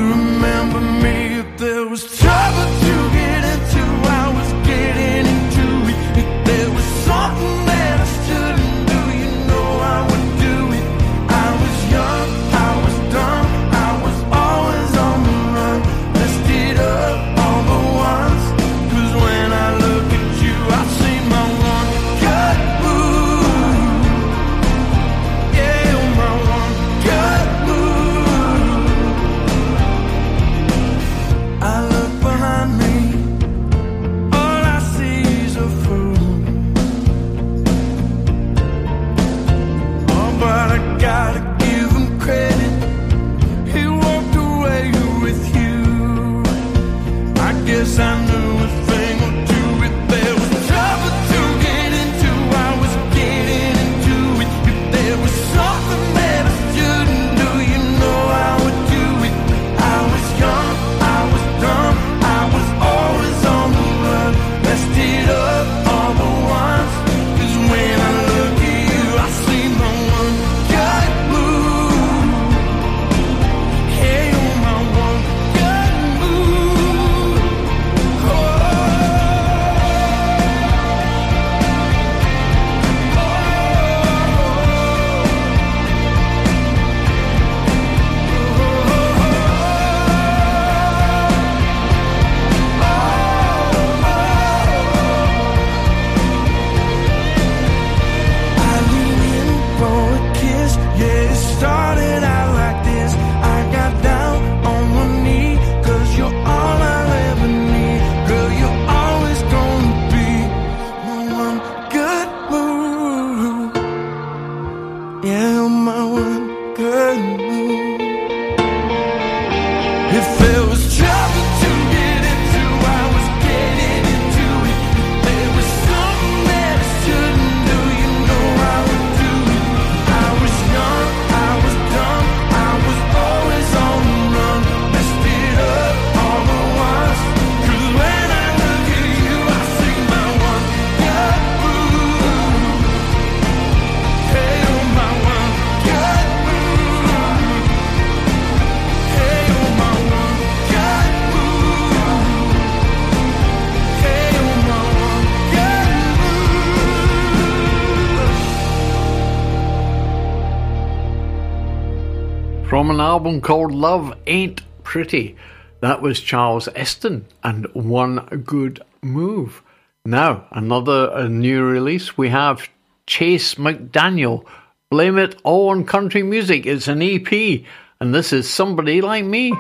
album 163.29 163.43
called 163.43 163.73
Love 163.75 164.17
Ain't 164.27 164.63
Pretty. 164.85 165.37
That 165.81 166.01
was 166.01 166.19
Charles 166.19 166.67
Esten 166.75 167.27
and 167.45 167.67
One 167.75 168.25
Good 168.47 168.81
Move. 169.03 169.63
Now, 170.07 170.47
another 170.51 171.13
uh, 171.13 171.29
new 171.29 171.63
release. 171.63 172.17
We 172.17 172.31
have 172.31 172.67
Chase 173.07 173.57
McDaniel. 173.57 174.47
Blame 174.91 175.19
It 175.19 175.39
All 175.45 175.69
on 175.69 175.85
Country 175.85 176.23
Music. 176.23 176.65
It's 176.65 176.89
an 176.89 177.03
EP, 177.03 177.67
and 178.01 178.15
this 178.15 178.33
is 178.33 178.49
Somebody 178.49 179.03
Like 179.03 179.27
Me. 179.27 179.53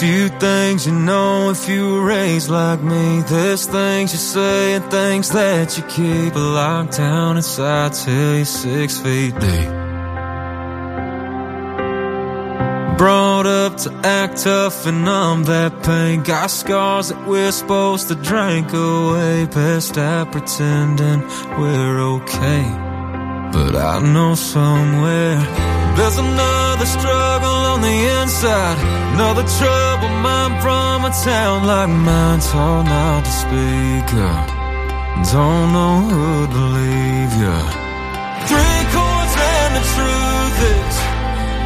Few 0.00 0.30
things 0.30 0.86
you 0.86 0.92
know 0.92 1.50
if 1.50 1.68
you 1.68 1.92
were 1.92 2.02
raised 2.06 2.48
like 2.48 2.80
me. 2.80 3.20
There's 3.20 3.66
things 3.66 4.14
you 4.14 4.18
say 4.18 4.72
and 4.76 4.90
things 4.90 5.28
that 5.28 5.76
you 5.76 5.82
keep 5.84 6.34
locked 6.34 6.96
down 6.96 7.36
inside 7.36 7.92
till 7.92 8.36
you're 8.36 8.46
six 8.46 8.98
feet 8.98 9.34
deep. 9.38 9.68
Brought 12.96 13.44
up 13.44 13.76
to 13.76 13.92
act 14.02 14.38
tough 14.38 14.86
and 14.86 15.04
numb 15.04 15.44
that 15.44 15.82
pain. 15.82 16.22
Got 16.22 16.50
scars 16.50 17.10
that 17.10 17.28
we're 17.28 17.52
supposed 17.52 18.08
to 18.08 18.14
drink 18.14 18.72
away. 18.72 19.44
Best 19.44 19.98
at 19.98 20.32
pretending 20.32 21.20
we're 21.58 22.00
okay. 22.00 22.62
But 23.52 23.76
I 23.76 24.00
know 24.00 24.34
somewhere 24.34 25.79
there's 26.00 26.16
another 26.16 26.86
struggle 26.86 27.58
on 27.72 27.82
the 27.82 27.96
inside, 28.22 28.78
another 29.12 29.44
trouble 29.60 30.08
mind 30.24 30.56
from 30.64 31.04
a 31.04 31.12
town 31.12 31.66
like 31.66 31.90
mine, 31.90 32.40
taught 32.40 32.86
not 32.88 33.20
to 33.28 33.32
speak 33.44 34.08
up. 34.16 34.48
Don't 35.28 35.66
know 35.76 35.96
who'd 36.08 36.50
believe 36.56 37.32
ya. 37.44 37.58
Three 38.48 38.80
chords 38.96 39.34
and 39.52 39.70
the 39.76 39.84
truth 39.92 40.58
is, 40.80 40.94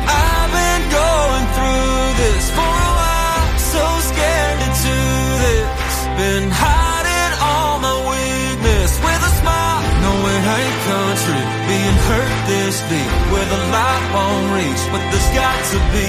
I've 0.03 0.51
been 0.51 0.83
going 0.99 1.47
through 1.55 2.03
this 2.19 2.45
for 2.59 2.75
a 2.91 2.93
while, 2.99 3.47
so 3.71 3.85
scared 4.11 4.59
to 4.67 4.71
do 4.91 5.03
this. 5.47 5.95
Been 6.19 6.51
hiding 6.51 7.33
all 7.39 7.79
my 7.87 7.97
weakness 8.11 8.99
with 8.99 9.31
a 9.31 9.33
smile, 9.39 9.83
knowing 10.03 10.43
hate 10.51 10.79
country, 10.91 11.43
being 11.71 11.99
hurt 12.11 12.35
this 12.51 12.77
deep 12.91 13.15
with 13.31 13.47
a 13.47 13.63
lie 13.71 14.04
page, 14.19 14.83
but 14.93 15.03
there's 15.11 15.31
got 15.35 15.59
to 15.73 15.79
be 15.95 16.09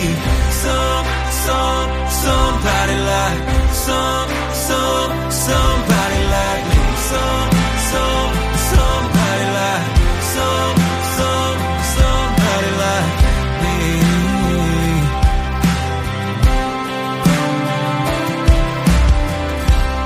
some, 0.64 1.06
some, 1.46 1.90
somebody 2.24 2.98
like, 3.12 3.42
some, 3.74 4.30
some, 4.68 5.12
somebody 5.32 6.22
like 6.38 6.64
me. 6.70 6.82
Some, 7.12 7.50
some, 7.92 8.32
somebody 8.72 9.46
like, 9.60 9.88
some, 10.34 10.75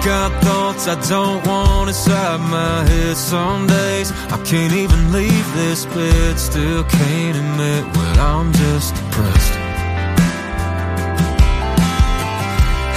Got 0.10 0.44
thoughts 0.44 0.88
I 0.88 0.96
don't 1.08 1.46
want 1.46 1.90
inside 1.90 2.40
my 2.40 2.84
head 2.90 3.16
some 3.16 3.68
days. 3.68 4.12
I 4.34 4.42
can't 4.44 4.74
even 4.74 5.12
leave 5.12 5.48
this 5.54 5.86
bed, 5.86 6.40
still 6.40 6.84
can't 6.84 7.38
admit 7.38 7.84
when 7.96 8.16
I'm 8.18 8.52
just 8.54 8.96
depressed. 8.96 9.54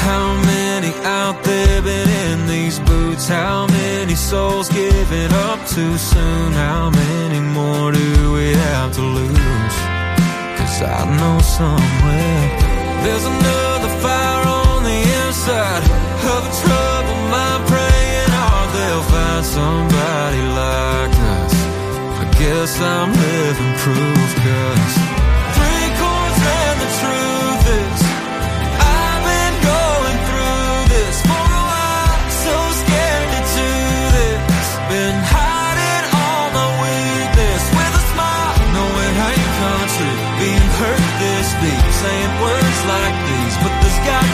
How 0.09 0.27
many 0.53 0.89
out 1.05 1.37
there 1.45 1.83
been 1.83 2.09
in 2.09 2.47
these 2.47 2.79
boots? 2.79 3.29
How 3.29 3.67
many 3.67 4.15
souls 4.15 4.71
giving 4.71 5.33
up 5.51 5.61
too 5.69 5.99
soon? 5.99 6.53
How 6.53 6.89
many 6.89 7.41
more 7.41 7.93
do 7.93 8.33
we 8.33 8.55
have 8.55 8.91
to 8.95 9.03
lose? 9.03 9.77
Cause 10.57 10.81
I 10.81 11.05
know 11.19 11.39
somewhere 11.59 12.43
there's 13.05 13.27
another 13.27 13.91
fire 14.01 14.47
on 14.49 14.85
the 14.85 15.01
inside 15.27 15.85
of 16.33 16.41
a 16.49 16.53
troubled 16.63 16.92
find 19.43 19.45
somebody 19.45 20.43
like 20.55 21.15
us. 21.39 21.55
I 22.21 22.27
guess 22.39 22.81
I'm 22.81 23.11
living 23.13 23.75
proof 23.83 24.31
cause 24.45 24.95
three 25.57 25.89
chords 25.99 26.41
and 26.59 26.77
the 26.83 26.91
truth 27.03 27.65
is 27.83 28.01
I've 28.79 29.23
been 29.31 29.57
going 29.73 30.19
through 30.29 30.75
this 30.95 31.17
for 31.23 31.47
a 31.61 31.65
while, 31.71 32.19
so 32.45 32.55
scared 32.83 33.31
to 33.35 33.43
do 33.59 33.73
this. 34.19 34.67
Been 34.91 35.19
hiding 35.35 36.05
all 36.23 36.47
my 36.59 36.69
weakness 36.83 37.63
with 37.77 38.01
a 38.01 38.05
smile, 38.13 38.57
knowing 38.75 39.15
being 40.39 40.69
hurt 40.83 41.07
this 41.23 41.49
deep, 41.63 41.87
saying 42.03 42.33
words 42.43 42.81
like 42.91 43.17
these. 43.29 43.55
But 43.63 43.73
there's 43.81 44.01
got 44.07 44.32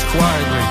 us 0.00 0.12
quietly. 0.16 0.64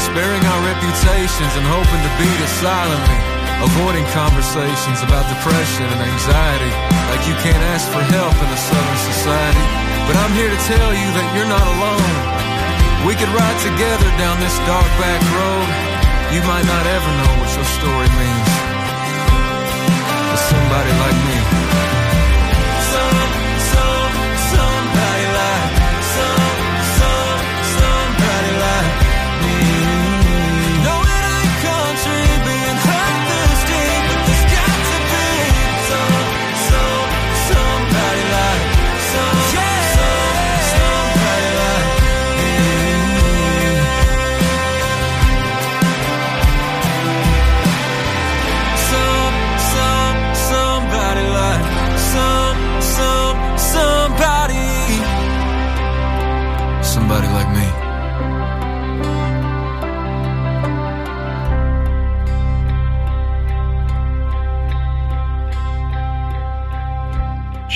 Sparing 0.00 0.40
our 0.40 0.60
reputations 0.64 1.52
and 1.52 1.66
hoping 1.68 2.00
to 2.00 2.12
beat 2.16 2.40
it 2.40 2.52
silently. 2.64 3.20
Avoiding 3.60 4.06
conversations 4.16 5.04
about 5.04 5.28
depression 5.28 5.84
and 5.84 6.00
anxiety. 6.00 6.72
Like 7.12 7.28
you 7.28 7.36
can't 7.44 7.60
ask 7.76 7.84
for 7.92 8.00
help 8.00 8.32
in 8.32 8.48
a 8.48 8.60
southern 8.60 9.00
society. 9.12 9.64
But 10.08 10.16
I'm 10.16 10.32
here 10.32 10.48
to 10.48 10.60
tell 10.64 10.90
you 10.96 11.08
that 11.12 11.26
you're 11.36 11.50
not 11.50 11.66
alone. 11.76 12.14
We 13.04 13.12
could 13.16 13.32
ride 13.36 13.58
together 13.60 14.08
down 14.16 14.40
this 14.40 14.56
dark 14.64 14.88
back 14.96 15.20
road. 15.36 15.68
You 16.32 16.40
might 16.48 16.64
not 16.64 16.84
ever 16.88 17.10
know 17.20 17.32
what 17.36 17.50
your 17.52 17.68
story 17.76 18.08
means. 18.16 18.50
But 20.32 20.40
somebody 20.40 20.92
like 21.04 21.20
me. 21.28 21.59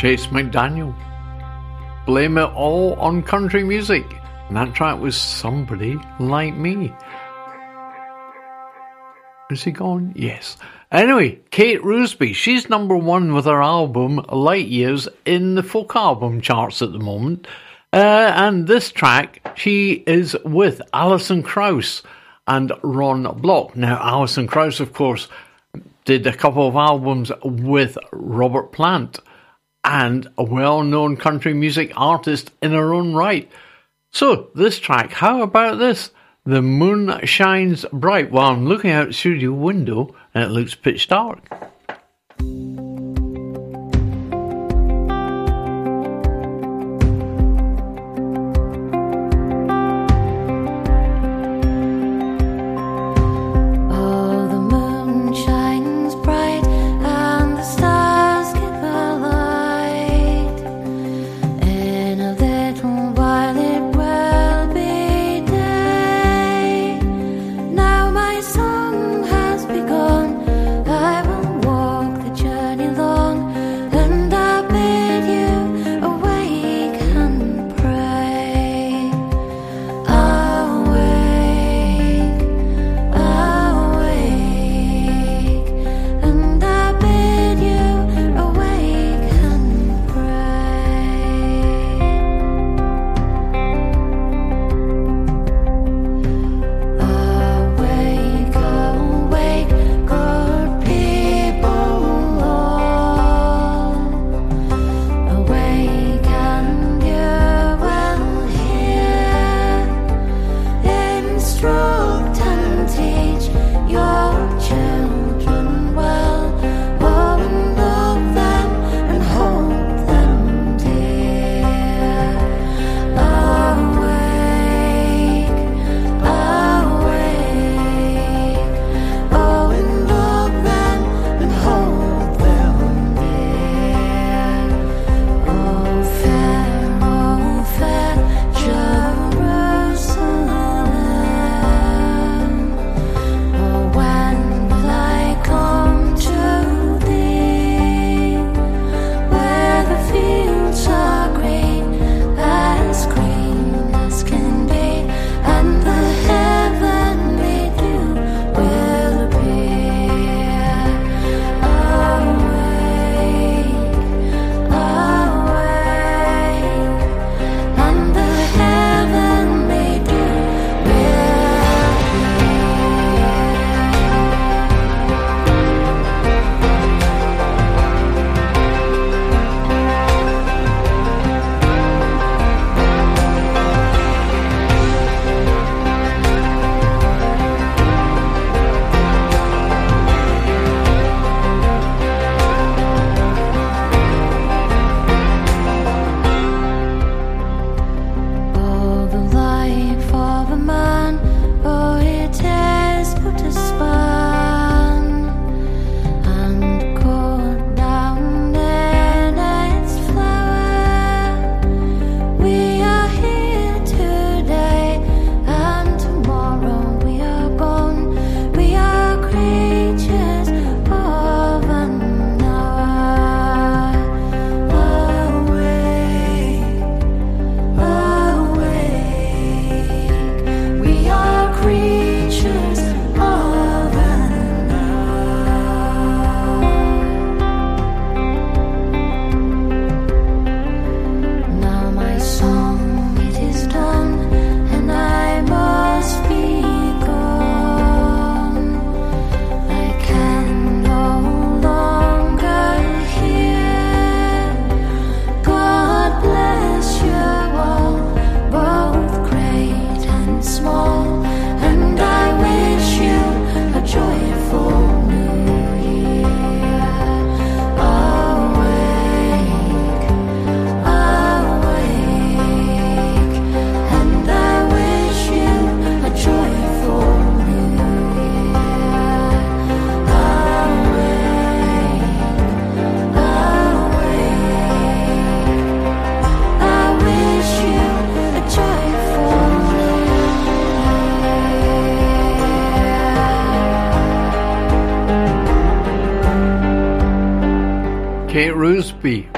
Chase 0.04 0.26
McDaniel. 0.26 0.94
Blame 2.04 2.36
it 2.36 2.50
all 2.50 2.92
on 2.96 3.22
country 3.22 3.64
music. 3.64 4.04
And 4.48 4.56
that 4.58 4.74
track 4.74 5.00
was 5.00 5.16
Somebody 5.16 5.98
Like 6.20 6.54
Me. 6.54 6.92
Is 9.50 9.64
he 9.64 9.70
gone? 9.70 10.12
Yes. 10.14 10.58
Anyway, 10.92 11.40
Kate 11.50 11.80
Rusby, 11.80 12.34
she's 12.34 12.68
number 12.68 12.94
one 12.94 13.32
with 13.32 13.46
her 13.46 13.62
album 13.62 14.16
Light 14.30 14.66
Years 14.66 15.08
in 15.24 15.54
the 15.54 15.62
folk 15.62 15.96
album 15.96 16.42
charts 16.42 16.82
at 16.82 16.92
the 16.92 16.98
moment. 16.98 17.46
Uh, 17.90 18.30
and 18.36 18.66
this 18.66 18.92
track, 18.92 19.54
she 19.56 20.04
is 20.06 20.36
with 20.44 20.82
Alison 20.92 21.42
Krauss 21.42 22.02
and 22.46 22.74
Ron 22.82 23.22
Block. 23.40 23.74
Now, 23.74 23.98
Alison 24.02 24.48
Krauss, 24.48 24.80
of 24.80 24.92
course, 24.92 25.28
did 26.04 26.26
a 26.26 26.36
couple 26.36 26.68
of 26.68 26.76
albums 26.76 27.32
with 27.42 27.96
Robert 28.12 28.70
Plant 28.70 29.18
and 29.84 30.28
a 30.38 30.42
well 30.42 30.82
known 30.82 31.16
country 31.16 31.54
music 31.54 31.92
artist 31.96 32.50
in 32.62 32.72
her 32.72 32.94
own 32.94 33.14
right. 33.14 33.50
So, 34.10 34.48
this 34.54 34.78
track, 34.78 35.12
how 35.12 35.42
about 35.42 35.78
this? 35.78 36.10
The 36.46 36.62
moon 36.62 37.20
shines 37.24 37.84
bright 37.92 38.30
while 38.30 38.52
I'm 38.52 38.66
looking 38.66 38.90
out 38.90 39.08
the 39.08 39.12
studio 39.12 39.52
window 39.52 40.14
and 40.34 40.44
it 40.44 40.50
looks 40.50 40.74
pitch 40.74 41.08
dark. 41.08 41.40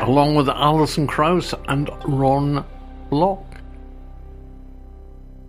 Along 0.07 0.35
with 0.37 0.49
Alison 0.49 1.07
Krauss 1.07 1.53
and 1.69 1.91
Ron 2.05 2.65
Block. 3.11 3.45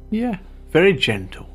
Yeah, 0.09 0.37
very 0.71 0.93
gentle. 0.93 1.47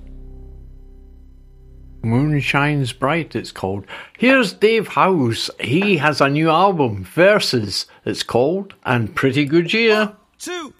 Moon 2.04 2.40
Shines 2.40 2.92
Bright, 2.92 3.36
it's 3.36 3.52
called. 3.52 3.84
Here's 4.18 4.52
Dave 4.52 4.88
House. 4.88 5.50
He 5.60 5.98
has 5.98 6.20
a 6.20 6.28
new 6.28 6.50
album, 6.50 7.04
Verses, 7.04 7.86
it's 8.04 8.22
called, 8.24 8.74
and 8.84 9.14
Pretty 9.14 9.44
Good 9.44 9.72
Year. 9.72 10.12
two. 10.38 10.74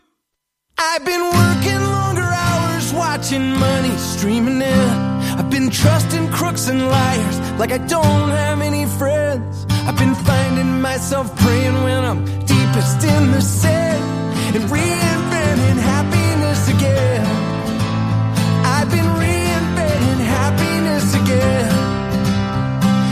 I've 0.78 1.05
been 1.05 1.23
working 1.23 1.81
longer 1.81 2.23
hours, 2.23 2.93
watching 2.93 3.53
money 3.57 3.97
streaming 3.97 4.61
in. 4.62 4.89
I've 5.39 5.51
been 5.51 5.70
trusting 5.70 6.28
crooks 6.32 6.69
and 6.69 6.89
liars 6.89 7.39
like 7.61 7.70
I 7.70 7.78
don't 7.78 8.31
have 8.31 8.61
any 8.61 8.86
friends. 8.86 9.65
I've 9.85 9.99
been 9.99 10.15
finding 10.15 10.81
myself 10.81 11.35
praying 11.37 11.75
when 11.83 12.05
I'm 12.05 12.25
deepest 12.47 13.03
in 13.03 13.33
the 13.33 13.41
sin 13.41 13.99
and 14.55 14.65
reinventing 14.71 15.79
happiness 15.93 16.69
again. 16.69 17.27
I've 18.65 18.89
been 18.91 19.11
reinventing 19.25 20.21
happiness 20.39 21.07
again. 21.23 21.73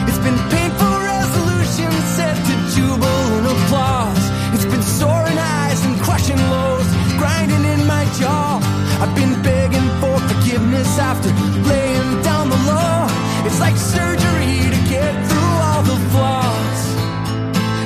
It's 0.09 0.23
been 0.27 0.39
painful 0.55 0.95
resolutions 1.13 2.05
set 2.17 2.37
to 2.37 2.55
jubilant 2.75 3.47
applause. 3.55 4.25
It's 4.55 4.65
been 4.73 4.83
soaring 4.83 5.37
highs 5.37 5.85
and 5.85 6.01
crushing 6.01 6.43
lows, 6.55 6.87
grinding 7.19 7.65
in 7.65 7.85
my 7.85 8.05
jaw. 8.21 8.61
I've 9.03 9.15
been 9.17 9.35
begging 9.43 9.89
for 10.01 10.17
forgiveness 10.31 10.99
after 10.99 11.31
laying 11.69 12.23
down 12.23 12.49
the 12.49 12.61
law. 12.71 13.09
It's 13.45 13.59
like 13.59 13.77
surgery 13.77 14.71
get 14.91 15.15
through 15.29 15.57
all 15.69 15.83
the 15.85 15.99
flaws. 16.11 16.83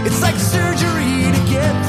It's 0.06 0.22
like 0.22 0.36
surgery 0.36 1.30
to 1.36 1.40
get 1.52 1.83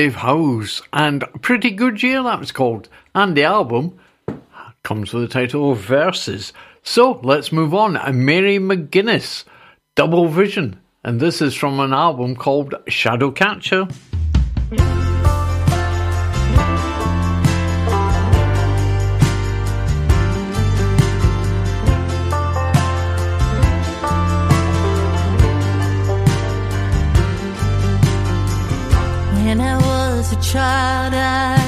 Dave 0.00 0.14
House, 0.14 0.80
and 0.94 1.22
Pretty 1.42 1.70
Good 1.70 2.02
Year, 2.02 2.22
that 2.22 2.40
was 2.40 2.52
called. 2.52 2.88
And 3.14 3.36
the 3.36 3.42
album 3.42 3.98
comes 4.82 5.12
with 5.12 5.24
the 5.24 5.28
title 5.28 5.72
of 5.72 5.80
Verses. 5.80 6.54
So 6.82 7.20
let's 7.22 7.52
move 7.52 7.74
on. 7.74 7.98
Mary 8.24 8.58
McGuinness, 8.58 9.44
Double 9.96 10.26
Vision. 10.26 10.80
And 11.04 11.20
this 11.20 11.42
is 11.42 11.54
from 11.54 11.80
an 11.80 11.92
album 11.92 12.34
called 12.34 12.76
Shadowcatcher. 12.86 13.94
A 31.08 31.10
child, 31.10 31.59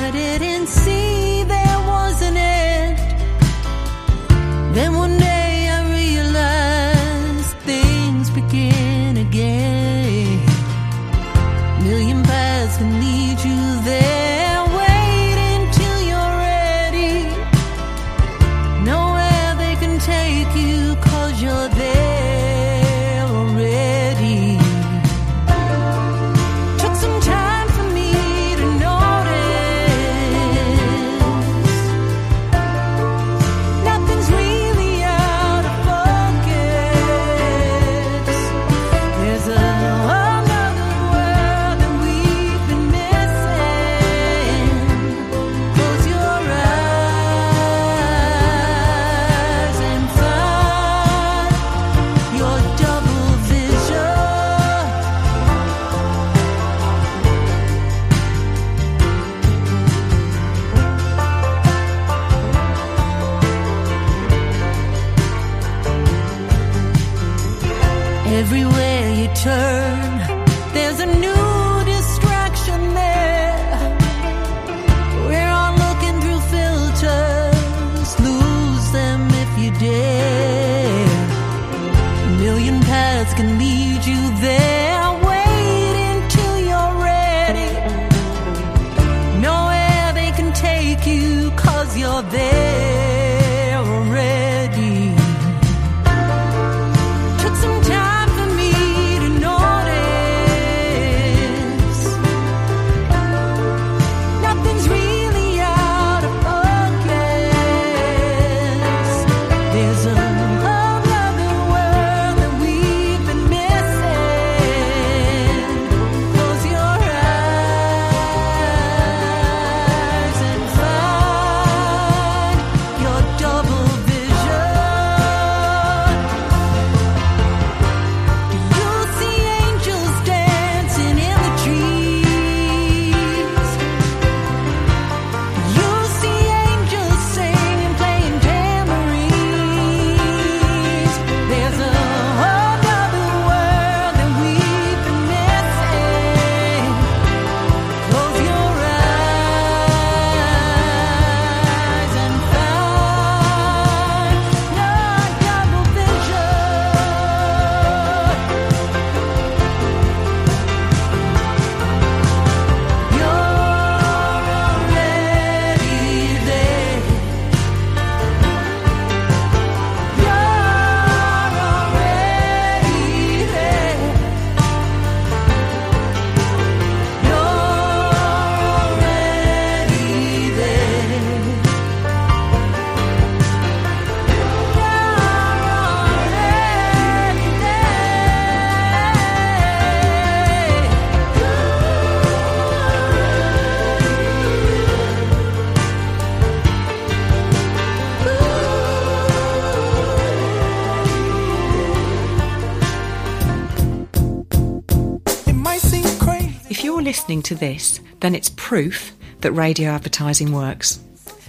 listening 207.43 207.45
to 207.59 207.67
this, 207.67 208.01
then 208.21 208.35
it's 208.35 208.51
proof 208.57 209.13
that 209.41 209.53
radio 209.53 209.91
advertising 209.91 210.53
works. 210.53 211.01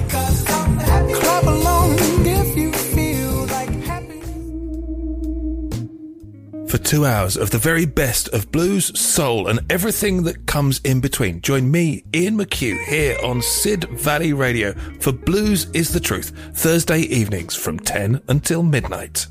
For 6.69 6.77
two 6.77 7.07
hours 7.07 7.39
of 7.39 7.51
the 7.51 7.57
very 7.57 7.87
best 7.87 8.29
of 8.29 8.53
blues, 8.53 8.99
soul, 9.01 9.49
and 9.49 9.61
everything 9.71 10.25
that 10.25 10.45
comes 10.45 10.81
in 10.81 11.01
between. 11.01 11.41
Join 11.41 11.71
me, 11.71 12.05
Ian 12.15 12.37
McHugh, 12.37 12.85
here 12.85 13.17
on 13.25 13.41
Sid 13.41 13.85
Valley 13.85 14.35
Radio 14.35 14.75
for 15.01 15.13
Blues 15.13 15.71
is 15.73 15.95
the 15.95 16.01
Truth, 16.01 16.33
Thursday 16.55 17.01
evenings 17.01 17.57
from 17.57 17.79
10 17.79 18.21
until 18.29 18.63
midnight. 18.63 19.27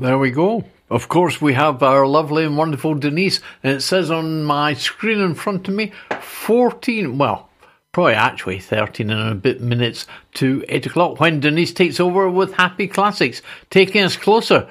There 0.00 0.18
we 0.18 0.32
go. 0.32 0.64
Of 0.90 1.08
course, 1.08 1.40
we 1.40 1.54
have 1.54 1.84
our 1.84 2.04
lovely 2.04 2.44
and 2.44 2.56
wonderful 2.56 2.96
Denise, 2.96 3.40
and 3.62 3.76
it 3.76 3.82
says 3.82 4.10
on 4.10 4.42
my 4.42 4.74
screen 4.74 5.20
in 5.20 5.36
front 5.36 5.68
of 5.68 5.74
me 5.74 5.92
14, 6.20 7.16
well, 7.18 7.49
probably 7.92 8.14
actually 8.14 8.58
13 8.58 9.10
and 9.10 9.30
a 9.30 9.34
bit 9.34 9.60
minutes 9.60 10.06
to 10.34 10.64
8 10.68 10.86
o'clock 10.86 11.20
when 11.20 11.40
Denise 11.40 11.72
takes 11.72 11.98
over 11.98 12.28
with 12.28 12.54
Happy 12.54 12.86
Classics, 12.86 13.42
taking 13.70 14.02
us 14.02 14.16
closer. 14.16 14.68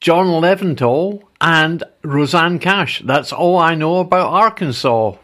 John 0.00 0.26
Leventhal 0.26 1.22
and 1.40 1.84
Rosanne 2.02 2.58
Cash. 2.58 3.02
That's 3.04 3.32
all 3.32 3.58
I 3.58 3.76
know 3.76 3.98
about 3.98 4.32
Arkansas. 4.32 5.16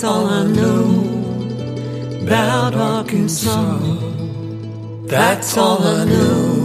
That's 0.00 0.12
all 0.14 0.26
I 0.28 0.46
know 0.46 2.22
about 2.22 2.74
Arkansas. 2.74 3.78
That's 5.04 5.58
all 5.58 5.82
I 5.82 6.04
know. 6.06 6.56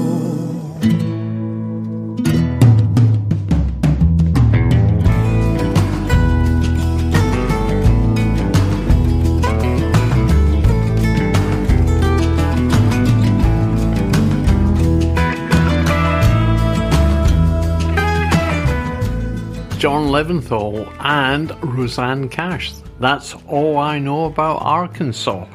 John 19.78 20.08
Leventhal 20.08 20.90
and 21.02 21.52
Rosanne 21.62 22.30
Cash. 22.30 22.72
That's 23.00 23.36
all 23.48 23.78
I 23.78 24.00
know 24.00 24.26
about 24.26 24.62
Arkansas. 24.62 25.48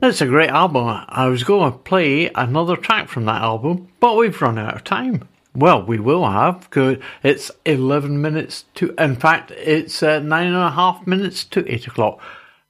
It's 0.00 0.20
a 0.20 0.26
great 0.26 0.50
album. 0.50 1.04
I 1.08 1.26
was 1.26 1.44
going 1.44 1.70
to 1.70 1.78
play 1.78 2.30
another 2.34 2.76
track 2.76 3.08
from 3.08 3.26
that 3.26 3.42
album, 3.42 3.88
but 4.00 4.16
we've 4.16 4.40
run 4.40 4.58
out 4.58 4.74
of 4.74 4.84
time. 4.84 5.28
Well, 5.54 5.82
we 5.84 5.98
will 5.98 6.28
have 6.28 6.60
because 6.60 6.98
it's 7.22 7.50
11 7.66 8.22
minutes 8.22 8.64
to, 8.76 8.94
in 8.96 9.16
fact, 9.16 9.50
it's 9.50 10.02
uh, 10.02 10.20
nine 10.20 10.46
and 10.46 10.56
a 10.56 10.70
half 10.70 11.06
minutes 11.06 11.44
to 11.46 11.70
8 11.70 11.88
o'clock. 11.88 12.20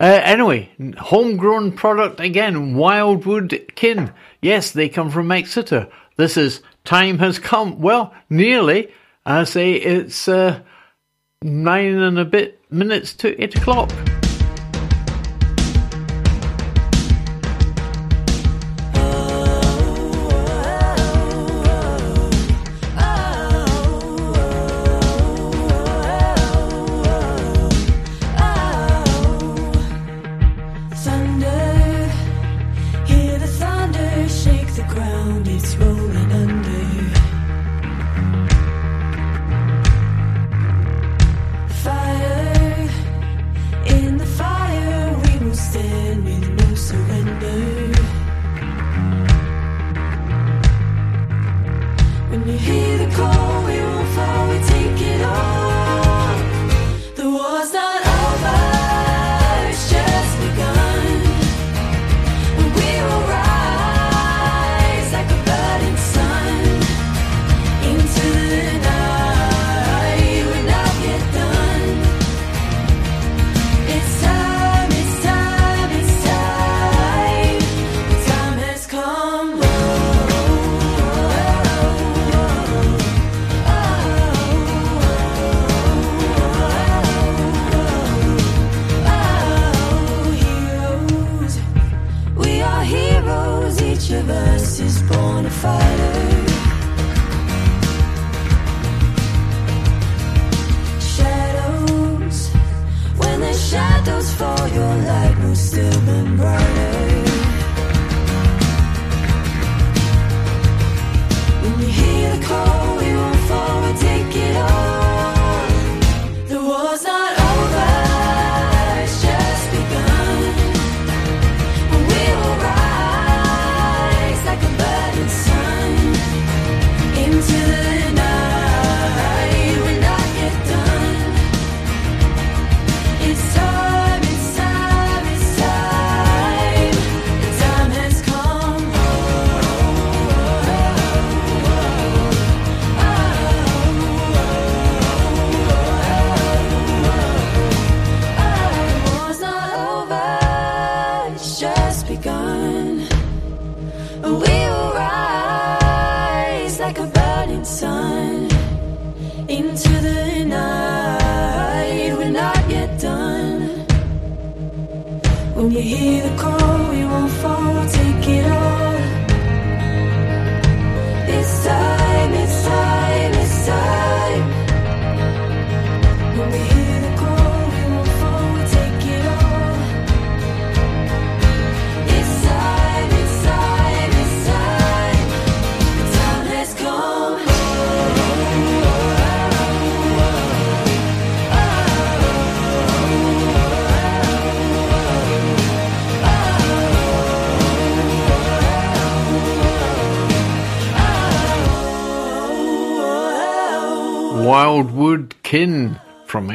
Uh, 0.00 0.20
anyway, 0.24 0.70
homegrown 0.96 1.72
product 1.72 2.18
again, 2.18 2.74
Wildwood 2.76 3.72
Kin. 3.74 4.12
Yes, 4.40 4.70
they 4.70 4.88
come 4.88 5.10
from 5.10 5.30
Exeter. 5.30 5.88
This 6.16 6.36
is 6.36 6.62
Time 6.84 7.18
Has 7.18 7.38
Come. 7.38 7.80
Well, 7.80 8.14
nearly. 8.30 8.92
I 9.26 9.44
say 9.44 9.74
it's 9.74 10.26
uh, 10.26 10.60
nine 11.42 11.94
and 11.94 12.18
a 12.18 12.24
bit 12.24 12.60
minutes 12.70 13.14
to 13.14 13.40
8 13.40 13.56
o'clock. 13.56 13.90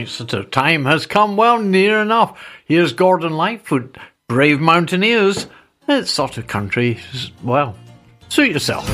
Exeter. 0.04 0.44
Time 0.44 0.84
has 0.84 1.06
come 1.06 1.38
well 1.38 1.60
near 1.60 2.02
enough. 2.02 2.38
Here's 2.66 2.92
Gordon 2.92 3.38
Lightfoot, 3.38 3.98
Brave 4.28 4.60
Mountaineers. 4.60 5.48
It's 5.88 6.12
sort 6.12 6.38
of 6.38 6.46
country, 6.46 7.00
well, 7.42 7.78
suit 8.28 8.52
yourself. 8.52 8.86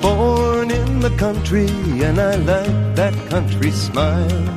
Born 0.00 0.70
in 0.70 1.00
the 1.00 1.14
country, 1.18 1.66
and 2.02 2.18
I 2.18 2.36
like 2.36 2.96
that 2.96 3.14
country 3.28 3.70
smile. 3.70 4.48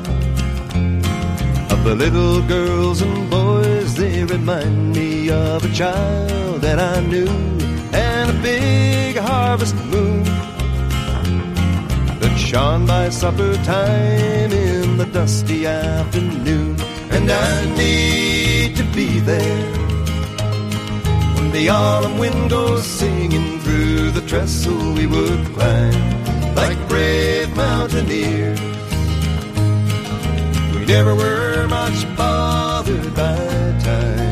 Of 1.69 1.83
the 1.83 1.95
little 1.97 2.41
girls 2.43 3.01
and 3.01 3.29
boys, 3.29 3.95
they 3.95 4.23
remind 4.23 4.95
me 4.95 5.29
of 5.29 5.65
a 5.65 5.73
child 5.73 6.61
that 6.61 6.79
I 6.79 7.01
knew, 7.01 7.27
and 7.91 8.31
a 8.31 8.41
big 8.41 9.17
harvest 9.17 9.75
moon 9.75 10.12
shone 12.53 12.85
by 12.85 13.09
supper 13.09 13.55
time 13.63 14.51
in 14.51 14.97
the 14.97 15.07
dusty 15.07 15.65
afternoon. 15.65 16.79
And 17.09 17.31
I 17.31 17.65
need 17.75 18.75
to 18.77 18.83
be 18.93 19.19
there. 19.19 19.71
When 21.35 21.51
the 21.51 21.69
autumn 21.69 22.19
wind 22.19 22.51
goes 22.51 22.85
singing 22.85 23.59
through 23.61 24.11
the 24.11 24.21
trestle, 24.27 24.93
we 24.93 25.07
would 25.07 25.43
climb 25.55 26.03
like 26.53 26.79
brave 26.87 27.55
mountaineers. 27.55 28.61
We 30.75 30.85
never 30.85 31.15
were 31.15 31.67
much 31.67 31.99
bothered 32.15 33.15
by 33.15 33.35
time. 33.89 34.22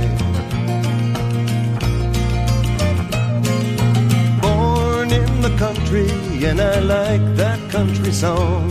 The 5.41 5.57
country, 5.57 6.07
and 6.45 6.61
I 6.61 6.79
like 6.81 7.35
that 7.35 7.59
country 7.71 8.11
song. 8.11 8.67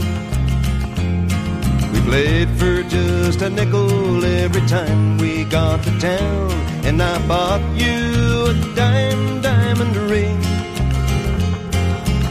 We 1.93 2.01
played 2.03 2.49
for 2.51 2.85
just 2.85 3.43
a 3.43 3.51
nickel 3.51 4.25
every 4.25 4.65
time 4.69 5.19
we 5.19 5.43
got 5.43 5.83
to 5.83 5.99
town, 5.99 6.53
and 6.85 7.03
I 7.03 7.19
bought 7.27 7.61
you 7.75 8.47
a 8.51 8.75
dime 8.77 9.41
diamond 9.41 9.97
ring. 9.97 10.41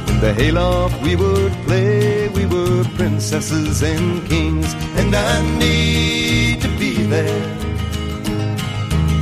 In 0.07 0.21
the 0.21 0.33
hayloft 0.33 1.01
we 1.01 1.17
would 1.17 1.51
play, 1.67 2.29
we 2.29 2.45
were 2.45 2.85
princesses 2.95 3.83
and 3.83 4.25
kings, 4.29 4.73
and 4.95 5.13
I 5.13 5.33
need 5.57 6.61
to 6.61 6.69
be 6.79 6.93
there 7.03 7.41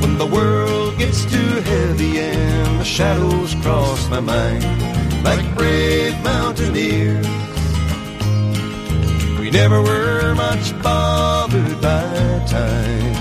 when 0.00 0.16
the 0.16 0.26
world 0.26 0.96
gets 0.96 1.24
too 1.24 1.52
heavy 1.72 2.20
and 2.20 2.78
the 2.78 2.84
shadows 2.84 3.56
cross 3.56 4.08
my 4.08 4.20
mind 4.20 5.07
like 5.22 5.54
brave 5.56 6.14
mountaineers. 6.22 7.26
We 9.38 9.50
never 9.50 9.80
were 9.82 10.34
much 10.34 10.66
bothered 10.82 11.80
by 11.80 12.44
time. 12.46 13.14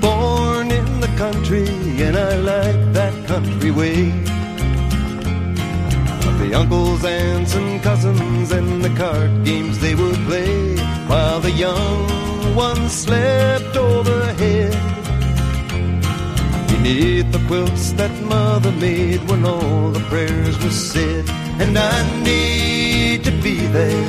Born 0.00 0.70
in 0.70 1.00
the 1.00 1.12
country, 1.16 1.68
and 2.06 2.16
I 2.16 2.36
like 2.36 2.92
that 2.92 3.14
country 3.26 3.70
way. 3.70 4.10
The 6.40 6.54
uncles, 6.54 7.04
aunts, 7.04 7.54
and 7.54 7.82
cousins, 7.82 8.50
and 8.50 8.82
the 8.82 8.88
card 8.96 9.44
games 9.44 9.78
they 9.78 9.94
would 9.94 10.16
play 10.26 10.76
while 11.06 11.38
the 11.40 11.50
young 11.50 12.54
ones 12.56 12.92
slept 12.92 13.76
overhead. 13.76 14.79
Beneath 16.82 17.30
the 17.30 17.44
quilts 17.46 17.92
that 17.92 18.10
mother 18.22 18.72
made 18.72 19.22
when 19.28 19.44
all 19.44 19.90
the 19.90 20.00
prayers 20.08 20.56
were 20.64 20.70
said, 20.70 21.28
and 21.60 21.76
I 21.76 22.22
need 22.24 23.22
to 23.24 23.30
be 23.42 23.66
there. 23.66 24.06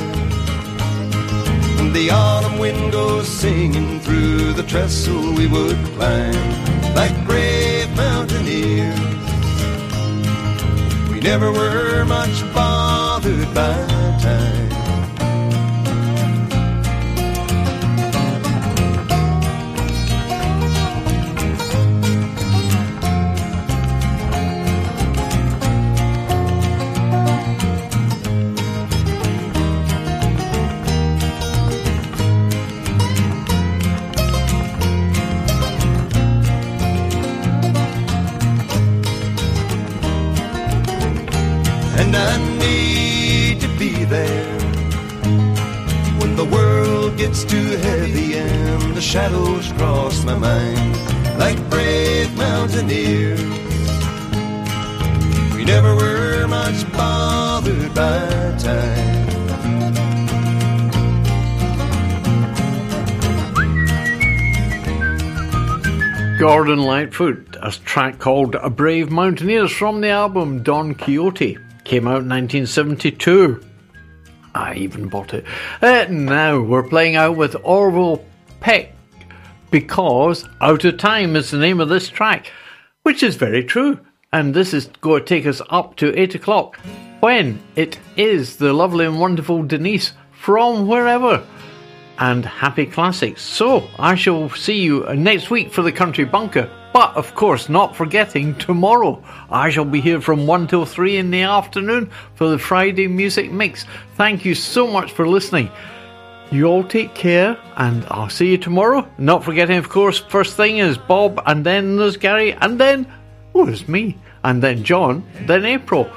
When 1.76 1.92
the 1.92 2.08
autumn 2.10 2.58
wind 2.58 2.92
goes 2.92 3.28
singing 3.28 4.00
through 4.00 4.54
the 4.54 4.62
trestle, 4.62 5.34
we 5.34 5.46
would 5.48 5.76
climb 5.96 6.94
like 6.94 7.14
brave 7.26 7.94
mountaineers. 7.94 8.98
We 11.10 11.20
never 11.20 11.52
were 11.52 12.06
much 12.06 12.40
bothered 12.54 13.52
by 13.52 14.11
gets 47.26 47.44
too 47.44 47.76
heavy 47.76 48.36
and 48.36 48.96
the 48.96 49.00
shadows 49.00 49.70
cross 49.74 50.24
my 50.24 50.36
mind 50.36 51.38
like 51.38 51.56
brave 51.70 52.36
mountaineers. 52.36 53.40
We 55.54 55.64
never 55.64 55.94
were 55.94 56.48
much 56.48 56.92
bothered 56.92 57.94
by 57.94 58.56
time. 58.58 59.28
Gordon 66.40 66.80
Lightfoot, 66.80 67.56
a 67.62 67.70
track 67.70 68.18
called 68.18 68.56
A 68.56 68.68
Brave 68.68 69.12
Mountaineers 69.12 69.70
from 69.70 70.00
the 70.00 70.08
album 70.08 70.64
Don 70.64 70.96
Quixote. 70.96 71.56
Came 71.84 72.08
out 72.08 72.22
in 72.22 72.28
1972. 72.30 73.71
I 74.54 74.74
even 74.74 75.08
bought 75.08 75.34
it. 75.34 75.44
Uh, 75.80 76.06
now 76.10 76.60
we're 76.60 76.82
playing 76.82 77.16
out 77.16 77.36
with 77.36 77.56
Orville 77.62 78.24
Peck 78.60 78.94
because 79.70 80.46
Out 80.60 80.84
of 80.84 80.98
Time 80.98 81.36
is 81.36 81.50
the 81.50 81.58
name 81.58 81.80
of 81.80 81.88
this 81.88 82.08
track, 82.08 82.52
which 83.02 83.22
is 83.22 83.36
very 83.36 83.64
true. 83.64 83.98
And 84.32 84.54
this 84.54 84.72
is 84.72 84.86
going 85.00 85.22
to 85.22 85.26
take 85.26 85.46
us 85.46 85.60
up 85.68 85.96
to 85.96 86.18
8 86.18 86.34
o'clock 86.34 86.78
when 87.20 87.62
it 87.76 87.98
is 88.16 88.56
the 88.56 88.72
lovely 88.72 89.04
and 89.04 89.20
wonderful 89.20 89.62
Denise 89.62 90.12
from 90.32 90.86
wherever 90.86 91.46
and 92.18 92.44
happy 92.44 92.86
classics. 92.86 93.42
So 93.42 93.88
I 93.98 94.14
shall 94.14 94.48
see 94.50 94.80
you 94.80 95.04
next 95.14 95.50
week 95.50 95.72
for 95.72 95.82
the 95.82 95.92
Country 95.92 96.24
Bunker. 96.24 96.70
But 96.92 97.16
of 97.16 97.34
course, 97.34 97.68
not 97.68 97.96
forgetting 97.96 98.54
tomorrow, 98.56 99.22
I 99.50 99.70
shall 99.70 99.86
be 99.86 100.00
here 100.00 100.20
from 100.20 100.46
1 100.46 100.66
till 100.66 100.84
3 100.84 101.16
in 101.16 101.30
the 101.30 101.42
afternoon 101.42 102.10
for 102.34 102.48
the 102.48 102.58
Friday 102.58 103.08
Music 103.08 103.50
Mix. 103.50 103.86
Thank 104.16 104.44
you 104.44 104.54
so 104.54 104.86
much 104.86 105.12
for 105.12 105.26
listening. 105.26 105.70
You 106.50 106.66
all 106.66 106.84
take 106.84 107.14
care, 107.14 107.56
and 107.76 108.04
I'll 108.10 108.28
see 108.28 108.50
you 108.50 108.58
tomorrow. 108.58 109.08
Not 109.16 109.42
forgetting, 109.42 109.78
of 109.78 109.88
course, 109.88 110.18
first 110.18 110.54
thing 110.54 110.78
is 110.78 110.98
Bob, 110.98 111.40
and 111.46 111.64
then 111.64 111.96
there's 111.96 112.18
Gary, 112.18 112.52
and 112.52 112.78
then, 112.78 113.10
oh, 113.54 113.66
it's 113.68 113.88
me, 113.88 114.18
and 114.44 114.62
then 114.62 114.84
John, 114.84 115.26
then 115.46 115.64
April. 115.64 116.10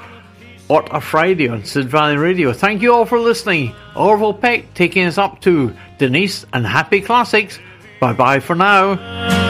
What 0.66 0.94
a 0.94 1.00
Friday 1.00 1.48
on 1.48 1.64
Sid 1.64 1.88
Valley 1.88 2.16
Radio. 2.16 2.52
Thank 2.52 2.82
you 2.82 2.92
all 2.92 3.06
for 3.06 3.18
listening. 3.18 3.74
Orville 3.94 4.34
Peck 4.34 4.74
taking 4.74 5.06
us 5.06 5.16
up 5.16 5.40
to 5.42 5.74
Denise 5.96 6.44
and 6.52 6.66
Happy 6.66 7.00
Classics. 7.00 7.58
Bye 8.00 8.12
bye 8.12 8.40
for 8.40 8.56
now. 8.56 9.45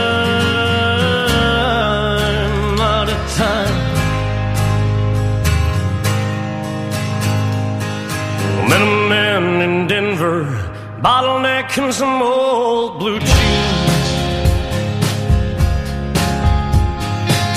Met 8.69 8.83
a 8.83 9.09
man 9.09 9.63
in 9.63 9.87
Denver, 9.87 10.45
bottleneck 11.01 11.79
and 11.81 11.95
some 11.95 12.21
old 12.21 12.99
blue 12.99 13.21
cheese. 13.21 14.09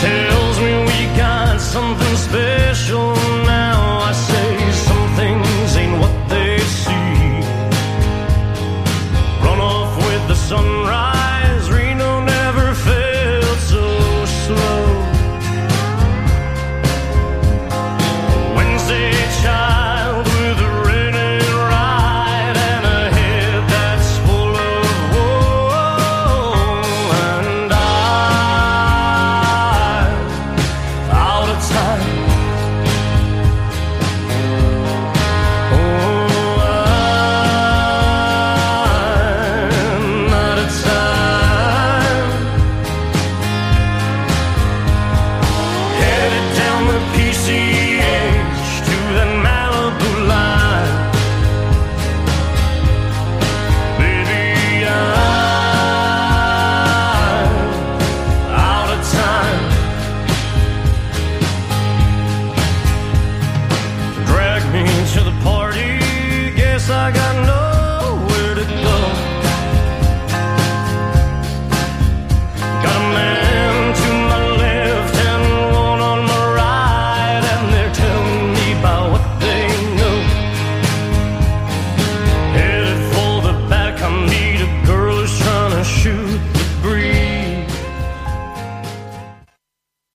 Tells 0.02 0.60
me 0.60 0.72
we 0.90 1.00
got 1.18 1.60
something 1.60 2.16
special 2.16 3.16
now. 3.46 4.02
I 4.10 4.12
say 4.14 4.72
some 4.88 5.06
things 5.16 5.78
ain't 5.78 6.00
what 6.00 6.16
they 6.30 6.60
see. 6.60 7.42
Run 9.44 9.60
off 9.60 9.98
with 10.06 10.28
the 10.28 10.36
sunrise. 10.36 11.19